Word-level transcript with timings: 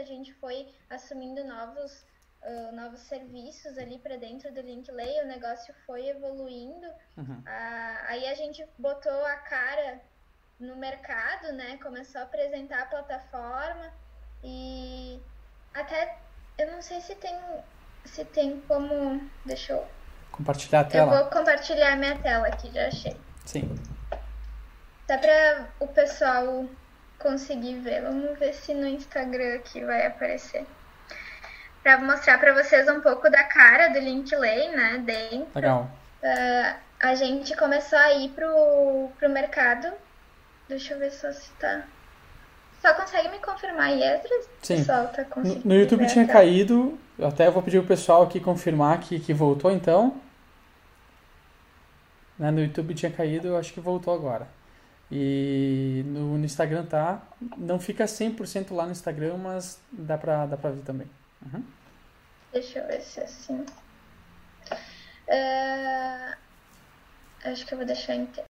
a 0.00 0.04
gente 0.04 0.32
foi 0.34 0.68
assumindo 0.88 1.44
novos, 1.44 2.04
uh, 2.42 2.74
novos 2.74 3.00
serviços 3.00 3.78
ali 3.78 3.98
para 3.98 4.16
dentro 4.16 4.52
do 4.52 4.60
Linkley, 4.60 5.20
o 5.22 5.26
negócio 5.26 5.74
foi 5.86 6.08
evoluindo. 6.08 6.86
Uhum. 7.16 7.40
Uh, 7.40 7.98
aí 8.08 8.26
a 8.28 8.34
gente 8.34 8.66
botou 8.78 9.24
a 9.24 9.36
cara 9.36 10.00
no 10.58 10.76
mercado, 10.76 11.52
né? 11.52 11.78
Começou 11.82 12.20
a 12.20 12.24
apresentar 12.24 12.82
a 12.82 12.86
plataforma 12.86 13.92
e 14.42 15.20
até 15.74 16.18
eu 16.58 16.70
não 16.72 16.82
sei 16.82 17.00
se 17.00 17.14
tem 17.14 17.38
se 18.04 18.24
tem 18.24 18.60
como. 18.62 19.20
Deixa 19.44 19.72
eu. 19.72 19.86
Compartilhar 20.32 20.80
a 20.80 20.84
tela. 20.84 21.12
Eu 21.12 21.18
vou 21.18 21.30
compartilhar 21.30 21.96
minha 21.96 22.18
tela 22.18 22.46
aqui, 22.46 22.70
já 22.72 22.86
achei. 22.86 23.16
Sim. 23.44 23.74
Dá 25.06 25.18
pra 25.18 25.68
o 25.80 25.88
pessoal 25.88 26.66
conseguir 27.20 27.76
ver. 27.76 28.02
Vamos 28.02 28.38
ver 28.38 28.52
se 28.52 28.74
no 28.74 28.86
Instagram 28.86 29.54
aqui 29.54 29.84
vai 29.84 30.06
aparecer. 30.06 30.66
Pra 31.82 31.98
mostrar 31.98 32.38
pra 32.38 32.52
vocês 32.52 32.88
um 32.88 33.00
pouco 33.00 33.30
da 33.30 33.44
cara 33.44 33.88
do 33.88 33.98
Linkley, 33.98 34.68
né? 34.68 34.98
Dentro. 34.98 35.48
Legal. 35.54 35.90
Uh, 36.22 36.74
a 36.98 37.14
gente 37.14 37.56
começou 37.56 37.98
a 37.98 38.12
ir 38.14 38.30
pro, 38.30 39.10
pro 39.18 39.30
mercado. 39.30 39.90
Deixa 40.68 40.94
eu 40.94 40.98
ver 40.98 41.10
só 41.10 41.32
se 41.32 41.50
tá. 41.52 41.84
Só 42.82 42.94
consegue 42.94 43.28
me 43.28 43.38
confirmar 43.38 43.88
aí, 43.88 44.02
Esdras? 44.02 44.48
Sim. 44.62 44.76
pessoal 44.78 45.08
tá 45.08 45.24
conseguindo. 45.24 45.68
No 45.68 45.74
YouTube 45.74 46.06
tinha 46.06 46.26
caído. 46.26 46.98
Até 47.22 47.50
vou 47.50 47.62
pedir 47.62 47.78
pro 47.78 47.88
pessoal 47.88 48.22
aqui 48.22 48.40
confirmar 48.40 49.00
que, 49.00 49.20
que 49.20 49.34
voltou 49.34 49.70
então. 49.70 50.20
Né, 52.38 52.50
no 52.50 52.60
YouTube 52.60 52.94
tinha 52.94 53.12
caído, 53.12 53.48
eu 53.48 53.56
acho 53.58 53.72
que 53.74 53.80
voltou 53.80 54.14
agora. 54.14 54.48
E 55.10 56.02
no, 56.06 56.38
no 56.38 56.44
Instagram 56.44 56.86
tá. 56.86 57.22
Não 57.56 57.80
fica 57.80 58.04
100% 58.04 58.72
lá 58.72 58.84
no 58.86 58.92
Instagram, 58.92 59.36
mas 59.38 59.80
dá 59.90 60.16
pra, 60.16 60.46
dá 60.46 60.56
pra 60.56 60.70
ver 60.70 60.82
também. 60.82 61.10
Uhum. 61.42 61.64
Deixa 62.52 62.78
eu 62.78 62.86
ver 62.86 63.00
se 63.00 63.20
é 63.20 63.24
assim. 63.24 63.64
Uh, 65.28 66.36
acho 67.44 67.66
que 67.66 67.74
eu 67.74 67.78
vou 67.78 67.86
deixar 67.86 68.14
inteiro. 68.14 68.48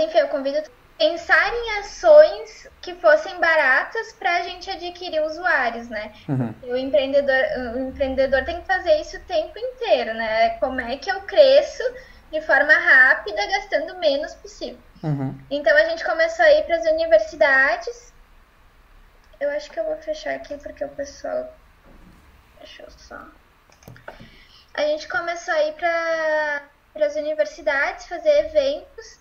Enfim, 0.00 0.18
eu 0.18 0.28
convido 0.28 0.68
pensar 0.98 1.52
em 1.52 1.78
ações 1.78 2.68
que 2.80 2.94
fossem 2.94 3.38
baratas 3.38 4.12
para 4.12 4.36
a 4.36 4.42
gente 4.42 4.70
adquirir 4.70 5.20
usuários, 5.22 5.88
né? 5.88 6.12
Uhum. 6.28 6.54
O, 6.72 6.76
empreendedor, 6.76 7.36
o 7.74 7.88
empreendedor 7.88 8.44
tem 8.44 8.60
que 8.60 8.66
fazer 8.66 9.00
isso 9.00 9.16
o 9.16 9.20
tempo 9.20 9.58
inteiro, 9.58 10.14
né? 10.14 10.50
Como 10.58 10.80
é 10.80 10.96
que 10.96 11.10
eu 11.10 11.20
cresço 11.22 11.82
de 12.30 12.40
forma 12.40 12.72
rápida, 12.72 13.46
gastando 13.46 13.94
o 13.94 14.00
menos 14.00 14.34
possível. 14.34 14.78
Uhum. 15.04 15.38
Então 15.50 15.76
a 15.76 15.84
gente 15.84 16.02
começou 16.02 16.44
a 16.44 16.50
ir 16.52 16.64
para 16.64 16.76
as 16.76 16.86
universidades. 16.86 18.14
Eu 19.38 19.50
acho 19.50 19.70
que 19.70 19.78
eu 19.78 19.84
vou 19.84 19.96
fechar 19.98 20.34
aqui 20.34 20.56
porque 20.56 20.82
o 20.82 20.88
pessoal. 20.88 21.54
Deixa 22.58 22.82
eu 22.84 22.90
só. 22.90 23.20
A 24.72 24.80
gente 24.80 25.06
começou 25.06 25.52
a 25.52 25.62
ir 25.64 25.74
para 25.74 26.62
as 27.06 27.16
universidades, 27.16 28.06
fazer 28.06 28.46
eventos 28.46 29.18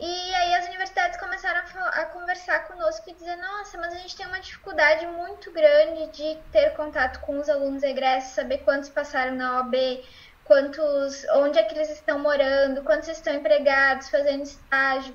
e 0.00 0.34
aí 0.34 0.54
as 0.54 0.66
universidades 0.66 1.18
começaram 1.18 1.60
a, 1.60 1.88
a, 1.88 2.06
conversar 2.06 2.68
conosco 2.68 3.10
e 3.10 3.14
dizer, 3.14 3.34
nossa, 3.36 3.76
mas 3.78 3.92
a 3.92 3.96
gente 3.96 4.16
tem 4.16 4.26
uma 4.26 4.38
dificuldade 4.38 5.04
muito 5.08 5.50
grande 5.50 6.06
de 6.12 6.38
ter 6.52 6.70
contato 6.74 7.18
com 7.20 7.40
os 7.40 7.48
alunos 7.48 7.82
egressos, 7.82 8.32
saber 8.32 8.58
quantos 8.58 8.88
passaram 8.88 9.34
na 9.34 9.56
OAB, 9.56 9.74
quantos, 10.48 11.24
onde 11.34 11.58
é 11.58 11.62
que 11.62 11.74
eles 11.74 11.90
estão 11.90 12.18
morando, 12.18 12.82
quantos 12.82 13.08
estão 13.08 13.34
empregados, 13.34 14.08
fazendo 14.08 14.42
estágio. 14.42 15.14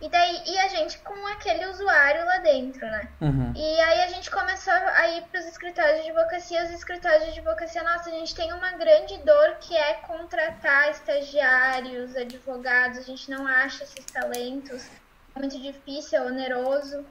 E 0.00 0.08
daí, 0.08 0.42
e 0.46 0.58
a 0.58 0.68
gente 0.68 0.98
com 0.98 1.26
aquele 1.26 1.66
usuário 1.66 2.24
lá 2.24 2.38
dentro, 2.38 2.86
né? 2.86 3.08
Uhum. 3.20 3.52
E 3.54 3.80
aí 3.80 4.00
a 4.02 4.06
gente 4.06 4.30
começou 4.30 4.72
a 4.72 5.08
ir 5.08 5.22
para 5.24 5.40
os 5.40 5.46
escritórios 5.46 6.04
de 6.04 6.10
advocacia. 6.10 6.64
Os 6.64 6.70
escritórios 6.70 7.24
de 7.24 7.40
advocacia, 7.40 7.82
nossa, 7.82 8.08
a 8.08 8.12
gente 8.12 8.34
tem 8.34 8.52
uma 8.52 8.72
grande 8.72 9.18
dor 9.18 9.56
que 9.60 9.76
é 9.76 9.94
contratar 9.94 10.90
estagiários, 10.90 12.16
advogados. 12.16 12.98
A 12.98 13.02
gente 13.02 13.28
não 13.28 13.44
acha 13.46 13.84
esses 13.84 14.04
talentos. 14.06 14.86
É 15.34 15.38
muito 15.38 15.60
difícil, 15.60 16.20
é 16.20 16.22
oneroso. 16.22 17.04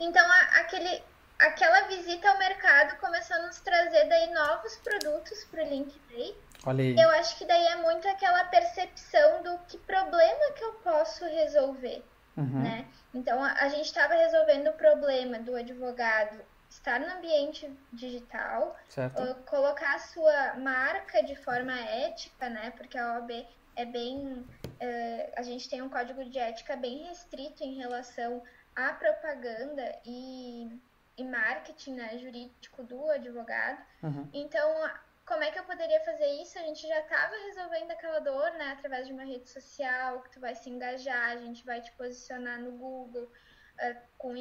Então, 0.00 0.26
a, 0.26 0.40
aquele, 0.60 1.00
aquela 1.38 1.82
visita 1.82 2.28
ao 2.28 2.38
mercado 2.38 2.98
começou 2.98 3.36
a 3.36 3.46
nos 3.46 3.60
trazer 3.60 4.04
daí 4.08 4.32
novos 4.32 4.76
produtos 4.76 5.44
para 5.44 5.64
o 5.64 5.68
LinkedIn 5.68 6.36
Olha 6.66 6.82
aí. 6.82 6.98
Eu 6.98 7.10
acho 7.10 7.36
que 7.38 7.44
daí 7.44 7.66
é 7.66 7.76
muito 7.76 8.08
aquela 8.08 8.44
percepção 8.44 9.42
do 9.42 9.58
que 9.66 9.78
problema 9.78 10.52
que 10.56 10.64
eu 10.64 10.72
posso 10.74 11.24
resolver, 11.24 12.04
uhum. 12.36 12.62
né? 12.62 12.86
Então, 13.14 13.42
a, 13.42 13.52
a 13.52 13.68
gente 13.68 13.86
estava 13.86 14.14
resolvendo 14.14 14.68
o 14.68 14.72
problema 14.72 15.38
do 15.38 15.54
advogado 15.54 16.40
estar 16.68 17.00
no 17.00 17.06
ambiente 17.06 17.70
digital, 17.92 18.76
uh, 18.96 19.34
colocar 19.44 19.94
a 19.94 19.98
sua 19.98 20.54
marca 20.56 21.22
de 21.22 21.34
forma 21.36 21.78
ética, 21.78 22.48
né? 22.48 22.72
Porque 22.76 22.98
a 22.98 23.14
OAB 23.14 23.46
é 23.76 23.84
bem... 23.84 24.44
Uh, 24.64 25.32
a 25.36 25.42
gente 25.42 25.68
tem 25.68 25.80
um 25.80 25.88
código 25.88 26.24
de 26.24 26.38
ética 26.38 26.76
bem 26.76 27.04
restrito 27.04 27.64
em 27.64 27.76
relação 27.76 28.42
à 28.76 28.92
propaganda 28.92 29.98
e, 30.04 30.78
e 31.18 31.24
marketing 31.24 31.94
né, 31.94 32.16
jurídico 32.18 32.82
do 32.84 33.10
advogado. 33.10 33.82
Uhum. 34.02 34.30
Então, 34.32 34.88
como 35.26 35.42
é 35.42 35.50
que 35.50 35.58
eu 35.58 35.64
poderia 35.64 36.00
fazer 36.04 36.26
isso? 36.40 36.58
A 36.58 36.62
gente 36.62 36.86
já 36.86 37.00
estava 37.00 37.34
resolvendo 37.46 37.90
aquela 37.90 38.20
dor, 38.20 38.50
né, 38.52 38.72
através 38.72 39.06
de 39.06 39.12
uma 39.12 39.24
rede 39.24 39.48
social, 39.48 40.22
que 40.22 40.30
tu 40.30 40.40
vai 40.40 40.54
se 40.54 40.70
engajar, 40.70 41.32
a 41.32 41.36
gente 41.36 41.64
vai 41.66 41.82
te 41.82 41.92
posicionar 41.92 42.60
no 42.60 42.72
Google 42.72 43.24
uh, 43.24 43.96
com, 44.16 44.34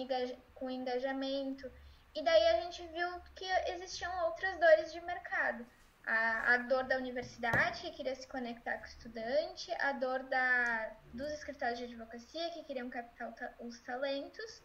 com 0.53 0.69
engajamento. 0.69 1.69
E 2.15 2.23
daí 2.23 2.47
a 2.47 2.61
gente 2.61 2.85
viu 2.88 3.07
que 3.35 3.45
existiam 3.71 4.25
outras 4.25 4.57
dores 4.59 4.94
de 4.94 5.01
mercado. 5.01 5.65
A, 6.05 6.53
a 6.53 6.57
dor 6.59 6.85
da 6.85 6.95
universidade, 6.95 7.81
que 7.81 7.91
queria 7.91 8.15
se 8.15 8.25
conectar 8.27 8.77
com 8.77 8.85
o 8.85 8.88
estudante, 8.88 9.69
a 9.81 9.91
dor 9.91 10.23
da, 10.23 10.95
dos 11.13 11.29
escritórios 11.33 11.79
de 11.79 11.83
advocacia, 11.83 12.49
que 12.51 12.63
queriam 12.63 12.89
captar 12.89 13.33
os 13.59 13.81
talentos. 13.81 14.63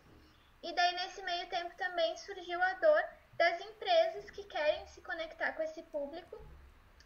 E 0.62 0.73
daí, 0.73 0.95
nesse 0.95 1.23
meio 1.23 1.49
tempo, 1.49 1.75
também 1.77 2.17
surgiu 2.17 2.62
a 2.62 2.75
dor 2.75 3.05
das 3.37 3.61
empresas 3.61 4.31
que 4.31 4.45
querem 4.45 4.87
se 4.87 5.00
conectar 5.00 5.53
com 5.53 5.62
esse 5.62 5.83
público 5.84 6.41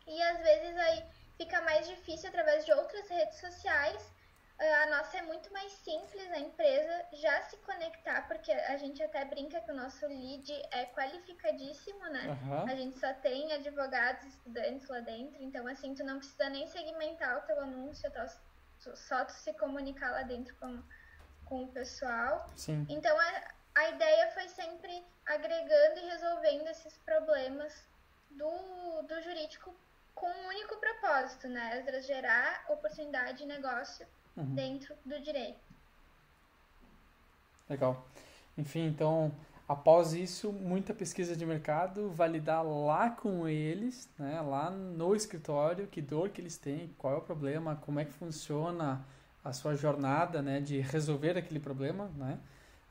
e 0.07 0.23
às 0.23 0.39
vezes 0.41 0.77
aí 0.77 1.05
fica 1.37 1.61
mais 1.63 1.87
difícil 1.89 2.29
através 2.29 2.65
de 2.65 2.73
outras 2.73 3.09
redes 3.09 3.39
sociais. 3.39 4.13
Ah, 4.59 4.83
a 4.85 4.87
nossa 4.87 5.19
é 5.19 5.23
muito 5.23 5.53
mais 5.53 5.71
simples, 5.73 6.31
a 6.33 6.39
empresa 6.39 7.07
já 7.13 7.43
se 7.43 7.57
conectar, 7.59 8.27
porque 8.27 8.51
a 8.51 8.77
gente 8.79 9.03
até 9.03 9.25
brinca 9.25 9.61
que 9.61 9.71
o 9.71 9.75
nosso 9.75 10.07
lead 10.07 10.51
é 10.71 10.87
qualificadíssimo, 10.87 12.01
né? 12.09 12.39
Uhum. 12.43 12.63
A 12.65 12.75
gente 12.75 12.99
só 12.99 13.13
tem 13.15 13.53
advogados, 13.53 14.25
estudantes 14.25 14.89
lá 14.89 15.01
dentro, 15.01 15.43
então 15.43 15.67
assim, 15.67 15.95
tu 15.95 16.03
não 16.05 16.19
precisa 16.19 16.49
nem 16.49 16.67
segmentar 16.69 17.37
o 17.37 17.43
teu 17.43 17.61
anúncio, 17.61 18.11
só 18.79 19.25
tu 19.25 19.33
se 19.33 19.53
comunicar 19.55 20.11
lá 20.13 20.23
dentro 20.23 20.55
com, 20.57 20.83
com 21.47 21.65
o 21.65 21.69
pessoal. 21.69 22.49
Sim. 22.55 22.87
Então, 22.89 23.17
a 23.75 23.89
ideia 23.89 24.31
foi 24.33 24.49
sempre 24.49 25.03
agregando 25.25 26.01
e 26.01 26.09
resolvendo 26.11 26.69
esses 26.69 26.97
problemas 26.99 27.73
do, 28.31 29.03
do 29.03 29.23
jurídico 29.23 29.75
com 30.15 30.27
um 30.27 30.49
único 30.49 30.77
propósito, 30.77 31.49
né? 31.49 31.79
Esdras 31.79 32.07
gerar 32.07 32.65
oportunidade 32.69 33.39
de 33.39 33.47
negócio 33.47 34.07
uhum. 34.37 34.55
dentro 34.55 34.95
do 35.05 35.21
direito. 35.21 35.61
Legal. 37.69 38.07
Enfim, 38.57 38.87
então, 38.87 39.31
após 39.69 40.15
isso, 40.15 40.53
muita 40.53 40.95
pesquisa 40.95 41.37
de 41.37 41.45
mercado, 41.45 42.11
validar 42.11 42.65
lá 42.65 43.11
com 43.11 43.47
eles, 43.47 44.09
né, 44.19 44.41
lá 44.41 44.71
no 44.71 45.15
escritório, 45.15 45.87
que 45.87 46.01
dor 46.01 46.31
que 46.31 46.41
eles 46.41 46.57
têm, 46.57 46.95
qual 46.97 47.15
é 47.15 47.17
o 47.19 47.23
problema, 47.23 47.77
como 47.85 48.01
é 48.01 48.05
que 48.05 48.13
funciona 48.13 49.05
a 49.47 49.53
sua 49.53 49.77
jornada, 49.77 50.43
né, 50.43 50.61
de 50.61 50.81
resolver 50.81 51.39
aquele 51.39 51.61
problema, 51.61 52.11
né? 52.17 52.39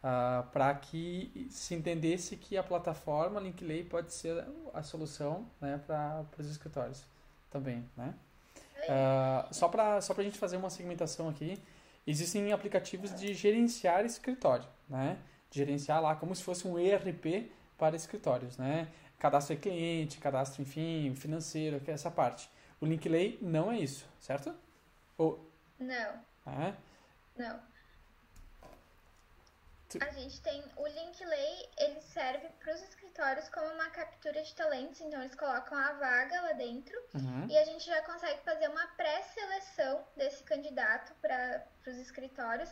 uh, 0.01 0.07
ah, 0.07 0.45
para 0.53 0.73
que 0.73 1.47
se 1.49 1.75
entendesse 1.75 2.37
que 2.37 2.57
a 2.57 2.63
plataforma 2.63 3.39
Linkley 3.39 3.83
pode 3.83 4.13
ser 4.13 4.45
a 4.73 4.81
solução 4.81 5.45
né, 5.59 5.79
para 5.85 6.23
os 6.37 6.49
escritórios 6.49 7.03
também. 7.51 7.83
Né? 7.97 8.13
Uh, 8.87 9.53
só 9.53 9.67
para 9.67 9.99
só 9.99 10.13
a 10.15 10.23
gente 10.23 10.37
fazer 10.37 10.57
uma 10.57 10.69
segmentação 10.69 11.27
aqui, 11.27 11.59
existem 12.05 12.53
aplicativos 12.53 13.13
de 13.15 13.33
gerenciar 13.33 14.05
escritório, 14.05 14.67
né? 14.87 15.17
De 15.49 15.59
gerenciar 15.59 16.01
lá 16.01 16.15
como 16.15 16.35
se 16.35 16.43
fosse 16.43 16.67
um 16.67 16.77
ERP 16.77 17.49
para 17.77 17.95
escritórios, 17.95 18.57
né? 18.57 18.87
Cadastro 19.17 19.55
de 19.55 19.61
cliente, 19.61 20.19
cadastro, 20.19 20.61
enfim, 20.61 21.15
financeiro, 21.15 21.81
é 21.87 21.91
essa 21.91 22.11
parte. 22.11 22.47
O 22.79 22.85
Linkley 22.85 23.39
não 23.41 23.71
é 23.71 23.79
isso, 23.79 24.05
certo? 24.19 24.53
Ou... 25.17 25.49
Não. 25.79 26.34
É? 26.47 26.73
Não. 27.37 27.59
A 30.01 30.11
gente 30.11 30.41
tem 30.41 30.63
o 30.75 30.87
Linkley, 30.87 31.69
ele 31.77 32.01
serve 32.01 32.49
para 32.59 32.73
os 32.73 32.81
escritórios 32.81 33.47
como 33.49 33.67
uma 33.67 33.89
captura 33.91 34.41
de 34.41 34.53
talentos, 34.53 34.99
então 34.99 35.21
eles 35.21 35.35
colocam 35.35 35.77
a 35.77 35.93
vaga 35.93 36.41
lá 36.41 36.51
dentro 36.53 36.97
uhum. 37.13 37.47
e 37.49 37.57
a 37.57 37.63
gente 37.63 37.85
já 37.85 38.01
consegue 38.01 38.41
fazer 38.43 38.67
uma 38.67 38.87
pré-seleção 38.87 40.05
desse 40.17 40.43
candidato 40.43 41.13
para 41.21 41.65
os 41.87 41.97
escritórios. 41.97 42.69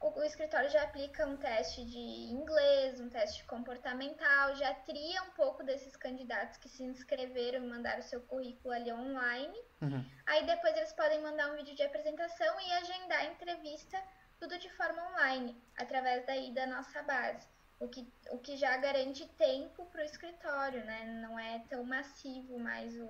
O, 0.00 0.20
o, 0.20 0.22
escritório 0.24 0.68
já 0.70 0.82
aplica 0.82 1.26
um 1.26 1.36
teste 1.36 1.84
de 1.84 1.98
inglês, 1.98 3.00
um 3.00 3.08
teste 3.08 3.44
comportamental, 3.44 4.54
já 4.56 4.74
tria 4.74 5.22
um 5.22 5.30
pouco 5.30 5.64
desses 5.64 5.96
candidatos 5.96 6.58
que 6.58 6.68
se 6.68 6.82
inscreveram 6.82 7.64
e 7.64 7.68
mandaram 7.68 8.02
seu 8.02 8.20
currículo 8.20 8.74
ali 8.74 8.92
online. 8.92 9.58
Uhum. 9.80 10.04
Aí 10.26 10.44
depois 10.44 10.76
eles 10.76 10.92
podem 10.92 11.22
mandar 11.22 11.52
um 11.52 11.56
vídeo 11.56 11.74
de 11.74 11.82
apresentação 11.82 12.60
e 12.60 12.72
agendar 12.72 13.20
a 13.20 13.26
entrevista, 13.26 14.02
tudo 14.38 14.58
de 14.58 14.70
forma 14.76 15.02
online, 15.10 15.56
através 15.76 16.26
daí 16.26 16.52
da 16.52 16.66
nossa 16.66 17.02
base. 17.02 17.48
O 17.78 17.88
que, 17.88 18.10
o 18.30 18.38
que 18.38 18.56
já 18.56 18.76
garante 18.78 19.26
tempo 19.36 19.84
para 19.86 20.02
o 20.02 20.04
escritório, 20.04 20.84
né? 20.84 21.04
Não 21.22 21.38
é 21.38 21.58
tão 21.68 21.84
massivo 21.84 22.58
mais 22.58 22.94
o, 22.96 23.08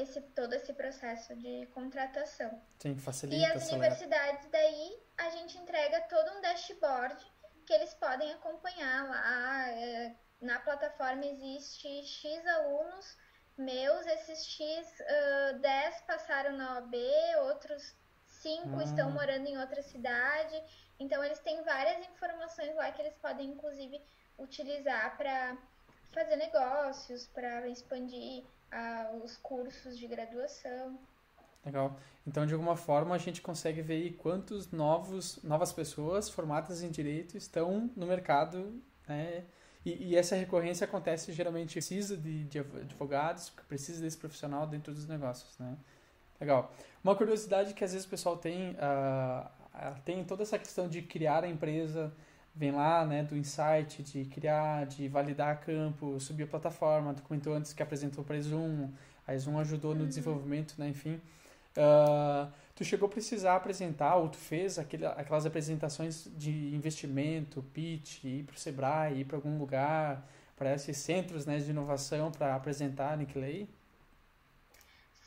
esse, 0.00 0.20
todo 0.20 0.52
esse 0.54 0.72
processo 0.72 1.34
de 1.36 1.66
contratação. 1.74 2.60
Sim, 2.78 2.96
facilita. 2.96 3.40
E 3.40 3.44
as 3.44 3.70
universidades 3.70 4.48
daí 4.50 4.98
a 5.18 5.30
gente 5.30 5.58
entrega 5.58 6.00
todo 6.02 6.36
um 6.36 6.40
dashboard 6.40 7.16
que 7.64 7.72
eles 7.72 7.94
podem 7.94 8.32
acompanhar 8.32 9.08
lá. 9.08 9.68
É, 9.70 10.14
na 10.40 10.60
plataforma 10.60 11.24
existe 11.24 12.04
X 12.04 12.46
alunos 12.46 13.16
meus, 13.56 14.06
esses 14.06 14.44
X 14.44 15.00
uh, 15.00 15.58
10 15.58 16.00
passaram 16.02 16.56
na 16.56 16.74
OAB, 16.74 16.94
outros 17.48 17.94
5 18.26 18.82
estão 18.82 19.10
morando 19.10 19.46
em 19.46 19.58
outra 19.58 19.82
cidade. 19.82 20.62
Então 21.00 21.24
eles 21.24 21.38
têm 21.38 21.62
várias 21.62 22.06
informações 22.06 22.74
lá 22.74 22.92
que 22.92 23.00
eles 23.00 23.14
podem 23.16 23.48
inclusive 23.48 24.00
utilizar 24.38 25.16
para 25.16 25.56
fazer 26.12 26.36
negócios, 26.36 27.26
para 27.28 27.66
expandir 27.68 28.44
os 29.22 29.36
cursos 29.36 29.98
de 29.98 30.06
graduação. 30.06 30.98
Legal. 31.64 31.98
Então, 32.26 32.46
de 32.46 32.54
alguma 32.54 32.76
forma, 32.76 33.14
a 33.14 33.18
gente 33.18 33.42
consegue 33.42 33.82
ver 33.82 34.12
quantos 34.12 34.70
novos, 34.70 35.42
novas 35.42 35.72
pessoas 35.72 36.28
formadas 36.28 36.82
em 36.82 36.90
direito 36.90 37.36
estão 37.36 37.90
no 37.96 38.06
mercado, 38.06 38.80
né? 39.08 39.44
E, 39.84 40.10
e 40.10 40.16
essa 40.16 40.34
recorrência 40.34 40.84
acontece 40.84 41.32
geralmente 41.32 41.74
precisa 41.74 42.16
de, 42.16 42.44
de 42.44 42.58
advogados, 42.58 43.50
precisa 43.68 44.00
desse 44.00 44.16
profissional 44.16 44.66
dentro 44.66 44.92
dos 44.92 45.06
negócios, 45.06 45.56
né? 45.58 45.76
Legal. 46.40 46.74
Uma 47.02 47.14
curiosidade 47.14 47.72
que 47.72 47.84
às 47.84 47.92
vezes 47.92 48.06
o 48.06 48.10
pessoal 48.10 48.36
tem, 48.36 48.72
uh, 48.72 50.00
tem 50.04 50.24
toda 50.24 50.42
essa 50.42 50.58
questão 50.58 50.88
de 50.88 51.02
criar 51.02 51.44
a 51.44 51.48
empresa, 51.48 52.12
vem 52.56 52.72
lá, 52.72 53.04
né, 53.04 53.22
do 53.22 53.36
insight, 53.36 54.02
de 54.02 54.24
criar, 54.24 54.86
de 54.86 55.06
validar 55.08 55.60
campo, 55.60 56.18
subir 56.18 56.44
a 56.44 56.46
plataforma, 56.46 57.12
tu 57.12 57.22
comentou 57.22 57.54
antes 57.54 57.72
que 57.72 57.82
apresentou 57.82 58.24
para 58.24 58.36
a 58.36 58.40
Zoom, 58.40 58.88
a 59.26 59.36
Zoom 59.36 59.58
ajudou 59.58 59.94
no 59.94 60.00
uhum. 60.00 60.08
desenvolvimento, 60.08 60.74
né, 60.78 60.88
enfim. 60.88 61.20
Uh, 61.76 62.50
tu 62.74 62.82
chegou 62.82 63.06
a 63.06 63.10
precisar 63.10 63.56
apresentar, 63.56 64.16
ou 64.16 64.30
tu 64.30 64.38
fez 64.38 64.78
aquele, 64.78 65.04
aquelas 65.04 65.44
apresentações 65.44 66.28
de 66.34 66.74
investimento, 66.74 67.62
pitch, 67.74 68.24
ir 68.24 68.44
para 68.44 68.56
o 68.56 68.58
Sebrae, 68.58 69.20
ir 69.20 69.24
para 69.26 69.36
algum 69.36 69.58
lugar, 69.58 70.26
para 70.56 70.74
esses 70.74 70.96
centros 70.96 71.44
né, 71.44 71.58
de 71.58 71.70
inovação 71.70 72.30
para 72.30 72.54
apresentar 72.54 73.12
a 73.12 73.16
Nickley? 73.16 73.68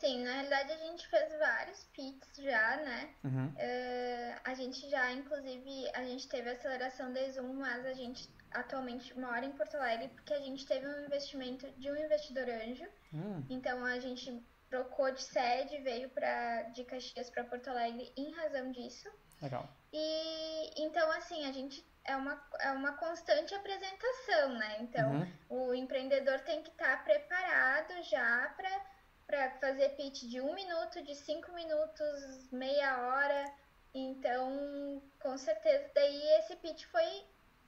Sim, 0.00 0.24
na 0.24 0.32
realidade 0.32 0.72
a 0.72 0.76
gente 0.78 1.06
fez 1.08 1.38
vários 1.38 1.84
pits 1.92 2.36
já, 2.38 2.76
né? 2.78 3.14
Uhum. 3.22 3.48
Uh, 3.48 4.40
a 4.44 4.54
gente 4.54 4.88
já, 4.88 5.12
inclusive, 5.12 5.90
a 5.92 6.02
gente 6.04 6.26
teve 6.26 6.48
a 6.48 6.52
aceleração 6.52 7.12
da 7.12 7.28
Zoom, 7.28 7.52
mas 7.52 7.84
a 7.84 7.92
gente 7.92 8.26
atualmente 8.50 9.16
mora 9.18 9.44
em 9.44 9.52
Porto 9.52 9.76
Alegre 9.76 10.08
porque 10.08 10.32
a 10.32 10.40
gente 10.40 10.66
teve 10.66 10.86
um 10.86 11.04
investimento 11.04 11.70
de 11.72 11.90
um 11.90 11.96
investidor 11.96 12.48
anjo. 12.48 12.88
Uhum. 13.12 13.44
Então 13.50 13.84
a 13.84 13.98
gente 13.98 14.42
trocou 14.70 15.12
de 15.12 15.22
sede, 15.22 15.76
veio 15.82 16.08
para 16.08 16.62
de 16.74 16.82
Caxias 16.84 17.28
para 17.28 17.44
Porto 17.44 17.68
Alegre 17.68 18.10
em 18.16 18.32
razão 18.32 18.72
disso. 18.72 19.06
Legal. 19.42 19.68
E 19.92 20.82
então 20.82 21.12
assim, 21.12 21.44
a 21.46 21.52
gente 21.52 21.84
é 22.04 22.16
uma, 22.16 22.42
é 22.60 22.72
uma 22.72 22.92
constante 22.94 23.54
apresentação, 23.54 24.54
né? 24.54 24.78
Então, 24.80 25.12
uhum. 25.12 25.68
o 25.68 25.74
empreendedor 25.74 26.40
tem 26.40 26.62
que 26.62 26.70
estar 26.70 26.96
tá 26.96 27.02
preparado 27.02 28.02
já 28.02 28.52
para 28.56 28.99
para 29.30 29.48
fazer 29.52 29.90
pitch 29.90 30.24
de 30.24 30.40
um 30.40 30.52
minuto, 30.52 31.00
de 31.02 31.14
cinco 31.14 31.52
minutos, 31.52 32.50
meia 32.50 32.98
hora. 33.06 33.44
Então, 33.94 35.00
com 35.20 35.38
certeza, 35.38 35.88
daí 35.94 36.22
esse 36.40 36.56
pitch 36.56 36.84
foi 36.86 37.24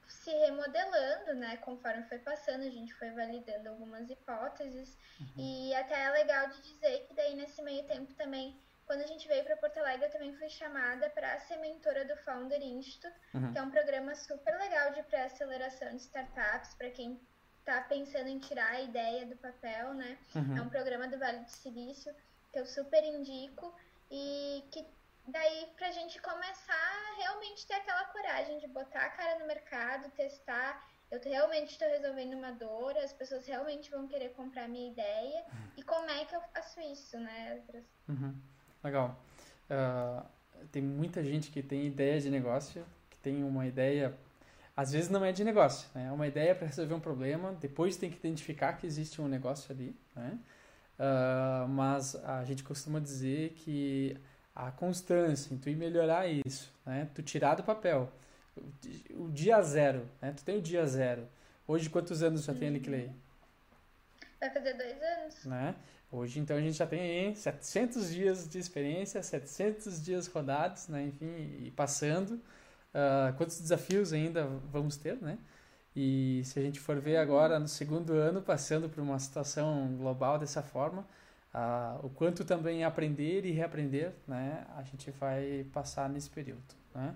se 0.09 0.31
remodelando, 0.31 1.35
né? 1.35 1.57
Conforme 1.59 2.03
foi 2.03 2.19
passando, 2.19 2.63
a 2.63 2.71
gente 2.71 2.93
foi 2.95 3.11
validando 3.13 3.69
algumas 3.69 4.11
hipóteses. 4.11 4.99
Uhum. 5.21 5.27
E 5.37 5.75
até 5.75 6.03
é 6.03 6.11
legal 6.11 6.49
de 6.49 6.61
dizer 6.63 7.07
que 7.07 7.15
daí 7.15 7.37
nesse 7.37 7.63
meio 7.63 7.85
tempo 7.85 8.13
também, 8.15 8.59
quando 8.85 9.03
a 9.03 9.07
gente 9.07 9.29
veio 9.29 9.45
para 9.45 9.57
Porto 9.57 9.79
Alegre, 9.79 10.07
eu 10.07 10.11
também 10.11 10.35
fui 10.35 10.49
chamada 10.49 11.09
para 11.11 11.39
ser 11.39 11.59
mentora 11.59 12.05
do 12.05 12.17
Founder 12.19 12.61
Institute, 12.61 13.15
uhum. 13.35 13.53
que 13.53 13.59
é 13.59 13.63
um 13.63 13.71
programa 13.71 14.17
super 14.17 14.59
legal 14.59 14.91
de 14.93 15.03
pré-aceleração 15.05 15.91
de 15.91 16.03
startups 16.03 16.75
para 16.75 16.91
quem 16.91 17.21
está 17.63 17.81
pensando 17.83 18.29
em 18.29 18.39
tirar 18.39 18.71
a 18.71 18.81
ideia 18.81 19.25
do 19.25 19.37
papel, 19.37 19.95
né? 19.95 20.19
Uhum. 20.35 20.59
É 20.59 20.63
um 20.63 20.69
programa 20.69 21.09
do 21.09 21.19
Vale 21.19 21.39
do 21.39 21.51
Silício 21.51 22.13
que 22.53 22.59
eu 22.59 22.67
super 22.67 23.03
indico 23.03 23.73
e 24.11 24.63
que 24.71 24.85
daí 25.27 25.69
pra 25.77 25.91
gente 25.93 26.21
começar 26.21 26.75
a 26.75 27.17
realmente 27.17 27.67
ter 27.67 27.75
aquela 27.75 28.05
coragem 28.07 28.59
de 28.59 28.67
botar 28.67 29.01
a 29.01 29.11
cara 29.11 29.39
no 29.39 29.47
mercado, 29.47 30.11
testar. 30.11 30.87
Eu 31.11 31.21
realmente 31.21 31.73
estou 31.73 31.89
resolvendo 31.89 32.35
uma 32.35 32.53
dor, 32.53 32.97
as 32.97 33.13
pessoas 33.13 33.47
realmente 33.47 33.91
vão 33.91 34.09
querer 34.09 34.31
comprar 34.31 34.69
minha 34.69 34.91
ideia. 34.91 35.45
Uhum. 35.53 35.71
E 35.77 35.83
como 35.83 36.11
é 36.11 36.25
que 36.25 36.35
eu 36.35 36.41
faço 36.53 36.81
isso, 36.81 37.19
né, 37.19 37.63
uhum. 38.09 38.35
Legal. 38.83 39.17
Uh, 39.71 40.27
tem 40.73 40.83
muita 40.83 41.23
gente 41.23 41.51
que 41.51 41.63
tem 41.63 41.87
ideia 41.87 42.21
de 42.21 42.29
negócio, 42.29 42.85
que 43.09 43.19
tem 43.19 43.45
uma 43.45 43.67
ideia 43.67 44.17
às 44.77 44.93
vezes 44.93 45.11
não 45.11 45.25
é 45.25 45.33
de 45.33 45.45
negócio, 45.45 45.89
né? 45.95 46.07
É 46.09 46.13
uma 46.13 46.27
ideia 46.27 46.55
para 46.55 46.67
resolver 46.67 46.95
um 46.95 47.01
problema, 47.01 47.53
depois 47.61 47.97
tem 47.97 48.11
que 48.11 48.17
identificar 48.17 48.75
que 48.75 48.87
existe 48.87 49.21
um 49.21 49.29
negócio 49.29 49.73
ali, 49.73 49.95
né? 50.15 50.39
Uh, 50.99 51.69
mas 51.69 52.15
a 52.17 52.45
gente 52.45 52.63
costuma 52.63 53.01
dizer 53.01 53.55
que 53.57 54.17
a 54.55 54.71
constância 54.71 55.53
em 55.53 55.59
tu 55.59 55.69
ir 55.69 55.77
melhorar 55.77 56.27
isso, 56.27 56.73
né? 56.87 57.09
Tu 57.15 57.23
tirar 57.23 57.55
do 57.55 57.63
papel 57.63 58.11
o, 59.11 59.29
dia 59.31 59.61
zero, 59.63 60.09
né? 60.21 60.33
Tu 60.33 60.45
tem 60.45 60.59
o 60.59 60.63
dia 60.63 60.87
zero. 60.87 61.27
Hoje 61.67 61.89
quantos 61.89 62.23
anos 62.23 62.45
já 62.45 62.55
tem 62.55 62.69
a 62.69 62.71
Liquilei? 62.73 63.11
Vai 64.41 64.51
fazer 64.51 64.75
dois 64.75 65.03
anos. 65.03 65.45
Né? 65.45 65.75
Hoje, 66.11 66.41
então, 66.41 66.57
a 66.57 66.61
gente 66.61 66.77
já 66.77 66.87
tem 66.87 67.01
aí 67.01 67.35
700 67.35 68.13
dias 68.13 68.47
de 68.47 68.59
experiência, 68.59 69.23
700 69.23 70.05
dias 70.05 70.27
rodados, 70.27 70.89
né? 70.89 71.05
Enfim, 71.05 71.65
e 71.65 71.71
passando 71.71 72.39
uh, 72.95 73.33
quantos 73.37 73.61
desafios 73.61 74.13
ainda 74.13 74.45
vamos 74.71 74.97
ter, 74.97 75.17
né? 75.21 75.39
E 75.95 76.43
se 76.45 76.59
a 76.59 76.63
gente 76.63 76.81
for 76.81 76.99
ver 76.99 77.19
agora 77.19 77.59
no 77.59 77.69
segundo 77.69 78.15
ano, 78.15 78.41
passando 78.41 78.89
por 78.89 79.03
uma 79.03 79.19
situação 79.19 79.95
global 79.99 80.39
dessa 80.39 80.63
forma, 80.63 81.07
uh, 81.53 82.07
o 82.07 82.11
quanto 82.11 82.45
também 82.45 82.83
aprender 82.85 83.45
e 83.45 83.53
reaprender, 83.53 84.13
né? 84.27 84.67
A 84.77 84.83
gente 84.83 85.11
vai 85.11 85.67
passar 85.73 86.09
nesse 86.09 86.31
período, 86.31 86.75
né? 86.95 87.15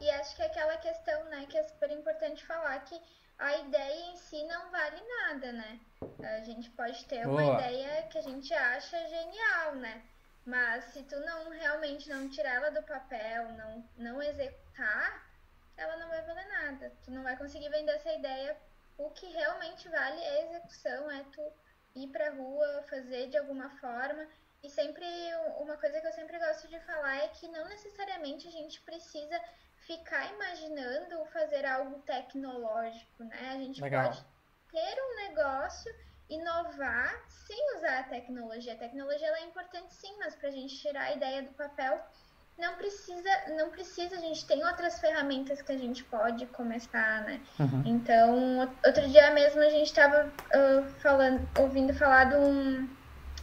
E 0.00 0.10
acho 0.10 0.36
que 0.36 0.42
aquela 0.42 0.76
questão, 0.76 1.24
né, 1.24 1.44
que 1.48 1.58
é 1.58 1.62
super 1.64 1.90
importante 1.90 2.46
falar 2.46 2.78
que 2.84 3.00
a 3.38 3.58
ideia 3.58 4.12
em 4.12 4.16
si 4.16 4.44
não 4.44 4.70
vale 4.70 5.00
nada, 5.26 5.52
né? 5.52 5.80
A 6.22 6.40
gente 6.44 6.70
pode 6.70 7.04
ter 7.06 7.26
uma 7.26 7.42
Boa. 7.42 7.54
ideia 7.54 8.02
que 8.04 8.18
a 8.18 8.22
gente 8.22 8.52
acha 8.52 8.96
genial, 9.08 9.74
né? 9.76 10.02
Mas 10.48 10.84
se 10.86 11.02
tu 11.02 11.20
não 11.20 11.50
realmente 11.50 12.08
não 12.08 12.26
tirar 12.30 12.54
ela 12.54 12.70
do 12.70 12.82
papel, 12.84 13.52
não, 13.52 13.84
não 13.98 14.22
executar, 14.22 15.30
ela 15.76 15.98
não 15.98 16.08
vai 16.08 16.22
valer 16.22 16.48
nada. 16.48 16.90
Tu 17.04 17.10
não 17.10 17.22
vai 17.22 17.36
conseguir 17.36 17.68
vender 17.68 17.92
essa 17.92 18.10
ideia. 18.14 18.56
O 18.96 19.10
que 19.10 19.26
realmente 19.26 19.86
vale 19.90 20.18
é 20.22 20.30
a 20.30 20.44
execução, 20.46 21.10
é 21.10 21.22
tu 21.24 21.52
ir 21.94 22.08
pra 22.08 22.30
rua, 22.30 22.82
fazer 22.88 23.28
de 23.28 23.36
alguma 23.36 23.68
forma. 23.76 24.26
E 24.62 24.70
sempre, 24.70 25.04
uma 25.58 25.76
coisa 25.76 26.00
que 26.00 26.06
eu 26.06 26.12
sempre 26.12 26.38
gosto 26.38 26.66
de 26.66 26.80
falar 26.80 27.16
é 27.24 27.28
que 27.28 27.46
não 27.48 27.68
necessariamente 27.68 28.48
a 28.48 28.50
gente 28.50 28.80
precisa 28.80 29.38
ficar 29.80 30.32
imaginando 30.32 31.26
fazer 31.26 31.66
algo 31.66 32.00
tecnológico, 32.06 33.22
né? 33.24 33.50
A 33.50 33.58
gente 33.58 33.82
Legal. 33.82 34.04
pode 34.04 34.24
ter 34.70 35.02
um 35.02 35.16
negócio 35.28 35.94
inovar 36.28 37.14
sem 37.28 37.76
usar 37.76 38.00
a 38.00 38.02
tecnologia. 38.04 38.74
A 38.74 38.76
tecnologia 38.76 39.28
é 39.28 39.44
importante 39.44 39.92
sim, 39.94 40.16
mas 40.18 40.34
para 40.34 40.48
a 40.48 40.52
gente 40.52 40.76
tirar 40.76 41.02
a 41.02 41.12
ideia 41.12 41.42
do 41.42 41.50
papel, 41.50 41.98
não 42.58 42.74
precisa, 42.74 43.30
não 43.56 43.70
precisa, 43.70 44.16
a 44.16 44.20
gente 44.20 44.44
tem 44.44 44.64
outras 44.66 44.98
ferramentas 44.98 45.62
que 45.62 45.72
a 45.72 45.78
gente 45.78 46.02
pode 46.04 46.44
começar, 46.46 47.22
né? 47.22 47.40
Uhum. 47.58 47.82
Então, 47.86 48.72
outro 48.84 49.08
dia 49.08 49.30
mesmo 49.30 49.60
a 49.60 49.70
gente 49.70 49.86
estava 49.86 50.26
uh, 50.26 50.84
falando, 51.00 51.48
ouvindo 51.58 51.94
falar 51.94 52.24
de 52.24 52.36
um 52.36 52.88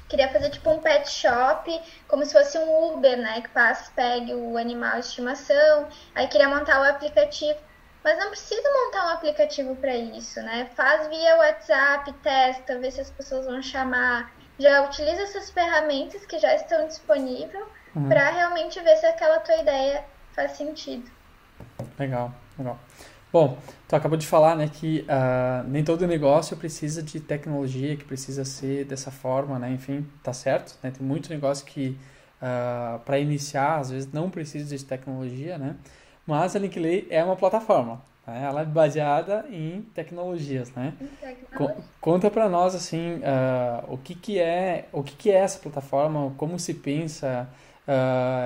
queria 0.08 0.32
fazer 0.32 0.50
tipo 0.50 0.70
um 0.70 0.80
pet 0.80 1.10
shop, 1.10 1.82
como 2.08 2.24
se 2.26 2.34
fosse 2.34 2.58
um 2.58 2.94
Uber, 2.94 3.18
né, 3.18 3.42
que 3.42 3.50
passa, 3.50 3.92
pegue 3.96 4.36
o 4.36 4.56
animal 4.56 4.94
de 4.94 5.08
estimação, 5.08 5.88
aí 6.14 6.28
queria 6.28 6.48
montar 6.48 6.80
o 6.80 6.84
aplicativo. 6.84 7.58
Mas 8.06 8.20
não 8.20 8.30
precisa 8.30 8.62
montar 8.72 9.08
um 9.08 9.14
aplicativo 9.14 9.76
para 9.78 9.96
isso, 9.96 10.40
né? 10.44 10.70
Faz 10.76 11.08
via 11.08 11.38
WhatsApp, 11.38 12.14
testa, 12.22 12.78
vê 12.78 12.92
se 12.92 13.02
as 13.02 13.10
pessoas 13.10 13.48
vão 13.48 13.60
chamar. 13.64 14.32
Já 14.60 14.84
utiliza 14.86 15.24
essas 15.24 15.50
ferramentas 15.50 16.24
que 16.24 16.38
já 16.38 16.54
estão 16.54 16.86
disponíveis 16.86 17.66
uhum. 17.96 18.08
para 18.08 18.30
realmente 18.30 18.80
ver 18.80 18.96
se 18.98 19.08
aquela 19.08 19.40
tua 19.40 19.58
ideia 19.58 20.06
faz 20.34 20.52
sentido. 20.52 21.10
Legal, 21.98 22.32
legal. 22.60 22.78
Bom, 23.34 23.58
tu 23.88 23.96
acabou 23.96 24.20
de 24.20 24.28
falar, 24.28 24.56
né, 24.56 24.70
que 24.72 25.04
uh, 25.10 25.68
nem 25.68 25.84
todo 25.84 26.06
negócio 26.06 26.56
precisa 26.56 27.02
de 27.02 27.20
tecnologia, 27.20 27.98
que 27.98 28.06
precisa 28.06 28.46
ser 28.46 28.86
dessa 28.86 29.10
forma, 29.10 29.58
né, 29.58 29.72
enfim, 29.72 30.08
tá 30.22 30.32
certo, 30.32 30.78
né, 30.84 30.92
tem 30.92 31.06
muito 31.06 31.30
negócio 31.32 31.66
que 31.66 31.98
uh, 32.40 33.00
para 33.00 33.18
iniciar, 33.18 33.80
às 33.80 33.90
vezes 33.90 34.10
não 34.14 34.30
precisa 34.30 34.78
de 34.78 34.86
tecnologia, 34.86 35.58
né, 35.58 35.76
mas 36.26 36.56
a 36.56 36.60
Linkley 36.60 37.08
é 37.10 37.24
uma 37.24 37.36
plataforma, 37.36 38.02
né, 38.26 38.44
ela 38.44 38.62
é 38.62 38.66
baseada 38.66 39.46
em 39.50 39.82
tecnologias, 39.94 40.72
né. 40.72 40.94
Co 41.56 41.72
conta 42.02 42.30
para 42.30 42.48
nós, 42.48 42.76
assim, 42.76 43.16
uh, 43.16 43.94
o 43.94 43.98
que 43.98 44.16
que 44.16 44.40
é, 44.40 44.88
o 44.92 45.04
que 45.04 45.16
que 45.16 45.32
é 45.32 45.36
essa 45.36 45.60
plataforma, 45.60 46.34
como 46.38 46.60
se 46.60 46.74
pensa, 46.74 47.50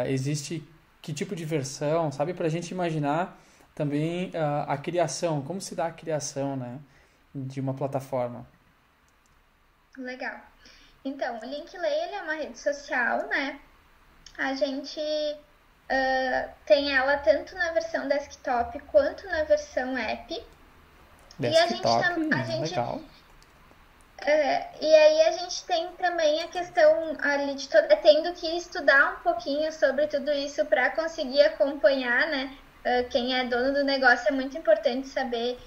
existe 0.07 0.63
que 1.01 1.13
tipo 1.13 1.35
de 1.35 1.45
versão, 1.45 2.11
sabe, 2.11 2.33
para 2.33 2.47
a 2.47 2.49
gente 2.49 2.71
imaginar 2.71 3.39
também 3.79 4.29
uh, 4.31 4.65
a 4.67 4.77
criação, 4.77 5.41
como 5.41 5.61
se 5.61 5.73
dá 5.73 5.85
a 5.85 5.91
criação 5.91 6.57
né, 6.57 6.79
de 7.33 7.61
uma 7.61 7.73
plataforma. 7.73 8.45
Legal. 9.97 10.37
Então, 11.05 11.39
o 11.39 11.45
Linkley 11.45 12.13
é 12.13 12.21
uma 12.21 12.33
rede 12.33 12.59
social, 12.59 13.27
né? 13.29 13.57
A 14.37 14.53
gente 14.53 14.99
uh, 15.89 16.49
tem 16.65 16.95
ela 16.95 17.17
tanto 17.17 17.55
na 17.55 17.71
versão 17.71 18.07
desktop 18.07 18.79
quanto 18.91 19.27
na 19.27 19.43
versão 19.43 19.97
app. 19.97 20.43
Desktop, 21.37 21.43
e 21.43 21.57
a 21.57 21.67
gente, 21.67 22.33
a 22.33 22.43
gente 22.43 22.69
legal. 22.69 22.95
Uh, 22.95 24.77
e 24.81 24.95
aí 24.95 25.21
a 25.21 25.31
gente 25.31 25.63
tem 25.63 25.87
também 25.93 26.43
a 26.43 26.47
questão 26.47 27.15
ali 27.21 27.55
de 27.55 27.69
toda, 27.69 27.95
tendo 27.97 28.33
que 28.33 28.47
estudar 28.57 29.13
um 29.13 29.23
pouquinho 29.23 29.71
sobre 29.71 30.07
tudo 30.07 30.31
isso 30.31 30.65
para 30.65 30.89
conseguir 30.89 31.41
acompanhar, 31.43 32.27
né? 32.27 32.57
Ah, 32.85 33.03
quem 33.09 33.37
é 33.37 33.43
dono 33.45 33.73
do 33.73 33.83
negócio 33.83 34.27
é 34.27 34.31
muito 34.31 34.57
importante 34.57 35.07
saber 35.07 35.59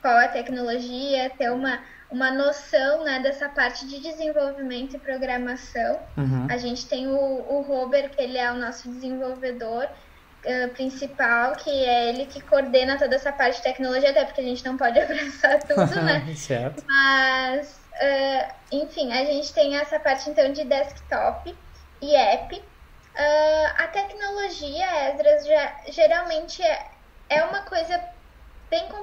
qual 0.00 0.18
é 0.18 0.24
a 0.24 0.28
tecnologia, 0.28 1.30
ter 1.36 1.50
uma, 1.50 1.82
uma 2.14 2.30
noção 2.30 3.02
né, 3.02 3.18
dessa 3.18 3.48
parte 3.48 3.86
de 3.88 3.98
desenvolvimento 3.98 4.94
e 4.94 4.98
programação. 5.00 5.98
Uhum. 6.16 6.46
A 6.48 6.56
gente 6.56 6.86
tem 6.86 7.08
o, 7.08 7.12
o 7.12 7.62
Robert, 7.62 8.10
que 8.10 8.22
ele 8.22 8.38
é 8.38 8.52
o 8.52 8.54
nosso 8.54 8.88
desenvolvedor 8.88 9.84
uh, 9.84 10.68
principal, 10.74 11.56
que 11.56 11.68
é 11.70 12.10
ele 12.10 12.26
que 12.26 12.40
coordena 12.40 12.96
toda 12.96 13.16
essa 13.16 13.32
parte 13.32 13.56
de 13.56 13.62
tecnologia, 13.64 14.10
até 14.10 14.24
porque 14.24 14.40
a 14.40 14.44
gente 14.44 14.64
não 14.64 14.76
pode 14.76 14.96
abraçar 15.02 15.58
tudo, 15.64 16.02
né? 16.02 16.24
certo. 16.38 16.84
Mas, 16.86 17.80
uh, 17.94 18.54
enfim, 18.70 19.12
a 19.12 19.24
gente 19.24 19.52
tem 19.52 19.76
essa 19.76 19.98
parte 19.98 20.30
então 20.30 20.52
de 20.52 20.62
desktop 20.62 21.52
e 22.00 22.14
app. 22.14 22.56
Uh, 22.56 23.74
a 23.76 23.88
tecnologia, 23.88 25.10
Esdras, 25.10 25.46
já, 25.46 25.76
geralmente 25.88 26.62
é, 26.62 26.86
é 27.28 27.42
uma 27.42 27.62
coisa 27.62 28.13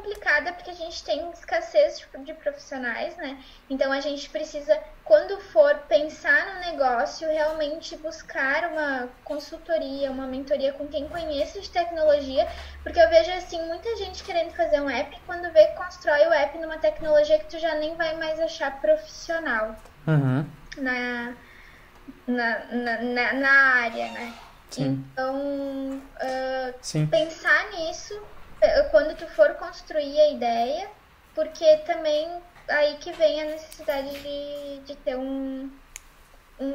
complicada 0.01 0.51
porque 0.53 0.72
a 0.72 0.74
gente 0.74 1.03
tem 1.03 1.29
escassez 1.31 2.00
de, 2.00 2.24
de, 2.25 2.34
profissionais, 2.34 3.15
né? 3.17 3.38
Então 3.70 3.91
a 3.91 4.01
gente 4.01 4.29
precisa, 4.29 4.77
quando 5.03 5.39
for 5.39 5.75
pensar 5.88 6.53
no 6.53 6.60
negócio, 6.72 7.27
realmente 7.27 7.96
buscar 7.98 8.72
uma 8.72 9.10
consultoria, 9.24 10.12
uma 10.12 10.25
mentoria 10.25 10.74
com 10.74 10.88
quem 10.88 11.08
conhece 11.08 11.62
de 11.62 11.70
tecnologia, 11.70 12.48
porque 12.84 13.00
eu 13.00 13.10
vejo 13.10 13.31
assim 13.31 13.62
muita 13.67 13.96
gente 13.98 14.24
querendo 14.24 14.51
fazer 14.51 14.81
um 14.81 14.89
app 14.89 15.15
quando 15.25 15.51
vê 15.53 15.67
que 15.67 15.75
constrói 15.75 16.25
o 16.27 16.34
app 16.34 16.58
numa 16.58 16.77
tecnologia 16.77 17.38
que 17.39 17.46
tu 17.46 17.60
já 17.60 17.75
nem 17.75 17.96
vai 17.96 18.17
mais 18.17 18.39
achar 18.39 18.81
profissional. 18.81 19.75
Uhum. 20.08 20.46
Na, 20.77 21.34
na, 22.27 22.60
na, 22.72 23.34
na 23.34 23.51
área, 23.51 24.12
né? 24.12 24.34
Sim. 24.70 25.05
Então, 25.12 26.01
uh, 26.01 27.08
pensar 27.10 27.70
nisso 27.72 28.22
quando 28.91 29.15
tu 29.15 29.27
for 29.27 29.53
construir 29.56 30.20
a 30.20 30.30
ideia, 30.32 30.88
porque 31.34 31.77
também 31.77 32.41
aí 32.68 32.96
que 32.98 33.12
vem 33.13 33.41
a 33.41 33.46
necessidade 33.46 34.10
de, 34.10 34.80
de 34.86 34.96
ter 34.98 35.15
um, 35.18 35.70
um, 36.60 36.65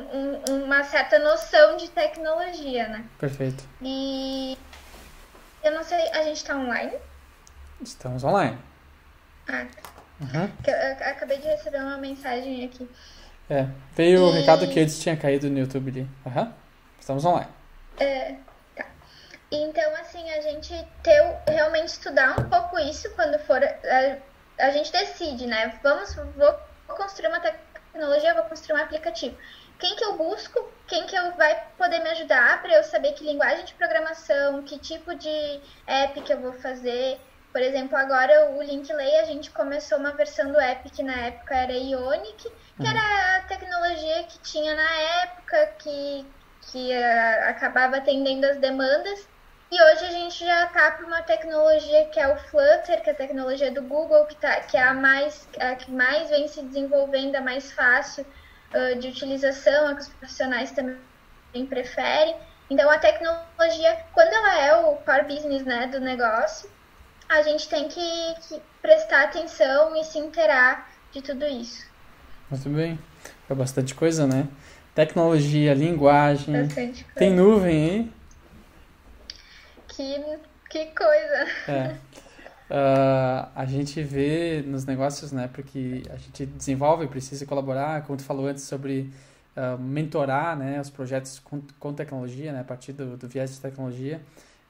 um, 0.50 0.64
uma 0.64 0.82
certa 0.84 1.18
noção 1.18 1.76
de 1.76 1.88
tecnologia, 1.90 2.88
né? 2.88 3.04
Perfeito. 3.18 3.64
E 3.80 4.58
eu 5.62 5.72
não 5.72 5.82
sei, 5.82 6.08
a 6.10 6.22
gente 6.22 6.36
está 6.36 6.56
online? 6.56 6.92
Estamos 7.80 8.24
online. 8.24 8.58
Ah, 9.48 9.64
tá. 9.64 9.90
Uhum. 10.20 10.50
Eu, 10.66 10.74
eu 10.74 10.92
acabei 11.10 11.38
de 11.38 11.46
receber 11.46 11.78
uma 11.78 11.98
mensagem 11.98 12.64
aqui. 12.64 12.88
É, 13.48 13.68
veio 13.94 14.18
e... 14.18 14.22
o 14.22 14.30
recado 14.32 14.66
que 14.66 14.78
eles 14.78 14.98
tinham 14.98 15.16
caído 15.16 15.48
no 15.48 15.58
YouTube 15.58 15.90
ali. 15.90 16.08
Aham, 16.26 16.42
uhum. 16.42 16.52
estamos 16.98 17.24
online. 17.24 17.50
É. 17.98 18.34
Então, 19.50 19.94
assim, 19.96 20.28
a 20.30 20.40
gente 20.40 20.74
ter, 21.02 21.38
realmente 21.48 21.88
estudar 21.88 22.38
um 22.38 22.48
pouco 22.48 22.78
isso 22.78 23.08
quando 23.14 23.38
for. 23.40 23.62
A, 23.62 24.66
a 24.66 24.70
gente 24.70 24.90
decide, 24.90 25.46
né? 25.46 25.78
Vamos, 25.82 26.14
vou 26.14 26.54
construir 26.88 27.28
uma 27.28 27.40
tecnologia, 27.40 28.34
vou 28.34 28.44
construir 28.44 28.78
um 28.78 28.82
aplicativo. 28.82 29.36
Quem 29.78 29.94
que 29.94 30.04
eu 30.04 30.16
busco? 30.16 30.72
Quem 30.88 31.06
que 31.06 31.14
eu 31.14 31.32
vai 31.36 31.54
poder 31.76 32.00
me 32.00 32.08
ajudar 32.10 32.62
para 32.62 32.74
eu 32.74 32.82
saber 32.84 33.12
que 33.12 33.24
linguagem 33.24 33.64
de 33.64 33.74
programação, 33.74 34.62
que 34.62 34.78
tipo 34.78 35.14
de 35.14 35.60
app 35.86 36.20
que 36.22 36.32
eu 36.32 36.40
vou 36.40 36.52
fazer? 36.54 37.20
Por 37.52 37.60
exemplo, 37.60 37.96
agora 37.96 38.50
o 38.50 38.62
Linkley, 38.62 39.16
a 39.16 39.24
gente 39.24 39.50
começou 39.50 39.98
uma 39.98 40.12
versão 40.12 40.50
do 40.50 40.58
app 40.58 40.88
que 40.90 41.02
na 41.02 41.14
época 41.26 41.54
era 41.54 41.72
Ionic, 41.72 42.50
que 42.80 42.86
era 42.86 43.36
a 43.36 43.42
tecnologia 43.42 44.24
que 44.24 44.38
tinha 44.40 44.74
na 44.74 44.94
época, 45.22 45.66
que, 45.78 46.26
que 46.62 46.92
uh, 46.92 47.48
acabava 47.50 47.96
atendendo 47.96 48.46
as 48.46 48.58
demandas. 48.58 49.26
E 49.70 49.82
hoje 49.82 50.04
a 50.04 50.10
gente 50.10 50.44
já 50.44 50.66
está 50.66 50.92
para 50.92 51.06
uma 51.06 51.22
tecnologia 51.22 52.04
que 52.06 52.20
é 52.20 52.28
o 52.28 52.36
Flutter, 52.36 53.02
que 53.02 53.10
é 53.10 53.12
a 53.12 53.16
tecnologia 53.16 53.72
do 53.72 53.82
Google, 53.82 54.24
que, 54.26 54.36
tá, 54.36 54.60
que 54.60 54.76
é 54.76 54.82
a, 54.82 54.94
mais, 54.94 55.48
a 55.58 55.74
que 55.74 55.90
mais 55.90 56.30
vem 56.30 56.46
se 56.46 56.62
desenvolvendo, 56.62 57.34
a 57.34 57.40
mais 57.40 57.72
fácil 57.72 58.24
uh, 58.72 58.98
de 58.98 59.08
utilização, 59.08 59.88
a 59.88 59.94
que 59.94 60.02
os 60.02 60.08
profissionais 60.08 60.70
também 60.70 61.66
preferem. 61.68 62.36
Então, 62.70 62.88
a 62.88 62.98
tecnologia, 62.98 64.04
quando 64.12 64.32
ela 64.32 64.60
é 64.60 64.76
o 64.76 64.96
core 64.98 65.34
business 65.34 65.64
né, 65.64 65.88
do 65.88 65.98
negócio, 66.00 66.70
a 67.28 67.42
gente 67.42 67.68
tem 67.68 67.88
que, 67.88 68.34
que 68.48 68.62
prestar 68.80 69.24
atenção 69.24 69.96
e 69.96 70.04
se 70.04 70.18
inteirar 70.18 70.88
de 71.10 71.22
tudo 71.22 71.44
isso. 71.44 71.84
Muito 72.48 72.68
bem. 72.68 72.98
É 73.50 73.54
bastante 73.54 73.96
coisa, 73.96 74.28
né? 74.28 74.46
Tecnologia, 74.94 75.74
linguagem. 75.74 76.62
Bastante 76.62 77.04
coisa. 77.04 77.18
Tem 77.18 77.32
nuvem 77.32 77.90
aí? 77.90 78.15
Que, 79.96 80.38
que 80.68 80.86
coisa! 80.94 81.46
É. 81.66 81.96
Uh, 82.68 83.48
a 83.56 83.64
gente 83.64 84.02
vê 84.02 84.62
nos 84.66 84.84
negócios, 84.84 85.32
né? 85.32 85.48
Porque 85.50 86.02
a 86.10 86.16
gente 86.18 86.44
desenvolve, 86.44 87.06
precisa 87.06 87.46
colaborar, 87.46 88.02
como 88.02 88.18
tu 88.18 88.22
falou 88.22 88.46
antes, 88.46 88.64
sobre 88.64 89.10
uh, 89.56 89.78
mentorar 89.80 90.54
né, 90.54 90.78
os 90.78 90.90
projetos 90.90 91.38
com, 91.38 91.62
com 91.80 91.94
tecnologia, 91.94 92.52
né? 92.52 92.60
A 92.60 92.64
partir 92.64 92.92
do, 92.92 93.16
do 93.16 93.26
viés 93.26 93.54
de 93.54 93.60
tecnologia. 93.60 94.20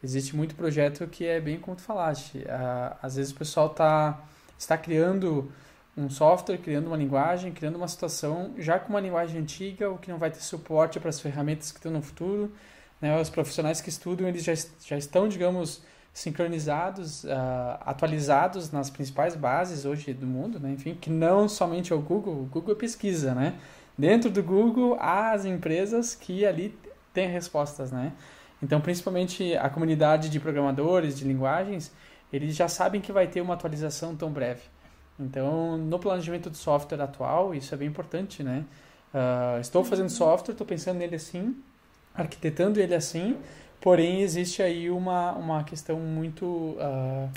Existe 0.01 0.37
muito 0.37 0.55
projeto 0.55 1.05
que 1.09 1.27
é 1.27 1.41
bem 1.41 1.59
como 1.59 1.77
tu 1.77 1.83
falaste. 1.83 2.39
Uh, 2.39 2.97
às 3.03 3.17
vezes 3.17 3.33
o 3.33 3.35
pessoal 3.35 3.71
tá, 3.71 4.21
está 4.57 4.79
criando 4.79 5.51
um 5.97 6.09
software, 6.09 6.59
criando 6.59 6.87
uma 6.87 6.97
linguagem, 6.97 7.51
criando 7.51 7.75
uma 7.75 7.89
situação 7.89 8.55
já 8.59 8.79
com 8.79 8.91
uma 8.91 9.01
linguagem 9.01 9.41
antiga, 9.41 9.91
ou 9.91 9.99
que 9.99 10.09
não 10.09 10.19
vai 10.19 10.31
ter 10.31 10.39
suporte 10.39 11.01
para 11.01 11.09
as 11.09 11.19
ferramentas 11.19 11.73
que 11.73 11.79
estão 11.79 11.91
no 11.91 12.01
futuro. 12.01 12.53
Né? 13.07 13.21
Os 13.21 13.31
profissionais 13.31 13.81
que 13.81 13.89
estudam, 13.89 14.27
eles 14.27 14.43
já, 14.45 14.55
já 14.85 14.97
estão, 14.97 15.29
digamos, 15.29 15.83
sincronizados, 16.13 17.25
uh, 17.25 17.29
atualizados 17.81 18.73
nas 18.73 18.91
principais 18.91 19.37
bases 19.37 19.85
hoje 19.85 20.13
do 20.13 20.27
mundo, 20.27 20.59
né? 20.59 20.73
enfim, 20.73 20.95
que 20.95 21.11
não 21.11 21.49
somente 21.49 21.93
é 21.93 21.97
o 21.97 22.01
Google, 22.01 22.35
o 22.35 22.47
Google 22.47 22.75
é 22.75 22.79
pesquisa, 22.79 23.35
né? 23.35 23.59
Dentro 23.99 24.31
do 24.31 24.43
Google, 24.43 24.97
há 24.99 25.33
as 25.33 25.45
empresas 25.45 26.15
que 26.15 26.45
ali 26.45 26.77
têm 27.13 27.29
respostas, 27.29 27.91
né? 27.91 28.13
Então, 28.63 28.81
principalmente 28.81 29.55
a 29.57 29.69
comunidade 29.69 30.29
de 30.29 30.41
programadores, 30.41 31.19
de 31.19 31.25
linguagens, 31.25 31.93
eles 32.33 32.55
já 32.57 32.69
sabem 32.69 33.01
que 33.01 33.13
vai 33.13 33.27
ter 33.27 33.41
uma 33.41 33.55
atualização 33.55 34.17
tão 34.17 34.31
breve. 34.31 34.63
Então, 35.19 35.79
no 35.79 35.99
planejamento 35.99 36.51
do 36.51 36.57
software 36.57 37.01
atual, 37.01 37.55
isso 37.55 37.75
é 37.75 37.79
bem 37.79 37.89
importante, 37.89 38.43
né? 38.43 38.65
Uh, 39.15 39.61
estou 39.61 39.83
fazendo 39.85 40.11
software, 40.11 40.53
estou 40.53 40.67
pensando 40.67 40.99
nele 40.99 41.17
assim, 41.17 41.57
arquitetando 42.17 42.81
ele 42.81 42.95
assim, 42.95 43.37
porém 43.81 44.23
existe 44.23 44.63
aí 44.63 44.91
uma, 44.91 45.33
uma 45.33 45.65
questão 45.65 45.99
muito 45.99 46.45
uh, 46.47 47.31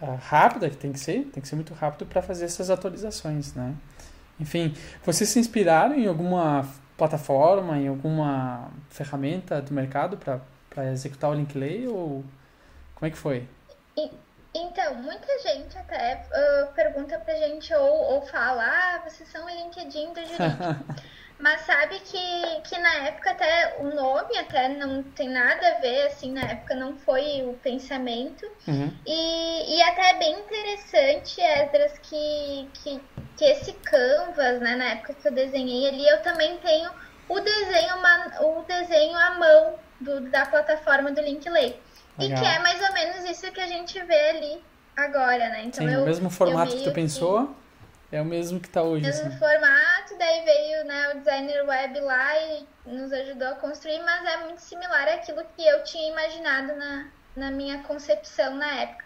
uh, 0.00 0.18
rápida 0.20 0.68
que 0.68 0.76
tem 0.76 0.92
que 0.92 1.00
ser, 1.00 1.24
tem 1.32 1.42
que 1.42 1.48
ser 1.48 1.56
muito 1.56 1.74
rápido 1.74 2.06
para 2.06 2.22
fazer 2.22 2.44
essas 2.44 2.70
atualizações, 2.70 3.54
né? 3.54 3.74
Enfim, 4.40 4.74
vocês 5.04 5.28
se 5.28 5.38
inspiraram 5.38 5.94
em 5.94 6.06
alguma 6.06 6.68
plataforma, 6.96 7.76
em 7.76 7.88
alguma 7.88 8.70
ferramenta 8.88 9.60
do 9.60 9.72
mercado 9.72 10.16
para 10.16 10.92
executar 10.92 11.30
o 11.30 11.34
Linkley 11.34 11.86
ou 11.88 12.24
como 12.94 13.06
é 13.06 13.10
que 13.10 13.16
foi? 13.16 13.48
Então, 14.54 14.94
muita 14.96 15.38
gente 15.40 15.76
até 15.76 16.24
uh, 16.32 16.72
pergunta 16.72 17.18
pra 17.18 17.34
gente 17.34 17.72
ou, 17.74 18.14
ou 18.14 18.22
fala, 18.22 18.64
ah, 18.64 19.00
vocês 19.08 19.28
são 19.28 19.44
o 19.44 19.48
LinkedIn 19.48 20.12
do 20.12 20.20
Juridic. 20.20 21.02
Mas 21.38 21.60
sabe 21.60 22.00
que, 22.00 22.60
que 22.62 22.78
na 22.78 22.94
época 23.06 23.30
até 23.30 23.76
o 23.78 23.94
nome 23.94 24.36
até 24.36 24.68
não 24.68 25.02
tem 25.02 25.28
nada 25.28 25.68
a 25.68 25.80
ver, 25.80 26.06
assim, 26.08 26.32
na 26.32 26.42
época 26.42 26.74
não 26.74 26.96
foi 26.98 27.42
o 27.46 27.52
pensamento. 27.62 28.44
Uhum. 28.66 28.92
E, 29.06 29.76
e 29.76 29.82
até 29.82 30.10
é 30.10 30.18
bem 30.18 30.40
interessante, 30.40 31.40
Esdras, 31.40 31.98
que, 31.98 32.68
que, 32.74 33.00
que 33.36 33.44
esse 33.44 33.72
canvas, 33.72 34.60
né, 34.60 34.74
na 34.74 34.84
época 34.86 35.14
que 35.14 35.28
eu 35.28 35.32
desenhei 35.32 35.88
ali, 35.88 36.08
eu 36.08 36.20
também 36.22 36.56
tenho 36.58 36.90
o 37.28 37.40
desenho, 37.40 37.94
o 38.40 38.62
desenho 38.62 39.16
à 39.16 39.34
mão 39.38 39.74
do, 40.00 40.20
da 40.30 40.44
plataforma 40.46 41.12
do 41.12 41.20
Linkley. 41.20 41.76
E 42.18 42.26
que 42.26 42.44
é 42.44 42.58
mais 42.58 42.82
ou 42.82 42.92
menos 42.92 43.24
isso 43.30 43.50
que 43.52 43.60
a 43.60 43.66
gente 43.66 44.00
vê 44.04 44.30
ali 44.30 44.62
agora, 44.96 45.50
né? 45.50 45.62
Então 45.66 45.86
Sim, 45.86 45.94
eu, 45.94 46.02
o 46.02 46.04
mesmo 46.04 46.28
formato 46.28 46.76
que 46.76 46.82
tu 46.82 46.90
pensou 46.90 47.54
que... 48.10 48.16
é 48.16 48.20
o 48.20 48.24
mesmo 48.24 48.58
que 48.58 48.68
tá 48.68 48.82
hoje. 48.82 49.04
Mesmo 49.04 49.28
assim. 49.28 49.38
formato, 49.38 49.77
daí 50.18 50.44
veio 50.44 50.84
né, 50.84 51.10
o 51.10 51.18
designer 51.18 51.64
web 51.66 52.00
lá 52.00 52.38
e 52.38 52.66
nos 52.86 53.12
ajudou 53.12 53.48
a 53.48 53.54
construir, 53.54 54.00
mas 54.02 54.24
é 54.24 54.36
muito 54.38 54.60
similar 54.60 55.08
àquilo 55.08 55.44
que 55.56 55.66
eu 55.66 55.82
tinha 55.84 56.10
imaginado 56.10 56.76
na, 56.76 57.08
na 57.36 57.50
minha 57.50 57.82
concepção 57.82 58.54
na 58.56 58.72
época. 58.82 59.04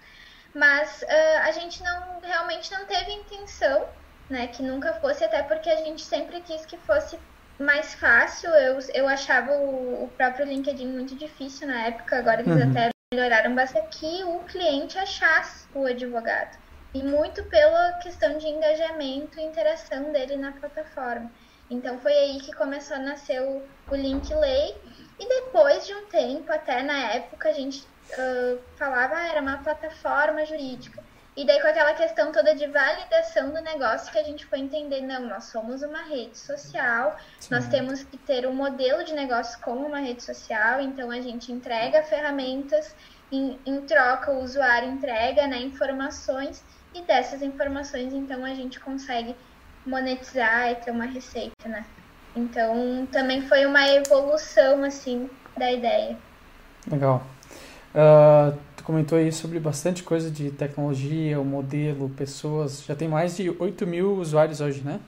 Mas 0.55 1.03
uh, 1.03 1.39
a 1.45 1.53
gente 1.53 1.83
não 1.83 2.21
realmente 2.21 2.71
não 2.73 2.85
teve 2.87 3.13
intenção, 3.13 3.89
né, 4.29 4.49
que 4.49 4.63
nunca 4.63 4.93
fosse, 4.95 5.25
até 5.25 5.43
porque 5.43 5.71
a 5.71 5.77
gente 5.77 6.03
sempre 6.03 6.41
quis 6.41 6.67
que 6.67 6.77
fosse 6.79 7.19
mais 7.59 7.95
fácil. 7.95 8.51
Eu, 8.51 8.79
eu 8.95 9.09
achava 9.09 9.53
o, 9.53 10.05
o 10.05 10.09
próprio 10.17 10.47
LinkedIn 10.47 10.87
muito 10.89 11.15
difícil 11.15 11.67
na 11.69 11.87
época, 11.87 12.19
agora 12.19 12.41
eles 12.41 12.55
uhum. 12.55 12.71
até 12.71 12.91
melhoraram 13.13 13.55
bastante 13.55 13.99
que 13.99 14.25
o 14.25 14.41
cliente 14.41 14.99
achasse 14.99 15.67
o 15.75 15.85
advogado. 15.85 16.62
E 16.95 17.03
muito 17.03 17.43
pela 17.45 17.93
questão 17.95 18.37
de 18.39 18.47
engajamento 18.47 19.39
e 19.39 19.43
interação 19.43 20.13
dele 20.13 20.37
na 20.37 20.53
plataforma. 20.53 21.31
Então 21.71 21.99
foi 21.99 22.13
aí 22.13 22.41
que 22.41 22.53
começou 22.53 22.97
a 22.97 23.01
nascer 23.01 23.41
o, 23.41 23.63
o 23.91 23.95
Link 23.95 24.33
Lay. 24.35 24.77
E 25.19 25.27
depois 25.27 25.87
de 25.87 25.95
um 25.95 26.07
tempo, 26.07 26.53
até 26.53 26.83
na 26.83 27.13
época, 27.13 27.49
a 27.49 27.53
gente 27.53 27.87
uh, 28.13 28.61
falava 28.77 29.17
ah, 29.17 29.29
era 29.29 29.41
uma 29.41 29.59
plataforma 29.59 30.45
jurídica. 30.45 31.03
E 31.35 31.47
daí 31.47 31.63
com 31.63 31.69
aquela 31.69 31.95
questão 31.95 32.31
toda 32.31 32.55
de 32.55 32.67
validação 32.67 33.51
do 33.51 33.61
negócio 33.63 34.13
que 34.13 34.19
a 34.19 34.23
gente 34.23 34.45
foi 34.45 34.59
entender, 34.59 35.01
não, 35.01 35.27
nós 35.27 35.45
somos 35.45 35.83
uma 35.83 36.03
rede 36.03 36.37
social, 36.37 37.19
Sim. 37.41 37.55
nós 37.55 37.67
temos 37.69 38.05
que 38.05 38.19
ter 38.19 38.47
um 38.47 38.53
modelo 38.53 39.03
de 39.03 39.15
negócio 39.15 39.59
como 39.63 39.87
uma 39.87 40.01
rede 40.01 40.23
social, 40.23 40.83
então 40.83 41.11
a 41.11 41.23
gente 41.23 41.51
entrega 41.51 42.03
ferramentas, 42.03 42.95
em, 43.31 43.59
em 43.65 43.81
troca 43.81 44.31
o 44.31 44.43
usuário 44.43 44.91
entrega 44.91 45.47
né, 45.47 45.57
informações 45.57 46.63
e 46.95 47.03
dessas 47.03 47.43
informações 47.43 48.13
então 48.13 48.45
a 48.45 48.55
gente 48.55 48.79
consegue 48.81 49.35
monetizar 49.85 50.71
e 50.71 50.75
ter 50.77 50.91
uma 50.91 51.07
receita, 51.07 51.69
né? 51.69 51.85
Então 52.35 53.07
também 53.11 53.43
foi 53.43 53.67
uma 53.67 53.87
evolução 53.89 54.85
assim 54.85 55.29
da 55.57 55.71
ideia. 55.71 56.17
Legal. 56.91 57.23
Uh, 57.95 58.59
tu 58.77 58.85
comentou 58.85 59.19
aí 59.19 59.31
sobre 59.31 59.61
bastante 59.61 60.03
coisa 60.03 60.31
de 60.31 60.51
tecnologia, 60.51 61.41
o 61.41 61.45
modelo, 61.45 62.09
pessoas. 62.11 62.83
Já 62.85 62.95
tem 62.95 63.09
mais 63.09 63.37
de 63.37 63.51
8 63.51 63.87
mil 63.87 64.17
usuários 64.17 64.61
hoje, 64.61 64.81
né? 64.83 65.01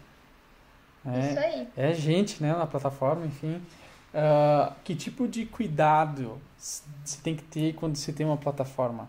É, 1.06 1.30
Isso 1.30 1.38
aí. 1.38 1.68
É 1.76 1.94
gente, 1.94 2.42
né, 2.42 2.52
na 2.52 2.66
plataforma, 2.66 3.26
enfim. 3.26 3.60
Uh, 4.14 4.72
que 4.84 4.94
tipo 4.94 5.26
de 5.26 5.44
cuidado 5.44 6.38
se 6.56 7.20
tem 7.20 7.34
que 7.34 7.42
ter 7.42 7.74
quando 7.74 7.96
se 7.96 8.12
tem 8.12 8.24
uma 8.24 8.36
plataforma? 8.36 9.08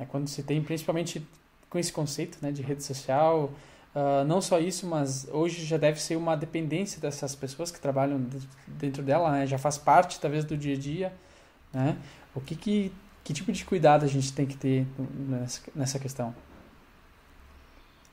É 0.00 0.04
quando 0.04 0.26
se 0.26 0.42
tem, 0.42 0.62
principalmente 0.62 1.24
com 1.72 1.78
esse 1.78 1.90
conceito 1.90 2.36
né, 2.42 2.52
de 2.52 2.60
rede 2.60 2.84
social, 2.84 3.50
uh, 3.94 4.22
não 4.26 4.42
só 4.42 4.60
isso, 4.60 4.86
mas 4.86 5.26
hoje 5.32 5.64
já 5.64 5.78
deve 5.78 5.98
ser 5.98 6.16
uma 6.16 6.36
dependência 6.36 7.00
dessas 7.00 7.34
pessoas 7.34 7.70
que 7.70 7.80
trabalham 7.80 8.20
dentro 8.66 9.02
dela, 9.02 9.30
né? 9.30 9.46
já 9.46 9.56
faz 9.56 9.78
parte, 9.78 10.20
talvez, 10.20 10.44
do 10.44 10.54
dia 10.54 10.74
a 10.74 10.78
dia. 10.78 11.12
Né? 11.72 11.96
O 12.34 12.42
que, 12.42 12.54
que 12.54 12.92
que 13.24 13.32
tipo 13.32 13.52
de 13.52 13.64
cuidado 13.64 14.04
a 14.04 14.08
gente 14.08 14.32
tem 14.32 14.46
que 14.46 14.56
ter 14.56 14.86
nessa 15.74 15.98
questão? 15.98 16.34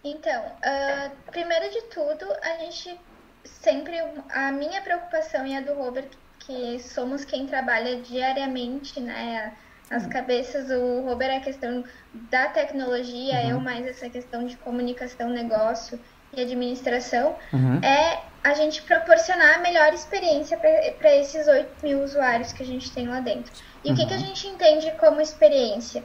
Então, 0.03 0.45
uh, 0.45 1.31
primeiro 1.31 1.69
de 1.71 1.81
tudo, 1.83 2.25
a 2.41 2.57
gente 2.59 2.97
sempre. 3.43 3.97
A 4.29 4.51
minha 4.51 4.81
preocupação 4.81 5.45
e 5.45 5.57
a 5.57 5.61
do 5.61 5.73
Robert, 5.73 6.09
que 6.39 6.79
somos 6.79 7.25
quem 7.25 7.47
trabalha 7.47 8.01
diariamente, 8.01 8.99
né? 8.99 9.53
As 9.89 10.03
uhum. 10.03 10.09
cabeças, 10.09 10.69
o 10.69 11.01
Robert 11.01 11.29
é 11.29 11.37
a 11.37 11.41
questão 11.41 11.83
da 12.13 12.47
tecnologia, 12.47 13.35
uhum. 13.41 13.49
eu 13.49 13.59
mais 13.59 13.85
essa 13.87 14.09
questão 14.09 14.45
de 14.45 14.55
comunicação, 14.57 15.29
negócio 15.29 15.99
e 16.33 16.41
administração, 16.41 17.35
uhum. 17.51 17.79
é 17.83 18.21
a 18.43 18.53
gente 18.53 18.81
proporcionar 18.83 19.55
a 19.55 19.59
melhor 19.59 19.93
experiência 19.93 20.57
para 20.57 21.15
esses 21.15 21.47
8 21.47 21.83
mil 21.83 22.03
usuários 22.03 22.53
que 22.53 22.63
a 22.63 22.65
gente 22.65 22.91
tem 22.91 23.07
lá 23.07 23.19
dentro. 23.19 23.51
E 23.83 23.89
uhum. 23.89 23.93
o 23.93 23.97
que, 23.97 24.05
que 24.05 24.13
a 24.13 24.17
uhum. 24.17 24.25
gente 24.25 24.47
entende 24.47 24.91
como 24.99 25.19
experiência? 25.19 26.03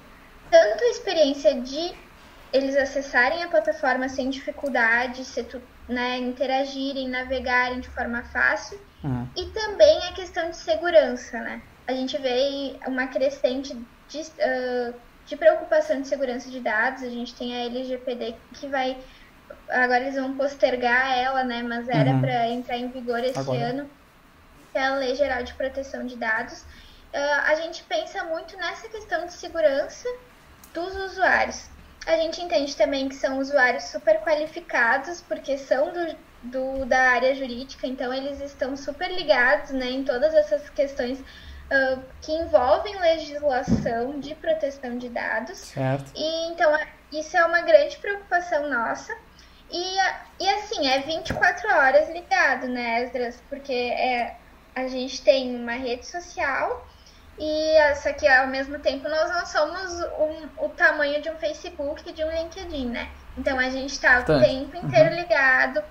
Tanto 0.50 0.82
a 0.82 0.88
experiência 0.88 1.60
de 1.60 1.94
eles 2.52 2.76
acessarem 2.76 3.42
a 3.42 3.48
plataforma 3.48 4.08
sem 4.08 4.30
dificuldade, 4.30 5.24
se 5.24 5.42
tu, 5.42 5.60
né, 5.88 6.18
interagirem, 6.18 7.08
navegarem 7.08 7.80
de 7.80 7.88
forma 7.88 8.22
fácil, 8.22 8.80
uhum. 9.02 9.28
e 9.36 9.46
também 9.46 9.98
a 10.08 10.12
questão 10.12 10.50
de 10.50 10.56
segurança, 10.56 11.38
né? 11.40 11.60
A 11.86 11.92
gente 11.92 12.16
vê 12.18 12.76
uma 12.86 13.06
crescente 13.06 13.76
de, 14.08 14.20
uh, 14.20 14.94
de 15.26 15.36
preocupação 15.36 16.00
de 16.00 16.08
segurança 16.08 16.50
de 16.50 16.60
dados, 16.60 17.02
a 17.02 17.10
gente 17.10 17.34
tem 17.34 17.54
a 17.54 17.64
LGPD 17.66 18.34
que 18.54 18.66
vai 18.68 18.96
agora 19.68 20.00
eles 20.00 20.14
vão 20.14 20.36
postergar 20.36 21.16
ela, 21.16 21.44
né? 21.44 21.62
Mas 21.62 21.88
era 21.88 22.10
uhum. 22.10 22.20
para 22.20 22.48
entrar 22.48 22.76
em 22.76 22.88
vigor 22.88 23.20
esse 23.20 23.38
agora. 23.38 23.58
ano, 23.58 23.90
que 24.72 24.78
é 24.78 24.86
a 24.86 24.94
Lei 24.94 25.14
Geral 25.14 25.42
de 25.42 25.54
Proteção 25.54 26.06
de 26.06 26.16
Dados 26.16 26.64
uh, 27.14 27.40
a 27.46 27.54
gente 27.54 27.84
pensa 27.84 28.24
muito 28.24 28.56
nessa 28.56 28.88
questão 28.88 29.24
de 29.26 29.32
segurança 29.32 30.08
dos 30.72 30.94
usuários. 30.96 31.68
A 32.06 32.16
gente 32.16 32.42
entende 32.42 32.76
também 32.76 33.08
que 33.08 33.14
são 33.14 33.38
usuários 33.38 33.84
super 33.84 34.20
qualificados, 34.20 35.22
porque 35.22 35.56
são 35.56 35.92
do, 35.92 36.16
do, 36.42 36.84
da 36.84 37.00
área 37.12 37.34
jurídica, 37.34 37.86
então 37.86 38.12
eles 38.12 38.40
estão 38.40 38.76
super 38.76 39.10
ligados 39.10 39.70
né, 39.70 39.90
em 39.90 40.04
todas 40.04 40.34
essas 40.34 40.68
questões 40.70 41.22
uh, 41.70 42.02
que 42.20 42.32
envolvem 42.32 42.98
legislação 42.98 44.18
de 44.20 44.34
proteção 44.34 44.98
de 44.98 45.08
dados. 45.08 45.58
Certo. 45.58 46.12
E 46.14 46.52
então 46.52 46.76
isso 47.12 47.36
é 47.36 47.44
uma 47.44 47.60
grande 47.60 47.96
preocupação 47.98 48.68
nossa. 48.68 49.16
E, 49.70 49.96
e 50.40 50.48
assim, 50.48 50.86
é 50.86 51.00
24 51.00 51.68
horas 51.68 52.08
ligado, 52.10 52.68
né, 52.68 53.02
Esdras? 53.02 53.42
Porque 53.48 53.72
é, 53.72 54.36
a 54.74 54.86
gente 54.86 55.22
tem 55.22 55.56
uma 55.56 55.72
rede 55.72 56.06
social 56.06 56.86
e 57.38 57.76
essa 57.76 58.10
aqui, 58.10 58.28
ao 58.28 58.46
mesmo 58.46 58.78
tempo, 58.78 59.08
nós 59.08 59.28
não 59.30 59.46
somos 59.46 59.92
um, 60.18 60.64
o 60.64 60.68
tamanho 60.68 61.20
de 61.20 61.30
um 61.30 61.36
Facebook 61.36 62.08
e 62.08 62.12
de 62.12 62.22
um 62.22 62.30
LinkedIn, 62.30 62.90
né? 62.90 63.08
Então 63.36 63.58
a 63.58 63.68
gente 63.70 63.90
está 63.90 64.20
o 64.20 64.24
tá. 64.24 64.38
tempo 64.38 64.76
inteiro 64.76 65.10
uhum. 65.10 65.16
ligado, 65.16 65.82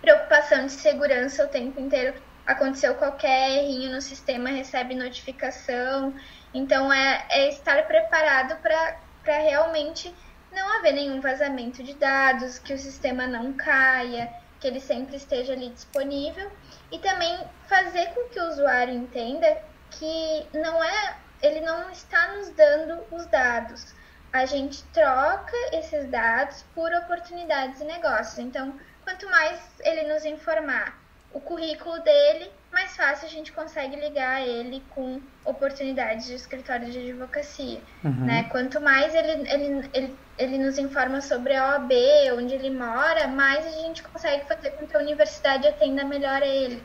preocupação 0.00 0.66
de 0.66 0.72
segurança 0.72 1.44
o 1.44 1.48
tempo 1.48 1.80
inteiro. 1.80 2.14
Aconteceu 2.48 2.94
qualquer 2.94 3.58
errinho 3.58 3.92
no 3.92 4.00
sistema, 4.00 4.48
recebe 4.48 4.94
notificação. 4.94 6.14
Então 6.54 6.90
é, 6.90 7.26
é 7.28 7.48
estar 7.50 7.86
preparado 7.86 8.56
para 8.62 8.96
realmente 9.26 10.14
não 10.50 10.66
haver 10.78 10.94
nenhum 10.94 11.20
vazamento 11.20 11.82
de 11.82 11.92
dados, 11.92 12.58
que 12.58 12.72
o 12.72 12.78
sistema 12.78 13.26
não 13.26 13.52
caia, 13.52 14.32
que 14.58 14.66
ele 14.66 14.80
sempre 14.80 15.16
esteja 15.16 15.52
ali 15.52 15.68
disponível. 15.68 16.50
E 16.90 16.98
também 17.00 17.38
fazer 17.66 18.14
com 18.14 18.30
que 18.30 18.40
o 18.40 18.48
usuário 18.48 18.94
entenda 18.94 19.58
que 19.90 20.46
não 20.54 20.82
é, 20.82 21.16
ele 21.42 21.60
não 21.60 21.90
está 21.90 22.28
nos 22.28 22.48
dando 22.48 23.04
os 23.10 23.26
dados. 23.26 23.94
A 24.32 24.46
gente 24.46 24.82
troca 24.84 25.54
esses 25.74 26.08
dados 26.08 26.64
por 26.74 26.90
oportunidades 26.94 27.78
de 27.78 27.84
negócio. 27.84 28.42
Então, 28.42 28.74
quanto 29.04 29.28
mais 29.28 29.60
ele 29.80 30.10
nos 30.10 30.24
informar 30.24 31.07
o 31.32 31.40
currículo 31.40 32.00
dele, 32.02 32.50
mais 32.72 32.96
fácil 32.96 33.26
a 33.26 33.30
gente 33.30 33.52
consegue 33.52 33.96
ligar 33.96 34.46
ele 34.46 34.82
com 34.90 35.20
oportunidades 35.44 36.26
de 36.26 36.34
escritório 36.34 36.90
de 36.90 36.98
advocacia. 36.98 37.80
Uhum. 38.04 38.26
Né? 38.26 38.44
Quanto 38.50 38.80
mais 38.80 39.14
ele, 39.14 39.48
ele, 39.50 39.90
ele, 39.92 40.16
ele 40.38 40.58
nos 40.58 40.78
informa 40.78 41.20
sobre 41.20 41.54
a 41.54 41.72
OAB, 41.72 41.92
onde 42.36 42.54
ele 42.54 42.70
mora, 42.70 43.26
mais 43.26 43.66
a 43.66 43.70
gente 43.70 44.02
consegue 44.02 44.46
fazer 44.46 44.70
com 44.72 44.86
que 44.86 44.96
a 44.96 45.00
universidade 45.00 45.66
atenda 45.66 46.04
melhor 46.04 46.42
a 46.42 46.46
ele. 46.46 46.82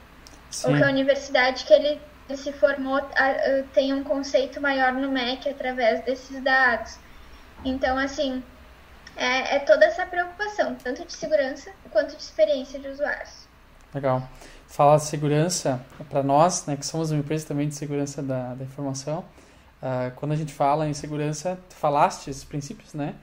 Sim. 0.49 0.71
Ou 0.71 0.77
que 0.77 0.83
a 0.83 0.87
universidade 0.87 1.63
que 1.65 1.73
ele 1.73 1.99
ele 2.29 2.37
se 2.37 2.51
formou, 2.53 3.01
tem 3.73 3.93
um 3.93 4.03
conceito 4.03 4.61
maior 4.61 4.93
no 4.93 5.11
MEC 5.11 5.49
através 5.49 6.03
desses 6.03 6.41
dados. 6.41 6.97
Então, 7.65 7.97
assim, 7.97 8.43
é, 9.15 9.55
é 9.55 9.59
toda 9.59 9.85
essa 9.85 10.05
preocupação, 10.05 10.75
tanto 10.75 11.05
de 11.05 11.13
segurança 11.13 11.71
quanto 11.91 12.15
de 12.15 12.21
experiência 12.21 12.79
de 12.79 12.87
usuários. 12.87 13.42
Legal. 13.93 14.27
Falar 14.67 14.97
de 14.97 15.03
segurança, 15.03 15.79
para 16.09 16.23
nós, 16.23 16.65
né, 16.65 16.75
que 16.75 16.85
somos 16.85 17.11
uma 17.11 17.19
empresa 17.19 17.47
também 17.47 17.67
de 17.67 17.75
segurança 17.75 18.23
da, 18.23 18.55
da 18.55 18.63
informação, 18.63 19.19
uh, 19.81 20.11
quando 20.15 20.31
a 20.31 20.35
gente 20.35 20.51
fala 20.51 20.87
em 20.87 20.93
segurança, 20.93 21.59
tu 21.69 21.75
falaste 21.75 22.29
esses 22.29 22.43
princípios, 22.43 22.93
né? 22.93 23.13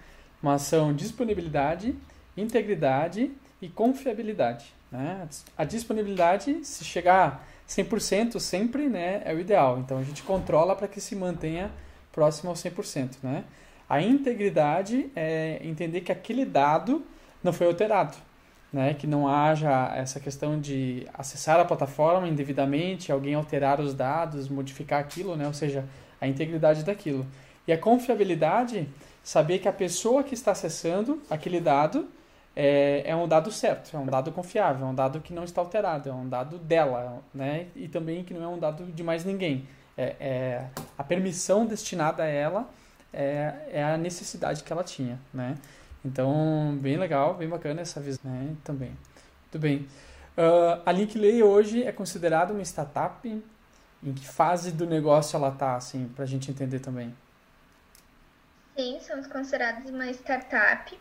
Mas 0.41 0.63
são 0.63 0.95
disponibilidade, 0.95 1.95
integridade 2.37 3.33
e 3.61 3.69
confiabilidade. 3.69 4.73
Né? 4.91 5.29
A 5.57 5.65
disponibilidade, 5.65 6.65
se 6.65 6.85
chegar 6.85 7.47
100% 7.69 8.39
sempre, 8.41 8.89
né, 8.89 9.23
é 9.25 9.35
o 9.35 9.41
ideal. 9.41 9.79
Então 9.79 9.99
a 9.99 10.03
gente 10.03 10.23
controla 10.23 10.75
para 10.75 10.89
que 10.89 11.01
se 11.01 11.15
mantenha 11.15 11.71
próximo 12.13 12.51
ao 12.51 12.57
100%. 12.57 13.17
Né? 13.23 13.45
A 13.89 14.01
integridade 14.01 15.11
é 15.15 15.61
entender 15.63 16.01
que 16.01 16.13
aquele 16.13 16.45
dado 16.45 17.05
não 17.43 17.53
foi 17.53 17.67
alterado. 17.67 18.17
Né, 18.73 18.95
que 18.95 19.05
não 19.05 19.27
haja 19.27 19.93
essa 19.97 20.21
questão 20.21 20.61
de 20.61 21.05
acessar 21.13 21.59
a 21.59 21.65
plataforma 21.65 22.29
indevidamente, 22.29 23.11
alguém 23.11 23.35
alterar 23.35 23.81
os 23.81 23.95
dados, 23.95 24.49
modificar 24.49 25.01
aquilo, 25.01 25.35
né, 25.35 25.45
ou 25.45 25.53
seja, 25.53 25.85
a 26.21 26.29
integridade 26.29 26.85
daquilo. 26.85 27.27
E 27.67 27.73
a 27.73 27.79
confiabilidade, 27.79 28.89
saber 29.25 29.59
que 29.59 29.67
a 29.67 29.73
pessoa 29.73 30.23
que 30.23 30.35
está 30.35 30.53
acessando 30.53 31.21
aquele 31.29 31.61
dado 31.61 32.09
é, 32.55 33.03
é 33.05 33.17
um 33.17 33.27
dado 33.27 33.51
certo, 33.51 33.97
é 33.97 33.99
um 33.99 34.07
dado 34.07 34.31
confiável, 34.31 34.87
é 34.87 34.91
um 34.91 34.95
dado 34.95 35.21
que 35.21 35.33
não 35.33 35.43
está 35.43 35.61
alterado, 35.61 36.09
é 36.09 36.13
um 36.13 36.29
dado 36.29 36.57
dela, 36.57 37.25
né, 37.35 37.67
e 37.75 37.89
também 37.89 38.23
que 38.23 38.33
não 38.33 38.45
é 38.45 38.49
um 38.49 38.59
dado 38.59 38.85
de 38.85 39.03
mais 39.03 39.25
ninguém. 39.25 39.67
É, 39.99 40.15
é 40.21 40.65
a 40.97 41.03
permissão 41.03 41.67
destinada 41.67 42.23
a 42.23 42.27
ela 42.27 42.71
é, 43.13 43.53
é 43.73 43.83
a 43.83 43.99
necessidade 43.99 44.63
que 44.63 44.73
ela 44.73 44.85
tinha, 44.85 45.19
né? 45.35 45.57
Então, 46.05 46.79
bem 46.81 46.97
legal, 46.97 47.35
bem 47.35 47.49
bacana 47.49 47.83
essa 47.83 48.01
visão 48.01 48.31
né? 48.31 48.57
também. 48.65 48.97
Muito 49.43 49.59
bem. 49.59 49.89
Uh, 50.37 50.81
a 50.87 50.93
Linkley 50.93 51.43
hoje 51.43 51.83
é 51.83 51.93
considerada 51.93 52.53
uma 52.53 52.63
startup? 52.63 53.29
Em 54.03 54.15
que 54.15 54.27
fase 54.27 54.73
do 54.73 54.87
negócio 54.87 55.37
ela 55.37 55.51
está, 55.51 55.77
assim, 55.77 56.09
para 56.09 56.25
a 56.25 56.27
gente 56.27 56.51
entender 56.51 56.81
também? 56.81 57.15
Sim, 58.75 58.99
somos 59.01 59.27
considerados 59.27 59.91
uma 59.91 60.07
startup. 60.11 60.99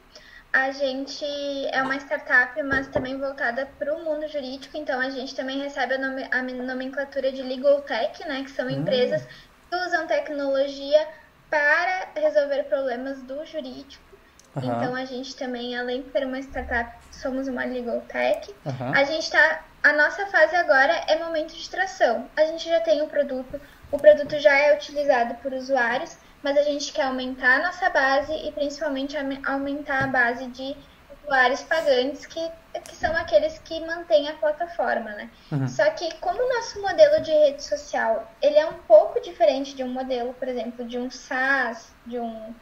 A 0.51 0.71
gente 0.71 1.23
é 1.71 1.81
uma 1.81 1.95
startup, 1.95 2.61
mas 2.63 2.87
também 2.87 3.17
voltada 3.17 3.67
para 3.77 3.95
o 3.95 4.03
mundo 4.03 4.27
jurídico, 4.27 4.75
então 4.75 4.99
a 4.99 5.09
gente 5.09 5.35
também 5.35 5.61
recebe 5.61 5.93
a, 5.93 5.97
nome, 5.97 6.27
a 6.29 6.41
nomenclatura 6.41 7.31
de 7.31 7.43
Legal 7.43 7.81
Tech, 7.83 8.27
né, 8.27 8.43
que 8.43 8.51
são 8.51 8.65
hum. 8.65 8.71
empresas 8.71 9.25
que 9.69 9.75
usam 9.75 10.07
tecnologia 10.07 11.07
para 11.49 12.09
resolver 12.15 12.63
problemas 12.63 13.21
do 13.21 13.45
jurídico. 13.45 14.08
Uhum. 14.55 14.63
Então 14.63 14.95
a 14.95 15.05
gente 15.05 15.35
também, 15.35 15.77
além 15.77 16.01
de 16.01 16.11
ser 16.11 16.25
uma 16.25 16.39
startup, 16.39 16.91
somos 17.11 17.47
uma 17.47 17.63
legal 17.65 18.01
tech. 18.01 18.53
Uhum. 18.65 18.93
A 18.93 19.03
gente 19.03 19.23
está, 19.23 19.63
a 19.83 19.93
nossa 19.93 20.25
fase 20.27 20.55
agora 20.55 20.93
é 21.07 21.17
momento 21.19 21.53
de 21.53 21.69
tração. 21.69 22.27
A 22.35 22.45
gente 22.45 22.67
já 22.67 22.79
tem 22.79 23.01
o 23.01 23.07
produto, 23.07 23.59
o 23.91 23.97
produto 23.97 24.39
já 24.39 24.57
é 24.57 24.75
utilizado 24.75 25.35
por 25.35 25.53
usuários, 25.53 26.17
mas 26.41 26.57
a 26.57 26.63
gente 26.63 26.91
quer 26.91 27.03
aumentar 27.03 27.59
a 27.59 27.63
nossa 27.63 27.89
base 27.89 28.33
e 28.33 28.51
principalmente 28.51 29.15
aumentar 29.45 30.03
a 30.03 30.07
base 30.07 30.47
de 30.47 30.75
usuários 31.23 31.61
pagantes 31.63 32.25
que, 32.25 32.51
que 32.85 32.95
são 32.95 33.15
aqueles 33.15 33.59
que 33.59 33.79
mantêm 33.85 34.29
a 34.29 34.33
plataforma, 34.33 35.11
né? 35.11 35.29
Uhum. 35.51 35.67
Só 35.67 35.87
que 35.91 36.11
como 36.15 36.41
o 36.41 36.49
nosso 36.55 36.81
modelo 36.81 37.21
de 37.21 37.31
rede 37.31 37.63
social, 37.63 38.31
ele 38.41 38.57
é 38.57 38.65
um 38.65 38.79
pouco 38.87 39.21
diferente 39.21 39.75
de 39.75 39.83
um 39.83 39.89
modelo, 39.89 40.33
por 40.33 40.47
exemplo, 40.47 40.85
de 40.85 40.97
um 40.97 41.11
SaaS, 41.11 41.93
de 42.05 42.19
um 42.19 42.53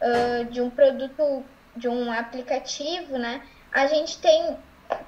uh, 0.00 0.44
de 0.46 0.60
um 0.60 0.70
produto, 0.70 1.44
de 1.76 1.88
um 1.88 2.12
aplicativo, 2.12 3.18
né? 3.18 3.42
A 3.72 3.86
gente 3.86 4.18
tem 4.18 4.56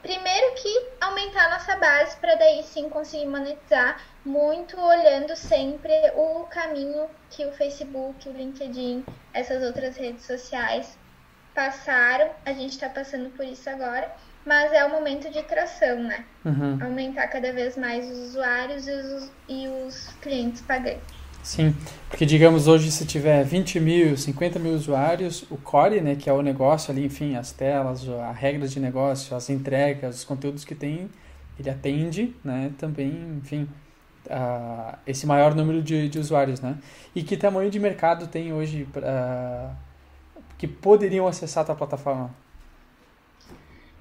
primeiro 0.00 0.54
que 0.54 0.86
aumentar 1.00 1.46
a 1.46 1.50
nossa 1.50 1.76
base 1.76 2.16
para 2.18 2.34
daí 2.36 2.62
sim 2.62 2.88
conseguir 2.88 3.26
monetizar 3.26 4.00
muito 4.24 4.80
olhando 4.80 5.34
sempre 5.34 5.92
o 6.14 6.44
caminho 6.44 7.08
que 7.30 7.44
o 7.44 7.52
Facebook, 7.52 8.28
o 8.28 8.32
LinkedIn, 8.32 9.04
essas 9.34 9.62
outras 9.62 9.96
redes 9.96 10.24
sociais 10.24 10.96
passaram. 11.54 12.30
A 12.44 12.52
gente 12.52 12.70
está 12.70 12.88
passando 12.88 13.30
por 13.30 13.44
isso 13.44 13.68
agora, 13.68 14.14
mas 14.44 14.72
é 14.72 14.84
o 14.84 14.90
momento 14.90 15.30
de 15.30 15.42
tração, 15.42 16.02
né? 16.02 16.24
Uhum. 16.44 16.78
Aumentar 16.82 17.28
cada 17.28 17.52
vez 17.52 17.76
mais 17.76 18.08
os 18.08 18.18
usuários 18.28 18.86
e 18.86 18.92
os, 18.92 19.32
e 19.48 19.68
os 19.68 20.08
clientes 20.20 20.62
pagantes. 20.62 21.21
Sim, 21.42 21.74
porque 22.08 22.24
digamos 22.24 22.68
hoje 22.68 22.92
se 22.92 23.04
tiver 23.04 23.42
20 23.44 23.80
mil, 23.80 24.16
50 24.16 24.60
mil 24.60 24.74
usuários, 24.74 25.44
o 25.50 25.56
core, 25.56 26.00
né, 26.00 26.14
que 26.14 26.30
é 26.30 26.32
o 26.32 26.40
negócio 26.40 26.92
ali, 26.92 27.04
enfim, 27.04 27.34
as 27.34 27.50
telas, 27.50 28.08
a 28.08 28.30
regra 28.30 28.68
de 28.68 28.78
negócio, 28.78 29.36
as 29.36 29.50
entregas, 29.50 30.18
os 30.18 30.24
conteúdos 30.24 30.64
que 30.64 30.74
tem, 30.74 31.10
ele 31.58 31.68
atende, 31.68 32.36
né, 32.44 32.70
também, 32.78 33.38
enfim, 33.42 33.68
uh, 34.26 34.96
esse 35.04 35.26
maior 35.26 35.54
número 35.54 35.82
de, 35.82 36.08
de 36.08 36.18
usuários, 36.18 36.60
né? 36.60 36.78
E 37.14 37.22
que 37.22 37.36
tamanho 37.36 37.70
de 37.70 37.78
mercado 37.80 38.28
tem 38.28 38.52
hoje 38.52 38.88
uh, 38.96 39.74
que 40.56 40.68
poderiam 40.68 41.26
acessar 41.26 41.62
a 41.62 41.66
tua 41.66 41.74
plataforma? 41.74 42.30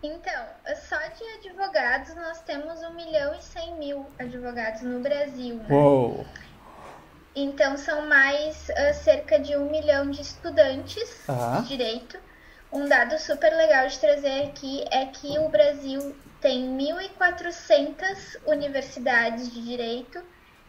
Então, 0.03 0.45
só 0.75 0.97
de 0.97 1.47
advogados 1.47 2.15
nós 2.15 2.41
temos 2.41 2.81
1 2.81 2.93
milhão 2.95 3.35
e 3.35 3.41
100 3.41 3.75
mil 3.77 4.05
advogados 4.17 4.81
no 4.81 4.99
Brasil, 4.99 5.55
né? 5.55 5.67
Uou! 5.69 6.25
Então, 7.35 7.77
são 7.77 8.07
mais 8.07 8.69
uh, 8.69 8.93
cerca 9.03 9.39
de 9.39 9.55
um 9.55 9.69
milhão 9.69 10.09
de 10.09 10.21
estudantes 10.21 11.25
de 11.61 11.67
direito. 11.67 12.19
Um 12.71 12.87
dado 12.87 13.17
super 13.19 13.53
legal 13.55 13.87
de 13.87 13.99
trazer 13.99 14.43
aqui 14.43 14.85
é 14.91 15.05
que 15.05 15.37
o 15.39 15.49
Brasil 15.49 16.15
tem 16.41 16.77
1.400 16.77 18.37
universidades 18.45 19.51
de 19.51 19.61
direito, 19.61 20.21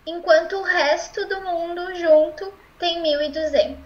enquanto 0.06 0.56
o 0.56 0.62
resto 0.62 1.26
do 1.26 1.40
mundo 1.40 1.94
junto 1.94 2.52
tem 2.78 3.02
1.200. 3.02 3.76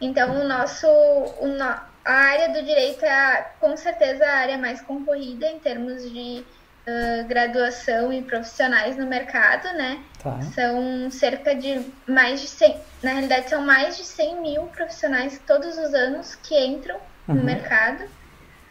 Então, 0.00 0.40
o 0.40 0.44
nosso, 0.44 0.86
o 0.86 1.46
no, 1.46 1.64
a 1.64 2.12
área 2.12 2.48
do 2.50 2.62
direito 2.62 3.04
é, 3.04 3.50
com 3.58 3.76
certeza, 3.76 4.24
a 4.24 4.36
área 4.36 4.58
mais 4.58 4.80
concorrida 4.80 5.48
em 5.48 5.58
termos 5.58 6.08
de 6.08 6.44
uh, 6.86 7.26
graduação 7.26 8.12
e 8.12 8.22
profissionais 8.22 8.96
no 8.96 9.06
mercado, 9.06 9.64
né? 9.76 10.02
Tá. 10.22 10.40
São 10.54 11.10
cerca 11.10 11.54
de 11.54 11.84
mais 12.06 12.40
de 12.40 12.48
100, 12.48 12.80
na 13.02 13.10
realidade 13.12 13.50
são 13.50 13.62
mais 13.62 13.96
de 13.96 14.04
100 14.04 14.40
mil 14.40 14.62
profissionais 14.68 15.40
todos 15.46 15.76
os 15.76 15.94
anos 15.94 16.34
que 16.36 16.58
entram 16.58 16.96
uhum. 17.28 17.34
no 17.34 17.44
mercado. 17.44 18.04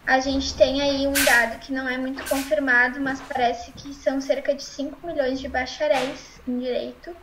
A 0.08 0.20
gente 0.20 0.54
tem 0.54 0.82
aí 0.82 1.08
um 1.08 1.14
dado 1.14 1.60
que 1.60 1.74
não 1.74 1.88
é 1.88 1.98
muito 1.98 2.24
confirmado, 2.30 3.02
mas 3.02 3.20
parece 3.22 3.72
que 3.72 3.92
são 3.94 4.22
cerca 4.22 4.54
de 4.54 4.64
5 4.64 5.06
milhões 5.06 5.40
de 5.40 5.48
bacharéis 5.48 6.40
em 6.48 6.60
direito 6.60 7.16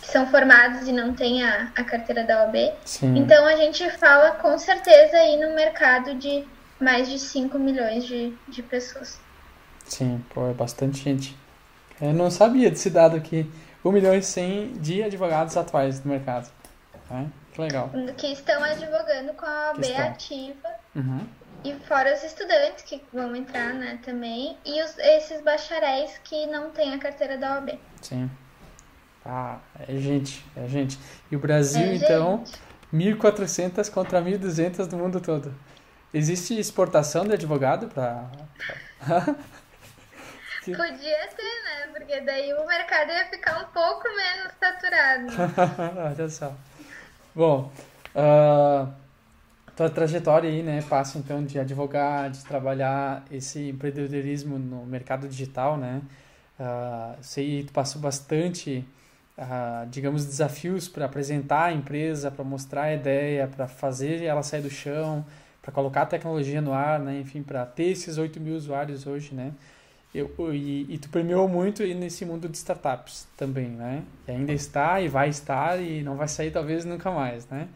que 0.00 0.06
são 0.06 0.26
formados 0.28 0.86
e 0.86 0.92
não 0.92 1.12
têm 1.12 1.42
a, 1.42 1.72
a 1.74 1.82
carteira 1.82 2.22
da 2.22 2.44
OAB. 2.44 2.72
Sim. 2.84 3.16
Então 3.16 3.44
a 3.46 3.56
gente 3.56 3.90
fala 3.98 4.32
com 4.32 4.56
certeza 4.56 5.16
aí 5.16 5.36
no 5.36 5.54
mercado 5.56 6.14
de 6.14 6.44
mais 6.80 7.08
de 7.08 7.18
5 7.18 7.58
milhões 7.58 8.04
de, 8.04 8.32
de 8.46 8.62
pessoas. 8.62 9.18
Sim, 9.88 10.24
pô, 10.32 10.48
é 10.48 10.52
bastante 10.52 11.02
gente. 11.02 11.36
Eu 12.00 12.12
não 12.12 12.30
sabia 12.30 12.70
desse 12.70 12.90
dado 12.90 13.16
aqui. 13.16 13.50
1 13.84 13.92
milhão 13.92 14.14
e 14.14 14.22
100 14.22 14.74
de 14.74 15.02
advogados 15.02 15.56
atuais 15.56 16.04
no 16.04 16.10
mercado. 16.10 16.50
É, 17.10 17.24
que 17.52 17.60
legal. 17.60 17.90
Que 18.16 18.28
estão 18.28 18.62
advogando 18.62 19.32
com 19.32 19.46
a 19.46 19.72
OAB 19.72 19.84
ativa. 19.96 20.68
Uhum. 20.94 21.26
E 21.64 21.74
fora 21.86 22.14
os 22.14 22.22
estudantes 22.22 22.84
que 22.84 23.02
vão 23.12 23.34
entrar, 23.34 23.74
né, 23.74 23.98
também. 24.04 24.56
E 24.64 24.82
os, 24.82 24.96
esses 24.98 25.42
bacharéis 25.42 26.18
que 26.22 26.46
não 26.46 26.70
têm 26.70 26.94
a 26.94 26.98
carteira 26.98 27.36
da 27.36 27.54
OAB. 27.54 27.78
Sim. 28.02 28.30
Ah, 29.24 29.58
é 29.88 29.96
gente, 29.96 30.44
é 30.56 30.68
gente. 30.68 30.98
E 31.30 31.36
o 31.36 31.38
Brasil, 31.38 31.82
é 31.82 31.94
então, 31.96 32.44
gente. 32.92 33.16
1.400 33.16 33.90
contra 33.90 34.22
1.200 34.22 34.86
do 34.86 34.96
mundo 34.96 35.20
todo. 35.20 35.54
Existe 36.12 36.58
exportação 36.58 37.26
de 37.26 37.34
advogado 37.34 37.88
para... 37.88 38.30
Podia 40.76 41.28
ter, 41.36 41.64
né? 41.64 41.92
Porque 41.92 42.20
daí 42.20 42.52
o 42.54 42.66
mercado 42.66 43.10
ia 43.10 43.26
ficar 43.26 43.62
um 43.62 43.72
pouco 43.72 44.04
menos 44.08 44.52
saturado. 44.58 45.26
Olha 46.18 46.28
só. 46.28 46.54
Bom, 47.34 47.72
uh, 48.14 48.92
tua 49.76 49.88
trajetória 49.88 50.50
aí, 50.50 50.62
né? 50.62 50.82
Passa 50.82 51.18
então 51.18 51.44
de 51.44 51.58
advogar, 51.58 52.30
de 52.30 52.44
trabalhar 52.44 53.24
esse 53.30 53.68
empreendedorismo 53.68 54.58
no 54.58 54.84
mercado 54.84 55.28
digital, 55.28 55.76
né? 55.76 56.02
Uh, 56.58 57.16
sei 57.22 57.62
tu 57.62 57.72
passou 57.72 58.02
bastante, 58.02 58.84
uh, 59.38 59.86
digamos, 59.88 60.26
desafios 60.26 60.88
para 60.88 61.04
apresentar 61.04 61.66
a 61.66 61.72
empresa, 61.72 62.30
para 62.30 62.44
mostrar 62.44 62.82
a 62.82 62.94
ideia, 62.94 63.46
para 63.46 63.68
fazer 63.68 64.24
ela 64.24 64.42
sair 64.42 64.62
do 64.62 64.70
chão, 64.70 65.24
para 65.62 65.70
colocar 65.70 66.02
a 66.02 66.06
tecnologia 66.06 66.60
no 66.60 66.72
ar, 66.72 66.98
né? 66.98 67.20
Enfim, 67.20 67.42
para 67.42 67.64
ter 67.64 67.90
esses 67.90 68.18
8 68.18 68.40
mil 68.40 68.56
usuários 68.56 69.06
hoje, 69.06 69.32
né? 69.32 69.52
Eu, 70.14 70.30
e, 70.54 70.86
e, 70.88 70.98
tu 70.98 71.10
premiou 71.10 71.46
muito 71.46 71.82
nesse 71.82 72.24
mundo 72.24 72.48
de 72.48 72.56
startups 72.56 73.28
também, 73.36 73.68
né? 73.68 74.02
E 74.26 74.30
ainda 74.32 74.52
está 74.52 75.00
e 75.00 75.08
vai 75.08 75.28
estar 75.28 75.80
e 75.80 76.02
não 76.02 76.16
vai 76.16 76.26
sair 76.26 76.50
talvez 76.50 76.84
nunca 76.84 77.10
mais, 77.10 77.46
né? 77.48 77.68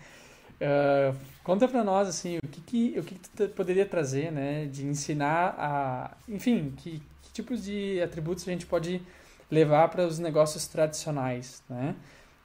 Uh, 0.62 1.14
conta 1.44 1.68
para 1.68 1.84
nós 1.84 2.08
assim 2.08 2.38
o 2.38 2.48
que, 2.48 2.60
que 2.60 2.98
o 2.98 3.02
que, 3.02 3.16
que 3.16 3.28
tu 3.28 3.48
poderia 3.48 3.84
trazer, 3.84 4.32
né? 4.32 4.64
De 4.64 4.86
ensinar 4.86 5.54
a, 5.58 6.16
enfim, 6.26 6.72
que, 6.78 7.02
que 7.22 7.32
tipos 7.32 7.64
de 7.64 8.00
atributos 8.00 8.48
a 8.48 8.50
gente 8.50 8.64
pode 8.64 9.02
levar 9.50 9.88
para 9.88 10.06
os 10.06 10.18
negócios 10.18 10.66
tradicionais, 10.66 11.62
né? 11.68 11.94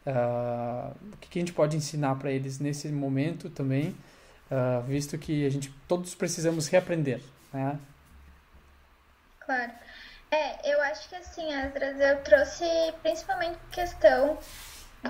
Uh, 0.06 0.95
o 1.13 1.17
que, 1.17 1.30
que 1.30 1.39
a 1.39 1.41
gente 1.41 1.54
pode 1.54 1.78
ensinar 1.78 2.15
para 2.15 2.32
eles 2.32 2.60
nesse 2.60 2.89
momento 2.89 3.50
também, 3.50 3.95
uh, 4.52 4.82
visto 4.86 5.17
que 5.17 5.45
a 5.45 5.50
gente 5.50 5.73
todos 5.88 6.13
precisamos 6.13 6.67
reaprender, 6.67 7.21
né? 7.54 7.80
Claro. 9.47 9.71
É, 10.29 10.73
eu 10.73 10.81
acho 10.81 11.07
que 11.07 11.15
assim, 11.15 11.53
Asdras, 11.55 11.97
eu 12.01 12.21
trouxe 12.21 12.65
principalmente 13.01 13.57
questão 13.71 14.38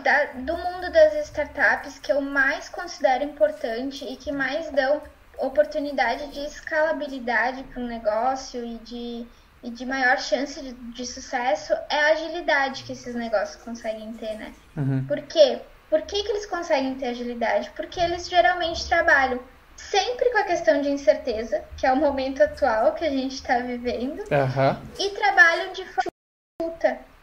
da, 0.04 0.26
do 0.26 0.56
mundo 0.56 0.92
das 0.92 1.16
startups 1.28 1.98
que 1.98 2.12
eu 2.12 2.22
mais 2.22 2.70
considero 2.70 3.24
importante 3.24 4.06
e 4.06 4.16
que 4.16 4.32
mais 4.32 4.70
dão 4.70 5.02
oportunidade 5.40 6.28
de 6.28 6.46
escalabilidade 6.46 7.64
para 7.64 7.82
um 7.82 7.88
negócio 7.88 8.64
e 8.64 8.78
de, 8.78 9.28
e 9.64 9.72
de 9.72 9.86
maior 9.88 10.20
chance 10.20 10.62
de, 10.62 10.74
de, 10.74 11.06
sucesso 11.06 11.74
é 11.90 12.00
a 12.00 12.12
agilidade 12.12 12.84
que 12.84 12.92
esses 12.92 13.16
negócios 13.16 13.64
conseguem 13.64 14.14
ter, 14.14 14.36
né? 14.36 14.54
Uhum. 14.76 15.04
Por 15.08 15.20
quê? 15.24 15.62
Por 15.90 16.04
que, 16.04 16.22
que 16.24 16.30
eles 16.30 16.46
conseguem 16.46 16.96
ter 16.96 17.08
agilidade? 17.08 17.72
Porque 17.76 18.00
eles 18.00 18.30
geralmente 18.30 18.88
trabalham 18.88 19.40
sempre 19.78 20.30
com 20.32 20.40
a 20.40 20.44
questão 20.44 20.82
de 20.82 20.90
incerteza, 20.90 21.64
que 21.78 21.86
é 21.86 21.94
o 21.94 21.96
momento 21.96 22.44
atual 22.44 22.94
que 22.94 23.06
a 23.06 23.10
gente 23.10 23.36
está 23.36 23.60
vivendo, 23.60 24.20
uhum. 24.20 24.82
e 25.00 25.10
trabalham 25.12 25.72
de 25.72 25.86
forma 25.86 26.08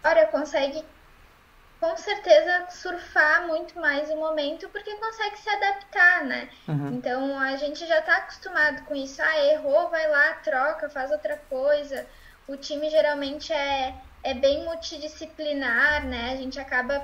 Ora, 0.05 0.27
consegue 0.27 0.85
com 1.81 1.97
certeza 1.97 2.67
surfar 2.71 3.47
muito 3.47 3.79
mais 3.79 4.11
o 4.11 4.17
momento 4.17 4.69
porque 4.69 4.95
consegue 4.97 5.39
se 5.39 5.49
adaptar, 5.49 6.25
né? 6.25 6.49
Uhum. 6.69 6.95
Então 6.95 7.39
a 7.39 7.57
gente 7.57 7.87
já 7.87 7.99
está 7.99 8.19
acostumado 8.19 8.85
com 8.85 8.95
isso. 8.95 9.21
Ah, 9.23 9.45
errou, 9.47 9.91
vai 9.91 10.09
lá, 10.09 10.35
troca, 10.35 10.89
faz 10.89 11.11
outra 11.11 11.37
coisa. 11.49 12.07
O 12.47 12.57
time 12.57 12.89
geralmente 12.91 13.53
é, 13.53 13.95
é 14.23 14.35
bem 14.35 14.65
multidisciplinar, 14.65 16.07
né? 16.07 16.33
A 16.33 16.37
gente 16.37 16.61
acaba 16.61 17.03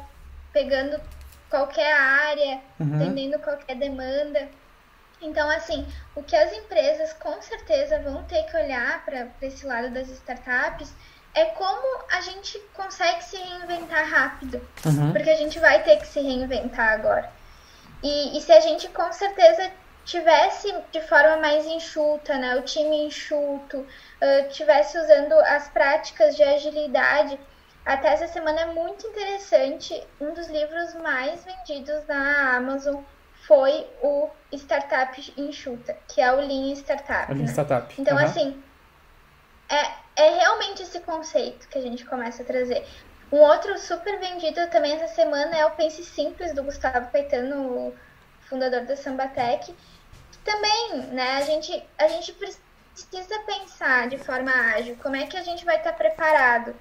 pegando 0.53 1.01
qualquer 1.49 1.93
área, 1.93 2.61
uhum. 2.79 2.97
atendendo 2.97 3.39
qualquer 3.39 3.77
demanda. 3.77 4.49
Então, 5.21 5.49
assim, 5.51 5.87
o 6.15 6.23
que 6.23 6.35
as 6.35 6.53
empresas 6.53 7.13
com 7.15 7.41
certeza 7.43 8.01
vão 8.01 8.23
ter 8.25 8.43
que 8.45 8.57
olhar 8.57 9.05
para 9.05 9.29
esse 9.43 9.67
lado 9.67 9.91
das 9.91 10.09
startups 10.09 10.93
é 11.35 11.45
como 11.47 12.05
a 12.11 12.21
gente 12.23 12.59
consegue 12.75 13.23
se 13.23 13.37
reinventar 13.37 14.09
rápido. 14.09 14.67
Uhum. 14.85 15.13
Porque 15.13 15.31
a 15.31 15.37
gente 15.37 15.59
vai 15.59 15.83
ter 15.83 15.99
que 15.99 16.07
se 16.07 16.21
reinventar 16.21 16.95
agora. 16.95 17.31
E, 18.03 18.37
e, 18.37 18.41
se 18.41 18.51
a 18.51 18.61
gente 18.61 18.89
com 18.89 19.13
certeza 19.13 19.71
tivesse 20.05 20.75
de 20.91 21.01
forma 21.03 21.37
mais 21.37 21.67
enxuta, 21.67 22.37
né, 22.39 22.57
o 22.57 22.63
time 22.63 23.05
enxuto, 23.05 23.79
uh, 23.79 24.49
tivesse 24.49 24.99
usando 24.99 25.35
as 25.35 25.69
práticas 25.69 26.35
de 26.35 26.43
agilidade, 26.43 27.39
até 27.85 28.09
essa 28.09 28.27
semana 28.27 28.61
é 28.63 28.67
muito 28.67 29.07
interessante. 29.07 30.03
Um 30.21 30.33
dos 30.33 30.49
livros 30.49 30.95
mais 30.95 31.45
vendidos 31.45 32.07
na 32.07 32.57
Amazon 32.57 33.03
foi 33.51 33.85
o 34.01 34.31
Startup 34.53 35.35
Enxuta, 35.37 35.99
que 36.07 36.21
é 36.21 36.33
o 36.33 36.37
Lean 36.37 36.73
Startup. 36.75 37.33
Lean 37.33 37.47
né? 37.47 37.51
Startup. 37.51 38.01
Então, 38.01 38.17
uhum. 38.17 38.25
assim, 38.25 38.63
é, 39.69 40.23
é 40.23 40.39
realmente 40.39 40.85
esse 40.85 41.01
conceito 41.01 41.67
que 41.67 41.77
a 41.77 41.81
gente 41.81 42.05
começa 42.05 42.45
a 42.45 42.47
trazer. 42.47 42.87
Um 43.33 43.39
outro 43.39 43.77
super 43.77 44.21
vendido 44.21 44.65
também 44.69 44.93
essa 44.93 45.09
semana 45.09 45.57
é 45.57 45.67
o 45.67 45.73
Pense 45.73 46.05
Simples, 46.05 46.55
do 46.55 46.63
Gustavo 46.63 47.11
Caetano, 47.11 47.93
fundador 48.43 48.83
da 48.83 48.97
Sambatec. 48.97 49.75
Também, 50.45 51.09
né, 51.09 51.39
a 51.39 51.41
gente, 51.41 51.85
a 51.99 52.07
gente 52.07 52.33
precisa 52.35 53.41
pensar 53.47 54.09
de 54.09 54.19
forma 54.19 54.53
ágil 54.77 54.97
como 55.03 55.17
é 55.17 55.27
que 55.27 55.37
a 55.37 55.43
gente 55.43 55.65
vai 55.65 55.77
estar 55.77 55.95
preparado. 55.95 56.73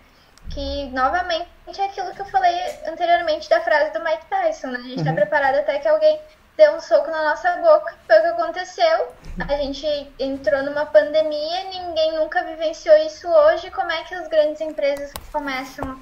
Que, 0.54 0.86
novamente, 0.92 1.48
é 1.80 1.86
aquilo 1.86 2.14
que 2.14 2.22
eu 2.22 2.26
falei 2.26 2.56
anteriormente 2.86 3.50
da 3.50 3.60
frase 3.62 3.92
do 3.92 4.04
Mike 4.04 4.26
Tyson, 4.28 4.68
né? 4.68 4.80
A 4.80 4.84
gente 4.84 4.98
está 4.98 5.10
uhum. 5.10 5.16
preparado 5.16 5.56
até 5.56 5.80
que 5.80 5.88
alguém 5.88 6.20
deu 6.60 6.76
um 6.76 6.82
soco 6.82 7.10
na 7.10 7.24
nossa 7.24 7.56
boca, 7.56 7.96
foi 8.06 8.20
o 8.20 8.22
que 8.22 8.28
aconteceu. 8.28 9.08
A 9.48 9.56
gente 9.56 9.88
entrou 10.20 10.62
numa 10.62 10.86
pandemia, 10.86 11.64
ninguém 11.64 12.16
nunca 12.20 12.44
vivenciou 12.44 12.98
isso 12.98 13.30
hoje. 13.30 13.72
Como 13.72 13.90
é 13.90 14.04
que 14.04 14.14
as 14.14 14.28
grandes 14.28 14.60
empresas 14.60 15.14
começam, 15.32 15.98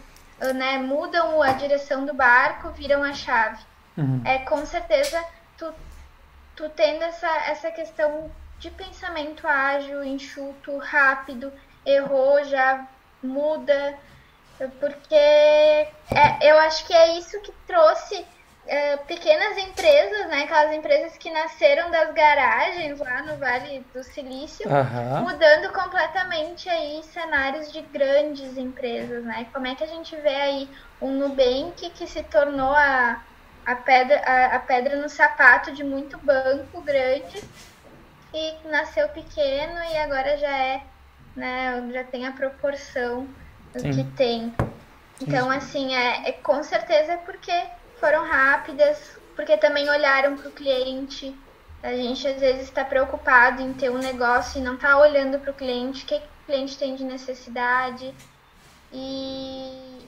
né, 0.55 0.79
mudam 0.79 1.43
a 1.43 1.51
direção 1.51 2.07
do 2.07 2.13
barco, 2.15 2.71
viram 2.71 3.03
a 3.03 3.13
chave? 3.13 3.63
Uhum. 3.95 4.23
É 4.25 4.39
com 4.39 4.65
certeza 4.65 5.23
tu, 5.59 5.71
tu 6.55 6.67
tendo 6.69 7.03
essa, 7.03 7.29
essa 7.49 7.69
questão 7.69 8.31
de 8.57 8.71
pensamento 8.71 9.47
ágil, 9.47 10.03
enxuto, 10.03 10.75
rápido, 10.79 11.53
errou, 11.85 12.43
já 12.45 12.83
muda, 13.21 13.95
porque 14.79 15.13
é, 15.13 15.91
eu 16.41 16.57
acho 16.57 16.83
que 16.87 16.93
é 16.93 17.19
isso 17.19 17.39
que 17.41 17.51
trouxe 17.67 18.25
uh, 18.67 19.05
pequenas 19.05 19.57
empresas, 19.57 20.27
né? 20.27 20.43
Aquelas 20.43 20.73
empresas 20.73 21.17
que 21.17 21.31
nasceram 21.31 21.89
das 21.89 22.13
garagens 22.13 22.99
lá 22.99 23.21
no 23.23 23.37
Vale 23.37 23.85
do 23.93 24.03
Silício, 24.03 24.67
uhum. 24.69 25.21
mudando 25.21 25.71
completamente 25.71 26.69
aí 26.69 27.01
cenários 27.03 27.71
de 27.71 27.81
grandes 27.81 28.57
empresas, 28.57 29.23
né? 29.23 29.47
Como 29.53 29.65
é 29.65 29.75
que 29.75 29.83
a 29.83 29.87
gente 29.87 30.15
vê 30.17 30.35
aí 30.35 30.69
um 31.01 31.11
Nubank 31.11 31.89
que 31.91 32.07
se 32.07 32.21
tornou 32.23 32.73
a, 32.73 33.21
a, 33.65 33.75
pedra, 33.75 34.21
a, 34.25 34.55
a 34.55 34.59
pedra 34.59 34.97
no 34.97 35.09
sapato 35.09 35.71
de 35.71 35.83
muito 35.83 36.17
banco 36.17 36.81
grande 36.81 37.41
e 38.33 38.53
nasceu 38.65 39.07
pequeno 39.09 39.79
e 39.91 39.97
agora 39.97 40.37
já 40.37 40.57
é, 40.57 40.81
né? 41.35 41.89
Já 41.93 42.03
tem 42.03 42.27
a 42.27 42.31
proporção 42.31 43.27
Sim. 43.77 43.91
que 43.91 44.03
tem. 44.15 44.53
Então, 45.19 45.49
assim, 45.49 45.95
é, 45.95 46.29
é 46.29 46.31
com 46.31 46.61
certeza 46.61 47.13
é 47.13 47.17
porque 47.17 47.51
foram 47.99 48.25
rápidas, 48.25 49.17
porque 49.35 49.57
também 49.57 49.89
olharam 49.89 50.35
para 50.37 50.49
o 50.49 50.51
cliente. 50.51 51.35
A 51.83 51.93
gente 51.93 52.27
às 52.27 52.39
vezes 52.39 52.63
está 52.63 52.83
preocupado 52.83 53.61
em 53.61 53.73
ter 53.73 53.89
um 53.89 53.97
negócio 53.97 54.59
e 54.59 54.63
não 54.63 54.75
está 54.75 54.97
olhando 54.97 55.39
para 55.39 55.51
o 55.51 55.53
cliente, 55.53 56.03
o 56.03 56.07
que, 56.07 56.19
que 56.19 56.25
o 56.25 56.45
cliente 56.47 56.77
tem 56.77 56.95
de 56.95 57.03
necessidade. 57.03 58.13
E, 58.91 60.01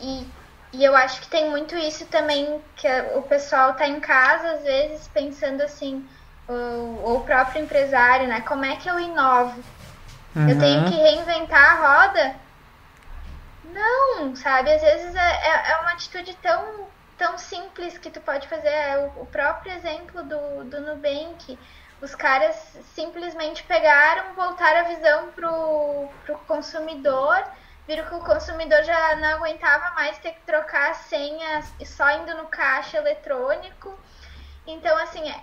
e, 0.00 0.26
e, 0.72 0.84
eu 0.84 0.96
acho 0.96 1.20
que 1.20 1.28
tem 1.28 1.48
muito 1.50 1.76
isso 1.76 2.06
também, 2.06 2.60
que 2.76 2.88
o 3.14 3.22
pessoal 3.22 3.70
está 3.70 3.86
em 3.86 4.00
casa, 4.00 4.52
às 4.52 4.62
vezes, 4.62 5.08
pensando 5.08 5.62
assim, 5.62 6.06
ou, 6.48 7.16
o 7.16 7.20
próprio 7.24 7.62
empresário, 7.62 8.26
né? 8.26 8.40
Como 8.40 8.64
é 8.64 8.76
que 8.76 8.88
eu 8.88 8.98
inovo? 8.98 9.62
Uhum. 10.34 10.48
Eu 10.48 10.58
tenho 10.58 10.84
que 10.86 10.96
reinventar 10.96 11.72
a 11.72 12.04
roda? 12.04 12.36
Não, 13.72 14.34
sabe? 14.34 14.72
Às 14.72 14.82
vezes 14.82 15.14
é, 15.14 15.20
é, 15.20 15.72
é 15.72 15.76
uma 15.78 15.92
atitude 15.92 16.36
tão 16.42 16.86
tão 17.16 17.38
simples 17.38 17.98
que 17.98 18.10
tu 18.10 18.20
pode 18.20 18.48
fazer. 18.48 18.68
É 18.68 19.12
o, 19.16 19.26
próprio 19.26 19.72
exemplo 19.72 20.22
do, 20.22 20.64
do 20.64 20.80
Nubank. 20.80 21.58
Os 22.00 22.14
caras 22.14 22.56
simplesmente 22.94 23.62
pegaram, 23.64 24.34
voltaram 24.34 24.80
a 24.80 24.88
visão 24.88 25.30
pro, 25.32 26.08
pro 26.24 26.38
consumidor, 26.46 27.44
viram 27.86 28.08
que 28.08 28.14
o 28.14 28.24
consumidor 28.24 28.82
já 28.82 29.16
não 29.16 29.28
aguentava 29.36 29.94
mais 29.94 30.18
ter 30.18 30.32
que 30.32 30.40
trocar 30.40 30.90
a 30.90 30.94
senha 30.94 31.62
só 31.84 32.10
indo 32.10 32.34
no 32.36 32.46
caixa 32.46 32.98
eletrônico. 32.98 33.96
Então, 34.66 34.96
assim, 34.98 35.28
é, 35.30 35.40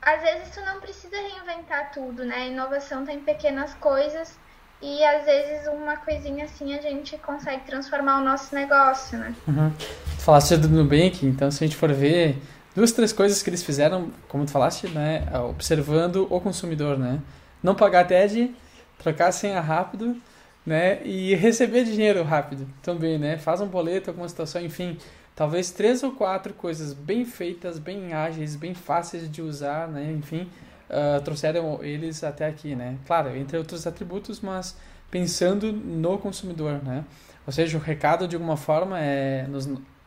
às 0.00 0.22
vezes 0.22 0.54
tu 0.54 0.60
não 0.62 0.80
precisa 0.80 1.16
reinventar 1.16 1.92
tudo, 1.92 2.24
né? 2.24 2.36
A 2.36 2.46
inovação 2.46 3.04
tem 3.04 3.20
pequenas 3.20 3.74
coisas 3.74 4.38
e 4.82 5.02
às 5.04 5.24
vezes 5.24 5.66
uma 5.68 5.96
coisinha 5.96 6.44
assim 6.44 6.74
a 6.74 6.80
gente 6.80 7.16
consegue 7.18 7.64
transformar 7.64 8.20
o 8.20 8.24
nosso 8.24 8.54
negócio, 8.54 9.18
né? 9.18 9.34
Uhum. 9.48 9.70
Tu 9.70 10.22
falaste 10.22 10.56
do 10.56 10.68
Nubank, 10.68 11.24
então 11.24 11.50
se 11.50 11.64
a 11.64 11.66
gente 11.66 11.76
for 11.76 11.92
ver 11.92 12.38
duas, 12.74 12.92
três 12.92 13.12
coisas 13.12 13.42
que 13.42 13.48
eles 13.48 13.62
fizeram, 13.62 14.10
como 14.28 14.44
tu 14.44 14.50
falaste, 14.50 14.86
né? 14.88 15.26
Observando 15.48 16.26
o 16.30 16.40
consumidor, 16.40 16.98
né? 16.98 17.20
Não 17.62 17.74
pagar 17.74 18.06
TED, 18.06 18.54
trocar 18.98 19.28
a 19.28 19.32
senha 19.32 19.60
rápido, 19.60 20.16
né? 20.64 21.00
E 21.04 21.34
receber 21.34 21.84
dinheiro 21.84 22.22
rápido 22.22 22.68
também, 22.82 23.18
né? 23.18 23.38
Faz 23.38 23.60
um 23.60 23.66
boleto, 23.66 24.10
alguma 24.10 24.28
situação, 24.28 24.60
enfim. 24.60 24.98
Talvez 25.34 25.70
três 25.70 26.02
ou 26.02 26.12
quatro 26.12 26.52
coisas 26.52 26.92
bem 26.92 27.24
feitas, 27.24 27.78
bem 27.78 28.12
ágeis, 28.12 28.56
bem 28.56 28.74
fáceis 28.74 29.30
de 29.30 29.40
usar, 29.40 29.88
né? 29.88 30.12
Enfim, 30.12 30.48
uh, 30.90 31.20
trouxeram 31.22 31.82
eles 31.82 32.22
até 32.24 32.46
aqui, 32.46 32.74
né? 32.74 32.96
Claro, 33.06 33.36
entre 33.36 33.56
outros 33.56 33.86
atributos, 33.86 34.40
mas 34.40 34.76
pensando 35.10 35.72
no 35.72 36.18
consumidor, 36.18 36.82
né? 36.82 37.04
Ou 37.46 37.52
seja, 37.52 37.78
o 37.78 37.80
recado 37.80 38.26
de 38.26 38.34
alguma 38.36 38.56
forma 38.56 39.00
é 39.00 39.46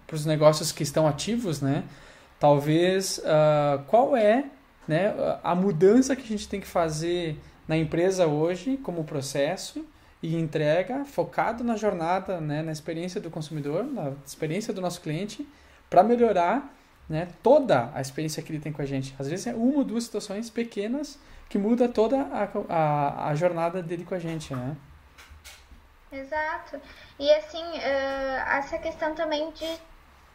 para 0.06 0.16
os 0.16 0.26
negócios 0.26 0.72
que 0.72 0.84
estão 0.84 1.08
ativos, 1.08 1.62
né? 1.62 1.84
Talvez 2.40 3.20
uh, 3.20 3.84
qual 3.88 4.16
é 4.16 4.46
né, 4.88 5.14
a 5.44 5.54
mudança 5.54 6.16
que 6.16 6.24
a 6.24 6.28
gente 6.28 6.48
tem 6.48 6.60
que 6.60 6.68
fazer 6.68 7.38
na 7.68 7.78
empresa 7.78 8.26
hoje 8.26 8.78
como 8.78 9.04
processo 9.04 9.86
e 10.22 10.36
entrega 10.36 11.06
focado 11.06 11.64
na 11.64 11.78
jornada, 11.78 12.42
né, 12.42 12.64
na 12.64 12.72
experiência 12.72 13.22
do 13.22 13.30
consumidor, 13.30 13.84
na 13.84 14.14
experiência 14.26 14.74
do 14.74 14.82
nosso 14.82 15.00
cliente, 15.02 15.48
para 15.90 16.04
melhorar 16.04 16.76
né, 17.10 17.28
toda 17.42 17.92
a 17.94 18.00
experiência 18.00 18.44
que 18.44 18.52
ele 18.52 18.60
tem 18.60 18.72
com 18.72 18.82
a 18.82 18.86
gente. 18.86 19.16
Às 19.18 19.28
vezes 19.28 19.48
é 19.48 19.54
uma 19.54 19.80
ou 19.80 19.84
duas 19.84 20.04
situações 20.04 20.50
pequenas 20.50 21.20
que 21.50 21.58
muda 21.58 21.90
toda 21.90 22.22
a, 22.22 22.48
a, 22.70 23.30
a 23.30 23.36
jornada 23.36 23.82
dele 23.82 24.06
com 24.06 24.14
a 24.14 24.20
gente, 24.20 24.54
né? 24.54 24.78
Exato. 26.12 26.80
E 27.18 27.32
assim, 27.32 27.64
uh, 27.64 28.58
essa 28.58 28.78
questão 28.78 29.16
também 29.16 29.52
de, 29.52 29.80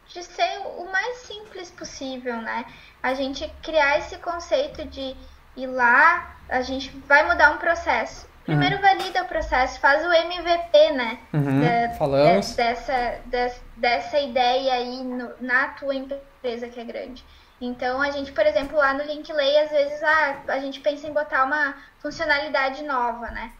de 0.09 0.23
ser 0.23 0.59
o 0.77 0.91
mais 0.91 1.17
simples 1.19 1.71
possível, 1.71 2.41
né? 2.41 2.65
A 3.01 3.13
gente 3.13 3.47
criar 3.63 3.97
esse 3.99 4.17
conceito 4.17 4.85
de 4.85 5.15
ir 5.55 5.67
lá, 5.67 6.35
a 6.49 6.61
gente 6.61 6.89
vai 7.07 7.25
mudar 7.25 7.51
um 7.51 7.57
processo. 7.57 8.27
Primeiro 8.45 8.75
uhum. 8.75 8.81
valida 8.81 9.23
o 9.23 9.27
processo, 9.27 9.79
faz 9.79 10.05
o 10.05 10.11
MVP, 10.11 10.91
né? 10.91 11.19
Uhum. 11.33 11.61
Da, 11.61 11.95
Falamos. 11.95 12.49
De, 12.49 12.55
dessa, 12.55 13.19
de, 13.25 13.51
dessa 13.75 14.19
ideia 14.19 14.73
aí 14.73 15.03
no, 15.03 15.31
na 15.41 15.69
tua 15.69 15.95
empresa 15.95 16.69
que 16.69 16.79
é 16.79 16.83
grande. 16.83 17.25
Então, 17.59 18.01
a 18.01 18.11
gente, 18.11 18.31
por 18.31 18.45
exemplo, 18.45 18.77
lá 18.77 18.93
no 18.93 19.03
Linkley, 19.03 19.57
às 19.57 19.71
vezes 19.71 20.03
ah, 20.03 20.43
a 20.49 20.59
gente 20.59 20.79
pensa 20.81 21.07
em 21.07 21.13
botar 21.13 21.45
uma 21.45 21.75
funcionalidade 21.99 22.83
nova, 22.83 23.27
né? 23.31 23.51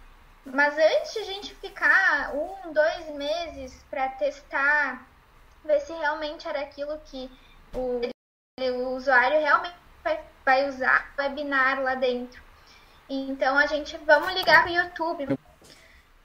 Mas 0.46 0.78
antes 0.78 1.14
de 1.14 1.20
a 1.20 1.24
gente 1.24 1.56
ficar 1.56 2.36
um, 2.36 2.72
dois 2.72 3.10
meses 3.16 3.84
para 3.90 4.10
testar, 4.10 5.08
ver 5.64 5.80
se 5.80 5.92
realmente 5.94 6.48
era 6.48 6.60
aquilo 6.60 7.00
que 7.06 7.32
o, 7.74 8.02
o 8.60 8.96
usuário 8.96 9.40
realmente 9.40 9.76
vai, 10.04 10.20
vai 10.46 10.70
usar 10.70 11.12
webinar 11.18 11.82
lá 11.82 11.96
dentro. 11.96 12.45
Então 13.10 13.58
a 13.58 13.66
gente 13.68 13.98
vamos 14.06 14.34
ligar 14.34 14.64
para 14.64 14.72
o 14.72 14.76
YouTube. 14.76 15.40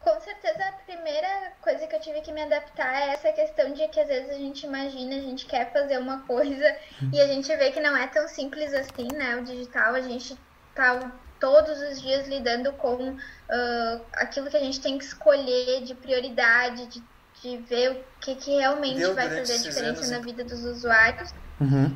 Com 0.00 0.20
certeza 0.20 0.64
a 0.64 0.72
primeira 0.72 1.52
coisa 1.60 1.86
que 1.86 1.94
eu 1.94 2.00
tive 2.00 2.22
que 2.22 2.32
me 2.32 2.42
adaptar 2.42 3.02
é 3.02 3.12
essa 3.12 3.30
questão 3.32 3.72
de 3.74 3.86
que 3.88 4.00
às 4.00 4.08
vezes 4.08 4.30
a 4.30 4.38
gente 4.38 4.64
imagina, 4.64 5.16
a 5.16 5.20
gente 5.20 5.44
quer 5.44 5.70
fazer 5.72 5.98
uma 5.98 6.20
coisa 6.20 6.76
e 7.12 7.20
a 7.20 7.26
gente 7.26 7.54
vê 7.54 7.70
que 7.70 7.80
não 7.80 7.94
é 7.94 8.06
tão 8.06 8.26
simples 8.26 8.72
assim, 8.72 9.08
né? 9.14 9.36
O 9.36 9.44
digital, 9.44 9.94
a 9.94 10.00
gente 10.00 10.38
tá 10.74 11.12
todos 11.38 11.80
os 11.80 12.00
dias 12.00 12.26
lidando 12.28 12.72
com 12.74 13.10
uh, 13.10 14.00
aquilo 14.14 14.48
que 14.48 14.56
a 14.56 14.60
gente 14.60 14.80
tem 14.80 14.96
que 14.96 15.04
escolher 15.04 15.82
de 15.82 15.94
prioridade, 15.94 16.86
de, 16.86 17.02
de 17.42 17.56
ver 17.58 17.92
o 17.92 18.04
que, 18.20 18.34
que 18.36 18.52
realmente 18.52 18.98
Deu 18.98 19.14
vai 19.14 19.28
fazer 19.28 19.58
diferença 19.58 20.10
na 20.10 20.18
vida 20.20 20.44
dos 20.44 20.64
usuários. 20.64 21.34
Uhum. 21.60 21.94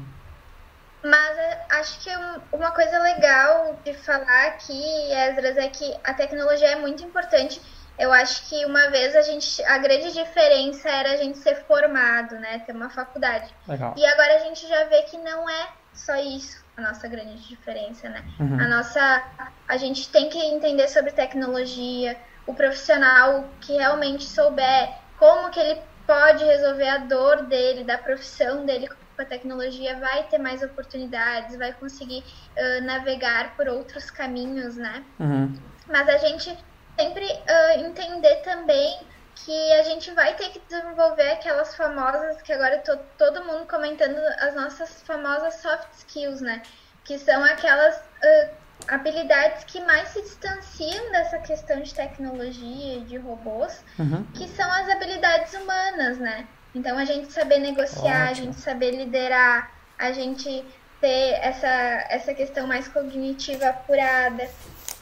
Mas 1.05 1.37
uh, 1.37 1.59
acho 1.81 2.01
que 2.01 2.11
uma 2.51 2.71
coisa 2.71 2.99
legal 3.01 3.79
de 3.85 3.93
falar 3.93 4.47
aqui, 4.47 5.13
Esdras, 5.13 5.59
é 5.59 5.69
que 5.69 5.95
a 6.03 6.15
tecnologia 6.15 6.69
é 6.69 6.77
muito 6.77 7.05
importante. 7.05 7.61
Eu 7.99 8.11
acho 8.11 8.49
que 8.49 8.65
uma 8.65 8.89
vez 8.89 9.15
a 9.15 9.21
gente. 9.21 9.63
A 9.65 9.79
grande 9.79 10.13
diferença 10.13 10.89
era 10.89 11.13
a 11.13 11.17
gente 11.17 11.39
ser 11.39 11.57
formado, 11.67 12.37
né? 12.37 12.61
Ter 12.61 12.73
uma 12.73 12.89
faculdade. 12.89 13.55
Legal. 13.69 13.95
E 13.97 14.05
agora 14.07 14.37
a 14.37 14.39
gente 14.39 14.67
já 14.67 14.85
vê 14.85 15.03
que 15.03 15.19
não 15.19 15.49
é 15.49 15.69
só 15.93 16.17
isso 16.17 16.65
a 16.77 16.81
nossa 16.81 17.07
grande 17.07 17.37
diferença, 17.47 18.09
né? 18.09 18.25
Uhum. 18.41 18.59
A 18.61 18.69
nossa. 18.69 19.23
A 19.69 19.77
gente 19.77 20.09
tem 20.09 20.31
que 20.31 20.39
entender 20.39 20.89
sobre 20.89 21.13
tecnologia, 21.13 22.17
o 22.47 22.55
profissional 22.55 23.45
que 23.61 23.75
realmente 23.75 24.25
souber 24.25 24.91
como 25.19 25.51
que 25.51 25.61
ele 25.61 25.81
pode 26.07 26.45
resolver 26.45 26.89
a 26.89 26.99
dor 26.99 27.43
dele, 27.45 27.85
da 27.85 27.97
profissão 27.97 28.65
dele 28.65 28.89
com 29.15 29.23
a 29.23 29.25
tecnologia, 29.25 29.99
vai 29.99 30.25
ter 30.25 30.39
mais 30.39 30.63
oportunidades, 30.63 31.57
vai 31.57 31.73
conseguir 31.73 32.23
uh, 32.57 32.85
navegar 32.85 33.57
por 33.57 33.69
outros 33.69 34.11
caminhos, 34.11 34.77
né? 34.77 35.05
Uhum. 35.19 35.55
Mas 35.87 36.09
a 36.09 36.19
gente 36.19 36.57
sempre 36.99 37.25
uh, 37.25 37.81
entender 37.81 38.37
também 38.37 38.99
que 39.37 39.73
a 39.73 39.83
gente 39.83 40.11
vai 40.13 40.35
ter 40.35 40.51
que 40.51 40.61
desenvolver 40.69 41.33
aquelas 41.33 41.75
famosas, 41.77 42.41
que 42.43 42.53
agora 42.53 42.79
tô 42.79 42.97
todo 43.19 43.45
mundo 43.45 43.67
comentando, 43.67 44.17
as 44.39 44.55
nossas 44.55 45.03
famosas 45.03 45.55
soft 45.55 45.93
skills, 45.99 46.41
né? 46.41 46.63
Que 47.05 47.19
são 47.19 47.43
aquelas 47.45 47.97
uh, 47.97 48.51
habilidades 48.89 49.65
que 49.65 49.81
mais 49.81 50.09
se 50.09 50.23
distanciam 50.23 51.11
dessa 51.11 51.39
questão 51.39 51.81
de 51.81 51.93
tecnologia 51.93 52.99
e 52.99 53.01
de 53.05 53.19
robôs, 53.19 53.85
uhum. 53.99 54.25
que 54.35 54.49
são 54.49 54.71
as 54.71 54.89
habilidades 54.89 55.53
humanas, 55.55 56.19
né? 56.19 56.47
Então 56.75 56.99
a 56.99 57.05
gente 57.05 57.33
saber 57.33 57.59
negociar, 57.59 58.31
Ótimo. 58.31 58.31
a 58.31 58.35
gente 58.35 58.61
saber 58.61 58.91
liderar, 58.91 59.73
a 59.99 60.13
gente 60.13 60.65
ter 61.01 61.39
essa, 61.41 61.69
essa 62.09 62.35
questão 62.35 62.67
mais 62.67 62.89
cognitiva 62.89 63.69
apurada, 63.69 64.49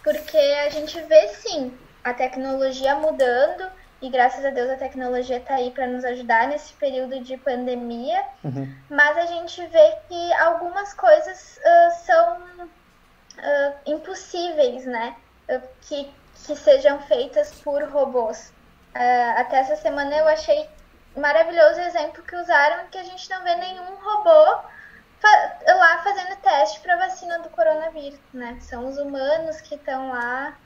porque 0.02 0.36
a 0.36 0.68
gente 0.68 1.00
vê 1.02 1.28
sim 1.28 1.72
a 2.04 2.12
tecnologia 2.12 2.94
mudando 2.96 3.64
e 4.02 4.10
graças 4.10 4.44
a 4.44 4.50
Deus 4.50 4.68
a 4.68 4.76
tecnologia 4.76 5.36
está 5.36 5.54
aí 5.54 5.70
para 5.70 5.86
nos 5.86 6.04
ajudar 6.04 6.48
nesse 6.48 6.72
período 6.72 7.20
de 7.20 7.36
pandemia, 7.36 8.20
uhum. 8.42 8.68
mas 8.90 9.16
a 9.16 9.26
gente 9.26 9.64
vê 9.66 9.96
que 10.08 10.32
algumas 10.34 10.92
coisas 10.92 11.58
uh, 11.58 12.04
são 12.04 12.36
uh, 12.40 13.74
impossíveis, 13.86 14.84
né? 14.86 15.14
Uh, 15.48 15.62
que, 15.82 16.10
que 16.44 16.56
sejam 16.56 17.00
feitas 17.02 17.52
por 17.60 17.80
robôs. 17.84 18.52
até 19.36 19.58
essa 19.60 19.76
semana 19.76 20.16
eu 20.16 20.26
achei 20.26 20.68
maravilhoso 21.16 21.80
exemplo 21.80 22.22
que 22.22 22.36
usaram 22.36 22.86
que 22.88 22.98
a 22.98 23.02
gente 23.02 23.28
não 23.30 23.42
vê 23.42 23.54
nenhum 23.56 23.94
robô 23.96 24.62
fa 25.20 25.58
lá 25.66 26.02
fazendo 26.02 26.36
teste 26.40 26.80
para 26.80 26.96
vacina 26.96 27.38
do 27.38 27.48
coronavírus, 27.50 28.18
né? 28.32 28.58
São 28.60 28.88
os 28.88 28.98
humanos 28.98 29.60
que 29.60 29.76
estão 29.76 30.10
lá 30.10 30.56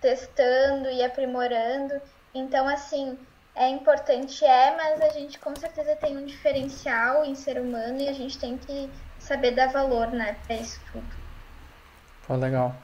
testando 0.00 0.88
e 0.90 1.02
aprimorando. 1.02 2.00
Então, 2.34 2.68
assim, 2.68 3.18
é 3.54 3.68
importante, 3.68 4.44
é, 4.44 4.76
mas 4.76 5.00
a 5.00 5.08
gente 5.08 5.38
com 5.38 5.54
certeza 5.56 5.96
tem 5.96 6.16
um 6.16 6.24
diferencial 6.24 7.24
em 7.24 7.34
ser 7.34 7.60
humano 7.60 8.00
e 8.00 8.08
a 8.08 8.12
gente 8.12 8.38
tem 8.38 8.56
que 8.56 8.88
saber 9.18 9.52
dar 9.52 9.68
valor, 9.68 10.08
né, 10.08 10.36
para 10.46 10.56
isso 10.56 10.80
tudo. 10.92 11.06
Pô, 12.26 12.36
legal. 12.36 12.74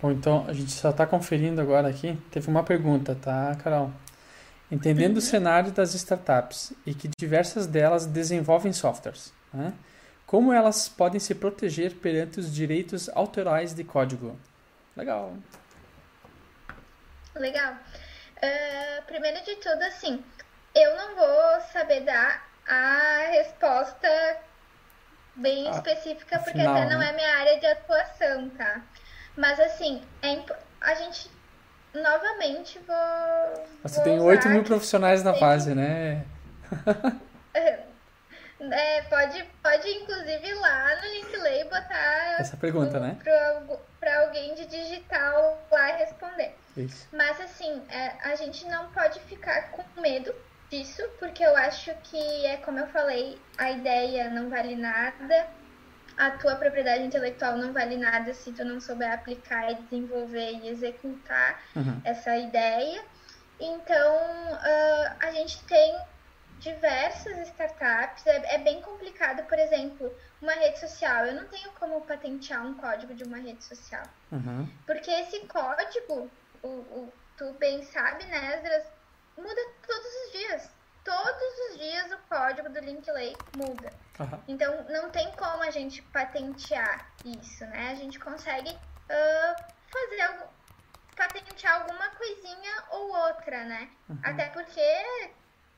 Bom, 0.00 0.10
então 0.10 0.44
a 0.46 0.52
gente 0.52 0.70
só 0.70 0.90
está 0.90 1.06
conferindo 1.06 1.60
agora 1.60 1.88
aqui. 1.88 2.16
Teve 2.30 2.48
uma 2.48 2.62
pergunta, 2.62 3.14
tá, 3.14 3.56
Carol? 3.62 3.90
Entendendo 4.74 5.18
o 5.18 5.20
cenário 5.20 5.70
das 5.70 5.94
startups 5.94 6.72
e 6.84 6.94
que 6.94 7.08
diversas 7.16 7.66
delas 7.66 8.06
desenvolvem 8.06 8.72
softwares, 8.72 9.32
né? 9.52 9.72
como 10.26 10.52
elas 10.52 10.88
podem 10.88 11.20
se 11.20 11.34
proteger 11.34 11.94
perante 11.94 12.40
os 12.40 12.52
direitos 12.52 13.08
autorais 13.10 13.72
de 13.72 13.84
código? 13.84 14.36
Legal. 14.96 15.36
Legal. 17.36 17.74
Uh, 17.74 19.02
primeiro 19.06 19.44
de 19.44 19.54
tudo, 19.56 19.82
assim, 19.82 20.24
eu 20.74 20.96
não 20.96 21.14
vou 21.14 21.60
saber 21.72 22.00
dar 22.00 22.48
a 22.66 23.28
resposta 23.30 24.08
bem 25.36 25.70
específica, 25.70 26.40
porque 26.40 26.60
até 26.60 26.88
não 26.88 26.98
né? 26.98 27.10
é 27.10 27.12
minha 27.12 27.36
área 27.38 27.60
de 27.60 27.66
atuação, 27.66 28.50
tá? 28.50 28.82
Mas, 29.36 29.58
assim, 29.60 30.02
é 30.22 30.42
a 30.80 30.94
gente, 30.94 31.30
novamente, 31.94 32.78
vou. 32.86 33.66
Você 33.82 33.96
vou 33.96 34.04
tem 34.04 34.20
8 34.20 34.48
mil 34.48 34.64
profissionais 34.64 35.22
na 35.22 35.34
fase, 35.34 35.74
né? 35.74 36.24
É, 38.72 39.02
pode, 39.02 39.44
pode 39.62 39.88
inclusive 39.90 40.48
ir 40.48 40.54
lá 40.54 40.96
no 40.96 41.08
Linkley 41.08 41.64
botar 41.64 42.36
essa 42.38 42.56
pergunta, 42.56 42.98
né? 42.98 43.18
Para 44.00 44.20
alguém 44.22 44.54
de 44.54 44.64
digital 44.66 45.62
lá 45.70 45.86
responder. 45.96 46.56
Isso. 46.76 47.06
Mas 47.12 47.40
assim, 47.40 47.82
é, 47.90 48.12
a 48.22 48.34
gente 48.36 48.66
não 48.66 48.90
pode 48.92 49.20
ficar 49.20 49.70
com 49.70 50.00
medo 50.00 50.34
disso, 50.70 51.02
porque 51.18 51.44
eu 51.44 51.54
acho 51.56 51.94
que 52.04 52.46
é 52.46 52.56
como 52.58 52.78
eu 52.78 52.86
falei, 52.88 53.38
a 53.58 53.70
ideia 53.70 54.30
não 54.30 54.48
vale 54.48 54.74
nada, 54.76 55.46
a 56.26 56.30
tua 56.38 56.56
propriedade 56.56 57.04
intelectual 57.04 57.56
não 57.56 57.72
vale 57.72 57.96
nada 57.96 58.32
se 58.32 58.52
tu 58.52 58.64
não 58.64 58.80
souber 58.80 59.12
aplicar 59.12 59.70
e 59.70 59.74
desenvolver 59.74 60.52
e 60.52 60.68
executar 60.68 61.62
uhum. 61.76 62.00
essa 62.04 62.36
ideia. 62.36 63.04
Então, 63.60 64.16
uh, 64.52 65.16
a 65.20 65.30
gente 65.32 65.62
tem 65.64 65.96
diversas 66.58 67.48
startups. 67.48 68.26
É, 68.26 68.54
é, 68.54 68.58
bem 68.58 68.80
complicado, 68.80 69.46
por 69.46 69.58
exemplo, 69.58 70.12
uma 70.40 70.52
rede 70.52 70.80
social. 70.80 71.26
Eu 71.26 71.34
não 71.34 71.44
tenho 71.46 71.70
como 71.72 72.00
patentear 72.00 72.66
um 72.66 72.74
código 72.74 73.14
de 73.14 73.24
uma 73.24 73.38
rede 73.38 73.62
social. 73.62 74.04
Uhum. 74.32 74.68
Porque 74.86 75.10
esse 75.10 75.40
código, 75.40 76.30
o, 76.62 76.68
o, 76.68 77.12
tu 77.36 77.52
bem 77.58 77.82
sabe, 77.82 78.24
né, 78.24 78.56
Esdras, 78.56 78.84
muda 79.36 79.60
todos 79.86 80.10
os 80.24 80.32
dias. 80.32 80.70
Todos 81.04 81.70
os 81.70 81.78
dias 81.78 82.12
o 82.12 82.18
código 82.28 82.68
do 82.70 82.80
Linkley 82.80 83.36
muda. 83.56 83.92
Uhum. 84.18 84.40
Então 84.46 84.84
não 84.84 85.10
tem 85.10 85.30
como 85.32 85.62
a 85.62 85.70
gente 85.70 86.00
patentear 86.02 87.10
isso, 87.24 87.64
né? 87.66 87.90
A 87.90 87.94
gente 87.94 88.18
consegue 88.18 88.70
uh, 88.70 89.72
fazer 89.90 90.20
algo, 90.20 90.44
patentear 91.16 91.82
alguma 91.82 92.10
coisinha 92.10 92.84
ou 92.90 93.12
outra, 93.12 93.64
né? 93.64 93.90
Uhum. 94.08 94.18
Até 94.22 94.48
porque 94.50 94.80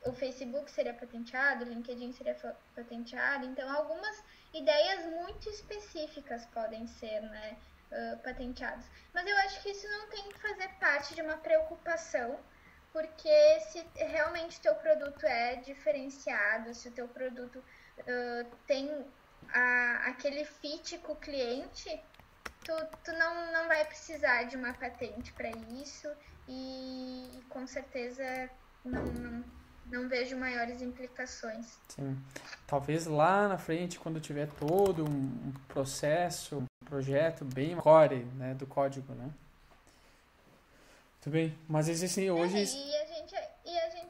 o 0.05 0.13
Facebook 0.13 0.69
seria 0.71 0.93
patenteado, 0.93 1.65
o 1.65 1.67
LinkedIn 1.67 2.13
seria 2.13 2.35
patenteado, 2.75 3.45
então 3.45 3.69
algumas 3.69 4.23
ideias 4.53 5.05
muito 5.05 5.49
específicas 5.49 6.45
podem 6.47 6.87
ser 6.87 7.21
né, 7.21 7.57
uh, 7.91 8.17
patenteadas. 8.19 8.85
Mas 9.13 9.27
eu 9.27 9.37
acho 9.39 9.61
que 9.61 9.69
isso 9.69 9.87
não 9.89 10.07
tem 10.09 10.29
que 10.29 10.39
fazer 10.39 10.69
parte 10.79 11.13
de 11.13 11.21
uma 11.21 11.37
preocupação, 11.37 12.39
porque 12.93 13.59
se 13.71 13.85
realmente 13.95 14.61
teu 14.61 14.75
produto 14.75 15.25
é 15.25 15.57
diferenciado, 15.57 16.73
se 16.73 16.87
o 16.87 16.91
teu 16.91 17.07
produto 17.07 17.63
uh, 17.99 18.45
tem 18.65 19.05
a, 19.53 20.07
aquele 20.07 20.45
fit 20.45 20.97
com 20.99 21.13
o 21.13 21.15
cliente, 21.15 21.99
tu, 22.63 22.73
tu 23.03 23.11
não, 23.13 23.51
não 23.51 23.67
vai 23.67 23.83
precisar 23.85 24.43
de 24.43 24.55
uma 24.55 24.73
patente 24.73 25.31
para 25.33 25.49
isso 25.81 26.07
e, 26.47 27.29
e 27.33 27.41
com 27.49 27.65
certeza 27.65 28.49
não, 28.83 29.03
não 29.03 29.43
não 29.91 30.07
vejo 30.07 30.35
maiores 30.37 30.81
implicações. 30.81 31.77
Sim. 31.89 32.17
Talvez 32.65 33.05
lá 33.05 33.47
na 33.47 33.57
frente, 33.57 33.99
quando 33.99 34.19
tiver 34.19 34.47
todo 34.59 35.05
um 35.05 35.53
processo, 35.67 36.57
um 36.57 36.85
projeto 36.85 37.45
bem 37.45 37.75
core 37.75 38.25
né, 38.35 38.53
do 38.53 38.67
código, 38.67 39.13
né? 39.13 39.29
Muito 41.15 41.29
bem, 41.29 41.57
mas 41.67 41.87
existem 41.87 42.29
hoje... 42.29 42.57
É, 42.57 42.96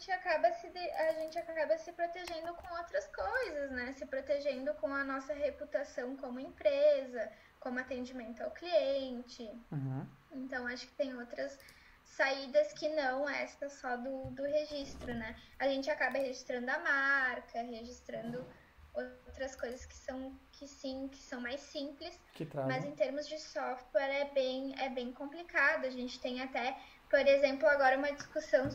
gente, 0.07 0.11
a 0.11 0.11
gente 0.11 0.11
acaba 0.11 0.51
se 0.53 0.67
a 0.67 1.13
gente 1.13 1.37
acaba 1.39 1.77
se 1.77 1.91
protegendo 1.91 2.53
com 2.53 2.73
outras 2.77 3.07
coisas, 3.07 3.71
né? 3.71 3.91
Se 3.93 4.05
protegendo 4.05 4.73
com 4.75 4.93
a 4.93 5.03
nossa 5.03 5.33
reputação 5.33 6.15
como 6.15 6.39
empresa, 6.39 7.29
como 7.59 7.79
atendimento 7.79 8.41
ao 8.41 8.51
cliente. 8.51 9.43
Uhum. 9.71 10.07
Então 10.31 10.65
acho 10.67 10.87
que 10.87 10.93
tem 10.93 11.15
outras 11.15 11.59
saídas 12.03 12.71
que 12.73 12.87
não 12.89 13.29
essa 13.29 13.69
só 13.69 13.97
do, 13.97 14.31
do 14.31 14.43
registro, 14.43 15.13
né? 15.13 15.35
A 15.59 15.67
gente 15.67 15.89
acaba 15.89 16.17
registrando 16.17 16.69
a 16.71 16.79
marca, 16.79 17.61
registrando 17.61 18.45
outras 18.93 19.55
coisas 19.55 19.85
que 19.85 19.95
são 19.95 20.35
que 20.53 20.67
sim, 20.67 21.07
que 21.09 21.19
são 21.19 21.39
mais 21.39 21.59
simples, 21.59 22.19
mas 22.65 22.83
em 22.83 22.95
termos 22.95 23.27
de 23.27 23.37
software 23.39 24.21
é 24.21 24.25
bem 24.33 24.73
é 24.79 24.89
bem 24.89 25.11
complicado. 25.11 25.85
A 25.85 25.89
gente 25.89 26.19
tem 26.19 26.41
até, 26.41 26.75
por 27.09 27.19
exemplo, 27.19 27.67
agora 27.67 27.97
uma 27.97 28.11
discussão 28.11 28.69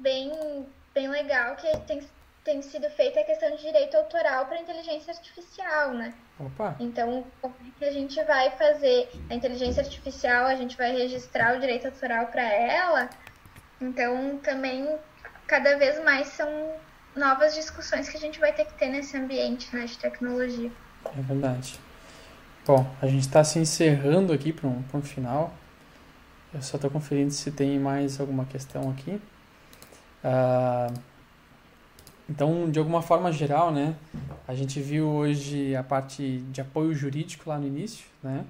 bem 0.00 0.66
bem 0.92 1.08
legal 1.08 1.56
que 1.56 1.76
tem 1.86 2.02
tem 2.44 2.62
sido 2.62 2.88
feita 2.90 3.20
a 3.20 3.24
questão 3.24 3.54
de 3.54 3.62
direito 3.62 3.96
autoral 3.96 4.46
para 4.46 4.60
inteligência 4.60 5.12
artificial, 5.12 5.92
né? 5.92 6.14
Opa. 6.38 6.74
Então, 6.80 7.24
como 7.40 7.54
é 7.60 7.78
que 7.78 7.84
a 7.84 7.92
gente 7.92 8.22
vai 8.24 8.50
fazer 8.52 9.10
a 9.28 9.34
inteligência 9.34 9.82
artificial, 9.82 10.46
a 10.46 10.54
gente 10.54 10.76
vai 10.76 10.90
registrar 10.92 11.56
o 11.56 11.60
direito 11.60 11.86
autoral 11.86 12.26
para 12.28 12.42
ela? 12.42 13.10
Então, 13.80 14.38
também 14.38 14.98
cada 15.46 15.76
vez 15.76 16.02
mais 16.02 16.28
são 16.28 16.48
novas 17.14 17.54
discussões 17.54 18.08
que 18.08 18.16
a 18.16 18.20
gente 18.20 18.40
vai 18.40 18.52
ter 18.52 18.64
que 18.64 18.74
ter 18.74 18.88
nesse 18.88 19.16
ambiente 19.16 19.74
né, 19.74 19.84
de 19.84 19.98
tecnologia. 19.98 20.70
É 21.04 21.22
verdade. 21.22 21.78
Bom, 22.66 22.86
a 23.02 23.06
gente 23.06 23.22
está 23.22 23.42
se 23.44 23.58
encerrando 23.58 24.32
aqui 24.32 24.52
para 24.52 24.68
um, 24.68 24.82
um 24.94 25.02
final. 25.02 25.52
Eu 26.54 26.62
só 26.62 26.76
estou 26.76 26.90
conferindo 26.90 27.30
se 27.32 27.50
tem 27.50 27.78
mais 27.78 28.20
alguma 28.20 28.44
questão 28.44 28.90
aqui. 28.90 29.20
Uh, 30.24 30.92
então, 32.30 32.70
de 32.70 32.78
alguma 32.78 33.02
forma 33.02 33.32
geral, 33.32 33.72
né, 33.72 33.96
a 34.46 34.54
gente 34.54 34.80
viu 34.80 35.08
hoje 35.08 35.74
a 35.74 35.82
parte 35.82 36.38
de 36.52 36.60
apoio 36.60 36.94
jurídico 36.94 37.48
lá 37.50 37.58
no 37.58 37.66
início, 37.66 38.06
né, 38.22 38.44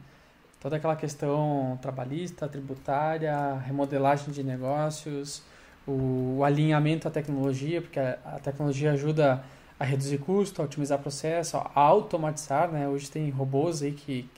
toda 0.60 0.76
aquela 0.76 0.94
questão 0.94 1.78
trabalhista, 1.80 2.46
tributária, 2.46 3.54
remodelagem 3.64 4.34
de 4.34 4.42
negócios, 4.42 5.42
o, 5.86 6.36
o 6.38 6.44
alinhamento 6.44 7.08
à 7.08 7.10
tecnologia, 7.10 7.80
porque 7.80 7.98
a, 7.98 8.18
a, 8.22 8.38
tecnologia 8.38 8.92
ajuda 8.92 9.42
a 9.78 9.84
reduzir 9.84 10.18
custo, 10.18 10.60
a 10.60 10.66
otimizar 10.66 10.98
processo, 10.98 11.56
a 11.56 11.70
automatizar, 11.74 12.70
né, 12.70 12.86
hoje 12.86 13.10
tem 13.10 13.30
robôs 13.30 13.82
aí 13.82 13.92
que, 13.92 14.28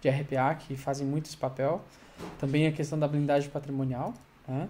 de 0.00 0.08
RPA 0.08 0.54
que 0.54 0.76
fazem 0.76 1.04
muito 1.04 1.26
esse 1.26 1.36
papel, 1.36 1.82
também 2.38 2.68
a 2.68 2.72
questão 2.72 2.96
da 2.96 3.08
blindagem 3.08 3.50
patrimonial, 3.50 4.14
né, 4.46 4.68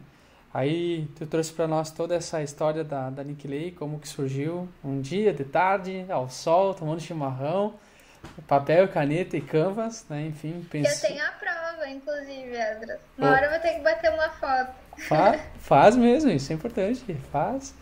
Aí 0.54 1.08
tu 1.16 1.26
trouxe 1.26 1.52
para 1.52 1.66
nós 1.66 1.90
toda 1.90 2.14
essa 2.14 2.42
história 2.42 2.84
da, 2.84 3.08
da 3.08 3.24
Nick 3.24 3.48
Lay, 3.48 3.72
como 3.72 3.98
que 3.98 4.06
surgiu 4.06 4.68
um 4.84 5.00
dia 5.00 5.32
de 5.32 5.44
tarde, 5.44 6.04
ao 6.10 6.28
sol, 6.28 6.74
tomando 6.74 7.00
chimarrão, 7.00 7.74
papel, 8.46 8.86
caneta 8.88 9.36
e 9.36 9.40
canvas, 9.40 10.04
né? 10.10 10.26
Enfim, 10.26 10.66
pensei... 10.70 11.10
Eu 11.10 11.14
tenho 11.14 11.26
a 11.26 11.32
prova, 11.32 11.88
inclusive, 11.88 12.54
Edra. 12.54 13.00
Uma 13.16 13.30
oh. 13.30 13.32
hora 13.32 13.46
eu 13.46 13.50
vou 13.50 13.60
ter 13.60 13.74
que 13.76 13.80
bater 13.80 14.12
uma 14.12 14.28
foto. 14.28 14.74
Faz, 14.98 15.40
faz 15.58 15.96
mesmo, 15.96 16.30
isso 16.30 16.52
é 16.52 16.54
importante, 16.54 17.02
faz. 17.30 17.74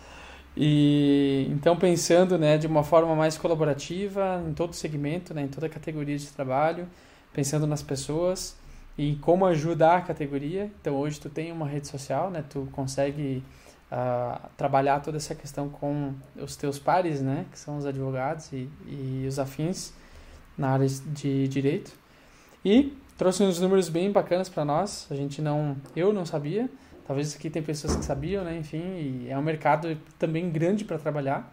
E 0.56 1.48
então 1.50 1.76
pensando, 1.76 2.38
né, 2.38 2.56
de 2.56 2.66
uma 2.66 2.84
forma 2.84 3.14
mais 3.16 3.36
colaborativa 3.36 4.42
em 4.46 4.52
todo 4.52 4.74
segmento, 4.74 5.32
né, 5.34 5.42
em 5.42 5.48
toda 5.48 5.68
categoria 5.68 6.16
de 6.16 6.26
trabalho, 6.28 6.88
pensando 7.32 7.66
nas 7.66 7.82
pessoas, 7.82 8.56
e 8.96 9.16
como 9.16 9.46
ajudar 9.46 9.96
a 9.96 10.00
categoria. 10.00 10.70
Então 10.80 10.96
hoje 10.96 11.20
tu 11.20 11.28
tem 11.28 11.52
uma 11.52 11.66
rede 11.66 11.88
social, 11.88 12.30
né? 12.30 12.44
Tu 12.48 12.68
consegue 12.72 13.42
uh, 13.90 14.40
trabalhar 14.56 15.00
toda 15.00 15.16
essa 15.16 15.34
questão 15.34 15.68
com 15.68 16.14
os 16.36 16.56
teus 16.56 16.78
pares, 16.78 17.20
né? 17.20 17.46
Que 17.50 17.58
são 17.58 17.78
os 17.78 17.86
advogados 17.86 18.52
e, 18.52 18.68
e 18.86 19.24
os 19.26 19.38
afins 19.38 19.92
na 20.56 20.70
área 20.70 20.86
de 20.88 21.48
direito. 21.48 21.92
E 22.64 22.96
trouxe 23.16 23.42
uns 23.42 23.60
números 23.60 23.88
bem 23.88 24.12
bacanas 24.12 24.48
para 24.48 24.64
nós. 24.64 25.06
A 25.10 25.14
gente 25.14 25.40
não, 25.40 25.76
eu 25.96 26.12
não 26.12 26.26
sabia. 26.26 26.68
Talvez 27.06 27.34
aqui 27.34 27.50
tem 27.50 27.62
pessoas 27.62 27.96
que 27.96 28.04
sabiam, 28.04 28.44
né? 28.44 28.56
Enfim, 28.56 29.26
é 29.28 29.36
um 29.36 29.42
mercado 29.42 29.96
também 30.18 30.50
grande 30.50 30.84
para 30.84 30.98
trabalhar. 30.98 31.52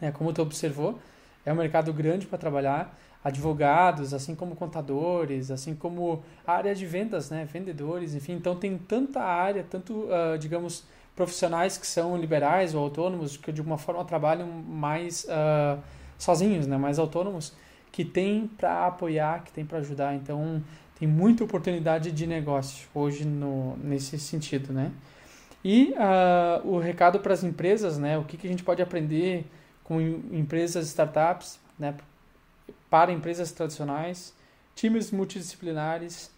Né? 0.00 0.12
Como 0.12 0.32
tu 0.32 0.42
observou, 0.42 0.98
é 1.44 1.52
um 1.52 1.56
mercado 1.56 1.92
grande 1.92 2.26
para 2.26 2.38
trabalhar 2.38 2.96
advogados, 3.26 4.14
assim 4.14 4.36
como 4.36 4.54
contadores, 4.54 5.50
assim 5.50 5.74
como 5.74 6.22
a 6.46 6.52
área 6.52 6.72
de 6.76 6.86
vendas, 6.86 7.28
né, 7.28 7.44
vendedores, 7.44 8.14
enfim, 8.14 8.34
então 8.34 8.54
tem 8.54 8.78
tanta 8.78 9.20
área, 9.20 9.66
tanto, 9.68 10.04
uh, 10.04 10.38
digamos, 10.38 10.84
profissionais 11.16 11.76
que 11.76 11.88
são 11.88 12.16
liberais 12.16 12.72
ou 12.72 12.84
autônomos, 12.84 13.36
que 13.36 13.50
de 13.50 13.60
uma 13.60 13.78
forma 13.78 14.04
trabalham 14.04 14.46
mais 14.46 15.24
uh, 15.24 15.82
sozinhos, 16.16 16.68
né, 16.68 16.76
mais 16.76 17.00
autônomos, 17.00 17.52
que 17.90 18.04
tem 18.04 18.46
para 18.46 18.86
apoiar, 18.86 19.42
que 19.42 19.50
tem 19.50 19.66
para 19.66 19.78
ajudar, 19.78 20.14
então 20.14 20.62
tem 20.96 21.08
muita 21.08 21.42
oportunidade 21.42 22.12
de 22.12 22.28
negócio 22.28 22.86
hoje 22.94 23.24
no, 23.24 23.76
nesse 23.78 24.20
sentido, 24.20 24.72
né. 24.72 24.92
E 25.64 25.92
uh, 25.94 26.68
o 26.68 26.78
recado 26.78 27.18
para 27.18 27.34
as 27.34 27.42
empresas, 27.42 27.98
né, 27.98 28.16
o 28.16 28.22
que, 28.22 28.36
que 28.36 28.46
a 28.46 28.50
gente 28.50 28.62
pode 28.62 28.80
aprender 28.80 29.44
com 29.82 30.00
empresas, 30.00 30.86
startups, 30.86 31.58
né, 31.76 31.92
para 32.88 33.12
empresas 33.12 33.52
tradicionais, 33.52 34.34
times 34.74 35.10
multidisciplinares, 35.10 36.30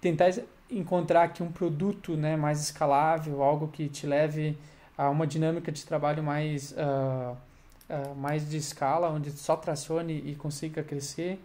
tentar 0.00 0.30
encontrar 0.70 1.24
aqui 1.24 1.42
um 1.42 1.50
produto 1.50 2.16
né, 2.16 2.36
mais 2.36 2.60
escalável, 2.60 3.42
algo 3.42 3.68
que 3.68 3.88
te 3.88 4.06
leve 4.06 4.56
a 4.96 5.10
uma 5.10 5.26
dinâmica 5.26 5.72
de 5.72 5.84
trabalho 5.84 6.22
mais, 6.22 6.72
uh, 6.72 7.36
uh, 7.88 8.14
mais 8.16 8.48
de 8.48 8.56
escala, 8.56 9.08
onde 9.08 9.30
só 9.32 9.56
tracione 9.56 10.22
e 10.26 10.34
consiga 10.34 10.82
crescer. 10.82 11.40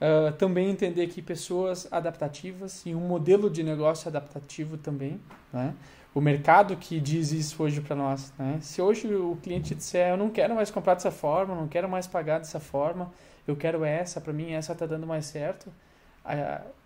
Uh, 0.00 0.32
também 0.32 0.70
entender 0.70 1.06
que 1.06 1.22
pessoas 1.22 1.86
adaptativas 1.90 2.84
e 2.84 2.94
um 2.94 3.00
modelo 3.00 3.48
de 3.48 3.62
negócio 3.62 4.08
adaptativo 4.08 4.76
também. 4.76 5.20
Né? 5.52 5.72
O 6.14 6.20
mercado 6.20 6.76
que 6.76 6.98
diz 6.98 7.30
isso 7.30 7.62
hoje 7.62 7.80
para 7.80 7.94
nós. 7.94 8.32
Né? 8.38 8.58
Se 8.60 8.82
hoje 8.82 9.14
o 9.14 9.36
cliente 9.42 9.74
disser 9.74 10.10
eu 10.10 10.16
não 10.16 10.30
quero 10.30 10.54
mais 10.54 10.70
comprar 10.70 10.94
dessa 10.94 11.10
forma, 11.10 11.54
não 11.54 11.68
quero 11.68 11.88
mais 11.88 12.06
pagar 12.06 12.38
dessa 12.38 12.58
forma, 12.58 13.12
eu 13.46 13.56
quero 13.56 13.84
essa, 13.84 14.20
para 14.20 14.32
mim 14.32 14.52
essa 14.52 14.72
está 14.72 14.86
dando 14.86 15.06
mais 15.06 15.26
certo, 15.26 15.72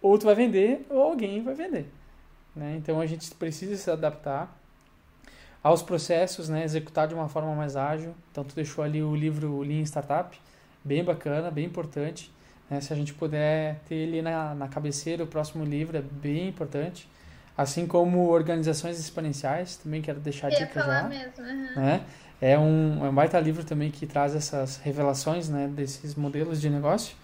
ou 0.02 0.18
tu 0.18 0.26
vai 0.26 0.34
vender 0.34 0.86
ou 0.90 1.02
alguém 1.02 1.42
vai 1.42 1.54
vender. 1.54 1.86
Né? 2.54 2.76
Então 2.76 3.00
a 3.00 3.06
gente 3.06 3.32
precisa 3.34 3.76
se 3.76 3.90
adaptar 3.90 4.56
aos 5.62 5.82
processos, 5.82 6.48
né? 6.48 6.64
executar 6.64 7.06
de 7.06 7.14
uma 7.14 7.28
forma 7.28 7.54
mais 7.54 7.76
ágil. 7.76 8.14
Então 8.30 8.42
tu 8.42 8.54
deixou 8.54 8.82
ali 8.82 9.02
o 9.02 9.14
livro 9.14 9.60
Lean 9.60 9.82
Startup, 9.82 10.36
bem 10.84 11.04
bacana, 11.04 11.50
bem 11.50 11.66
importante. 11.66 12.32
Né? 12.68 12.80
Se 12.80 12.92
a 12.92 12.96
gente 12.96 13.14
puder 13.14 13.78
ter 13.88 13.94
ele 13.94 14.22
na, 14.22 14.54
na 14.54 14.68
cabeceira, 14.68 15.22
o 15.22 15.26
próximo 15.26 15.64
livro 15.64 15.96
é 15.96 16.02
bem 16.02 16.48
importante. 16.48 17.08
Assim 17.56 17.86
como 17.86 18.28
organizações 18.28 19.00
exponenciais, 19.00 19.76
também 19.76 20.00
quero 20.00 20.20
deixar 20.20 20.46
a 20.46 20.50
dica 20.50 20.80
já. 20.80 21.02
Mesmo, 21.04 21.42
uhum. 21.42 21.74
né? 21.76 22.04
É 22.40 22.58
um, 22.58 23.04
é 23.04 23.08
um 23.08 23.14
baita 23.14 23.38
livro 23.40 23.64
também 23.64 23.90
que 23.90 24.06
traz 24.06 24.34
essas 24.34 24.76
revelações 24.76 25.48
né, 25.48 25.68
desses 25.68 26.14
modelos 26.14 26.60
de 26.60 26.70
negócio. 26.70 27.16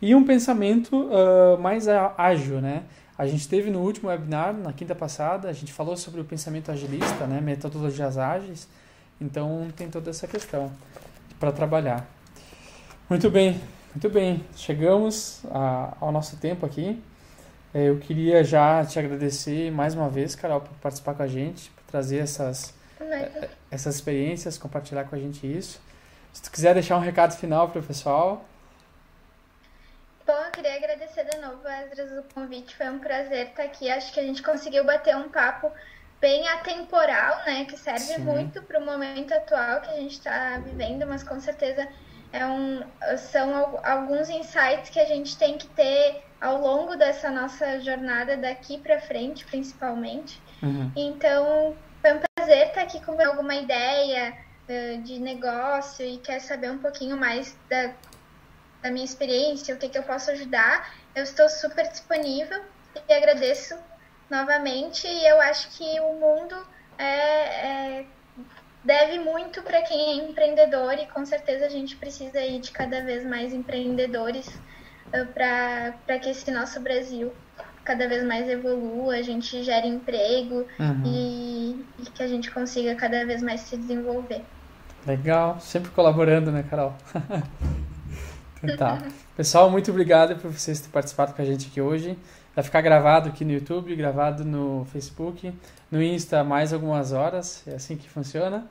E 0.00 0.14
um 0.14 0.24
pensamento 0.24 0.94
uh, 0.94 1.58
mais 1.58 1.88
ágil, 1.88 2.60
né? 2.60 2.84
A 3.16 3.26
gente 3.26 3.48
teve 3.48 3.68
no 3.68 3.80
último 3.80 4.08
webinar, 4.08 4.54
na 4.54 4.72
quinta 4.72 4.94
passada, 4.94 5.48
a 5.48 5.52
gente 5.52 5.72
falou 5.72 5.96
sobre 5.96 6.20
o 6.20 6.24
pensamento 6.24 6.70
agilista, 6.70 7.26
né? 7.26 7.40
Metodologias 7.40 8.16
ágeis. 8.16 8.68
Então, 9.20 9.66
tem 9.74 9.88
toda 9.88 10.10
essa 10.10 10.28
questão 10.28 10.70
para 11.40 11.50
trabalhar. 11.50 12.08
Muito 13.10 13.28
bem, 13.28 13.60
muito 13.92 14.08
bem. 14.08 14.44
Chegamos 14.54 15.42
a, 15.50 15.96
ao 16.00 16.12
nosso 16.12 16.36
tempo 16.36 16.64
aqui. 16.64 17.02
É, 17.74 17.88
eu 17.88 17.98
queria 17.98 18.44
já 18.44 18.84
te 18.84 19.00
agradecer 19.00 19.72
mais 19.72 19.94
uma 19.94 20.08
vez, 20.08 20.36
Carol, 20.36 20.60
por 20.60 20.74
participar 20.76 21.14
com 21.14 21.22
a 21.24 21.26
gente, 21.26 21.70
por 21.70 21.82
trazer 21.90 22.18
essas 22.18 22.72
essas 23.70 23.96
experiências, 23.96 24.58
compartilhar 24.58 25.04
com 25.04 25.14
a 25.14 25.18
gente 25.18 25.46
isso. 25.46 25.80
Se 26.32 26.42
tu 26.42 26.50
quiser 26.50 26.74
deixar 26.74 26.96
um 26.96 27.00
recado 27.00 27.36
final 27.36 27.68
para 27.68 27.80
o 27.80 27.82
pessoal. 27.82 28.44
Bom, 30.26 30.34
eu 30.34 30.50
queria 30.50 30.76
agradecer 30.76 31.24
de 31.24 31.38
novo, 31.38 31.66
Esdras, 31.66 32.12
o 32.18 32.22
convite. 32.34 32.76
Foi 32.76 32.88
um 32.90 32.98
prazer 32.98 33.48
estar 33.48 33.62
aqui. 33.62 33.90
Acho 33.90 34.12
que 34.12 34.20
a 34.20 34.22
gente 34.22 34.42
conseguiu 34.42 34.84
bater 34.84 35.16
um 35.16 35.28
papo 35.28 35.72
bem 36.20 36.46
atemporal, 36.48 37.38
né? 37.46 37.64
Que 37.64 37.78
serve 37.78 38.14
Sim. 38.14 38.20
muito 38.20 38.62
para 38.62 38.78
o 38.78 38.84
momento 38.84 39.32
atual 39.32 39.80
que 39.80 39.90
a 39.90 39.96
gente 39.96 40.12
está 40.12 40.58
vivendo, 40.58 41.06
mas 41.06 41.22
com 41.22 41.40
certeza 41.40 41.88
é 42.32 42.44
um, 42.44 42.82
são 43.16 43.80
alguns 43.82 44.28
insights 44.28 44.90
que 44.90 45.00
a 45.00 45.06
gente 45.06 45.36
tem 45.36 45.56
que 45.56 45.66
ter 45.68 46.22
ao 46.40 46.60
longo 46.60 46.96
dessa 46.96 47.30
nossa 47.30 47.80
jornada 47.80 48.36
daqui 48.36 48.78
para 48.78 49.00
frente, 49.00 49.44
principalmente. 49.44 50.40
Uhum. 50.62 50.92
Então, 50.94 51.74
prazer 52.48 52.68
estar 52.68 52.80
aqui 52.80 52.98
com 53.04 53.20
alguma 53.20 53.54
ideia 53.54 54.34
uh, 54.68 55.02
de 55.02 55.18
negócio 55.18 56.04
e 56.04 56.16
quer 56.16 56.40
saber 56.40 56.70
um 56.70 56.78
pouquinho 56.78 57.14
mais 57.14 57.54
da, 57.68 57.92
da 58.82 58.90
minha 58.90 59.04
experiência, 59.04 59.74
o 59.74 59.78
que, 59.78 59.86
que 59.86 59.98
eu 59.98 60.02
posso 60.02 60.30
ajudar. 60.30 60.94
Eu 61.14 61.24
estou 61.24 61.46
super 61.50 61.86
disponível 61.88 62.64
e 63.06 63.12
agradeço 63.12 63.76
novamente 64.30 65.06
e 65.06 65.26
eu 65.26 65.38
acho 65.42 65.68
que 65.76 66.00
o 66.00 66.14
mundo 66.14 66.56
é, 66.96 68.00
é 68.00 68.06
deve 68.82 69.18
muito 69.18 69.62
para 69.62 69.82
quem 69.82 70.00
é 70.00 70.24
empreendedor 70.24 70.94
e 70.94 71.06
com 71.08 71.26
certeza 71.26 71.66
a 71.66 71.68
gente 71.68 71.96
precisa 71.96 72.38
aí 72.38 72.58
de 72.60 72.70
cada 72.70 73.02
vez 73.02 73.26
mais 73.26 73.52
empreendedores 73.52 74.48
uh, 74.48 75.26
para 75.34 76.18
que 76.18 76.30
esse 76.30 76.50
nosso 76.50 76.80
Brasil 76.80 77.30
cada 77.88 78.06
vez 78.06 78.22
mais 78.22 78.46
evolua, 78.46 79.14
a 79.14 79.22
gente 79.22 79.64
gere 79.64 79.88
emprego 79.88 80.66
uhum. 80.78 81.02
e, 81.06 81.86
e, 81.98 82.02
que 82.14 82.22
a 82.22 82.28
gente 82.28 82.50
consiga 82.50 82.94
cada 82.94 83.24
vez 83.24 83.42
mais 83.42 83.62
se 83.62 83.78
desenvolver. 83.78 84.42
Legal, 85.06 85.58
sempre 85.58 85.90
colaborando, 85.92 86.52
né, 86.52 86.62
Carol? 86.68 86.94
então, 88.62 88.76
tá. 88.76 88.98
Pessoal, 89.34 89.70
muito 89.70 89.90
obrigado 89.90 90.36
por 90.36 90.52
vocês 90.52 90.80
terem 90.80 90.92
participado 90.92 91.32
com 91.32 91.40
a 91.40 91.44
gente 91.46 91.68
aqui 91.68 91.80
hoje. 91.80 92.18
Vai 92.54 92.62
ficar 92.62 92.82
gravado 92.82 93.30
aqui 93.30 93.42
no 93.42 93.52
YouTube, 93.52 93.96
gravado 93.96 94.44
no 94.44 94.86
Facebook, 94.92 95.50
no 95.90 96.02
Insta 96.02 96.44
mais 96.44 96.74
algumas 96.74 97.12
horas, 97.12 97.62
é 97.66 97.76
assim 97.76 97.96
que 97.96 98.06
funciona. 98.06 98.66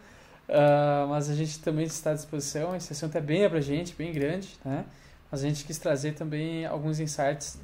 Uh, 0.47 1.07
mas 1.09 1.27
a 1.27 1.33
gente 1.33 1.59
também 1.59 1.85
está 1.85 2.11
à 2.11 2.13
disposição. 2.13 2.75
Esse 2.75 2.93
assunto 2.93 3.17
é 3.17 3.21
bem 3.21 3.43
abrangente, 3.43 3.95
bem 3.97 4.13
grande, 4.13 4.49
né? 4.63 4.85
Mas 5.31 5.43
a 5.43 5.47
gente 5.47 5.65
quis 5.65 5.77
trazer 5.77 6.13
também 6.13 6.65
alguns 6.65 6.99
insights 6.99 7.59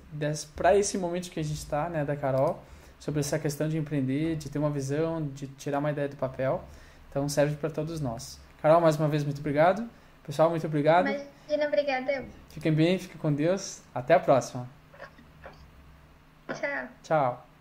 para 0.55 0.77
esse 0.77 0.97
momento 0.97 1.29
que 1.29 1.39
a 1.39 1.43
gente 1.43 1.57
está, 1.57 1.89
né, 1.89 2.03
da 2.03 2.15
Carol, 2.15 2.61
sobre 2.99 3.21
essa 3.21 3.39
questão 3.39 3.69
de 3.69 3.77
empreender, 3.77 4.35
de 4.35 4.49
ter 4.49 4.59
uma 4.59 4.69
visão, 4.69 5.27
de 5.27 5.47
tirar 5.47 5.79
uma 5.79 5.91
ideia 5.91 6.09
do 6.09 6.15
papel. 6.15 6.63
Então 7.09 7.27
serve 7.29 7.55
para 7.55 7.69
todos 7.69 8.01
nós. 8.01 8.39
Carol, 8.61 8.81
mais 8.81 8.97
uma 8.97 9.07
vez, 9.07 9.23
muito 9.23 9.39
obrigado. 9.39 9.87
Pessoal, 10.25 10.49
muito 10.49 10.65
obrigado. 10.65 11.07
Imagina, 11.07 11.67
obrigada. 11.67 12.25
Fiquem 12.49 12.73
bem, 12.73 12.97
fiquem 12.97 13.17
com 13.17 13.33
Deus. 13.33 13.81
Até 13.93 14.13
a 14.13 14.19
próxima. 14.19 14.67
Tchau. 16.47 16.87
Tchau. 17.03 17.52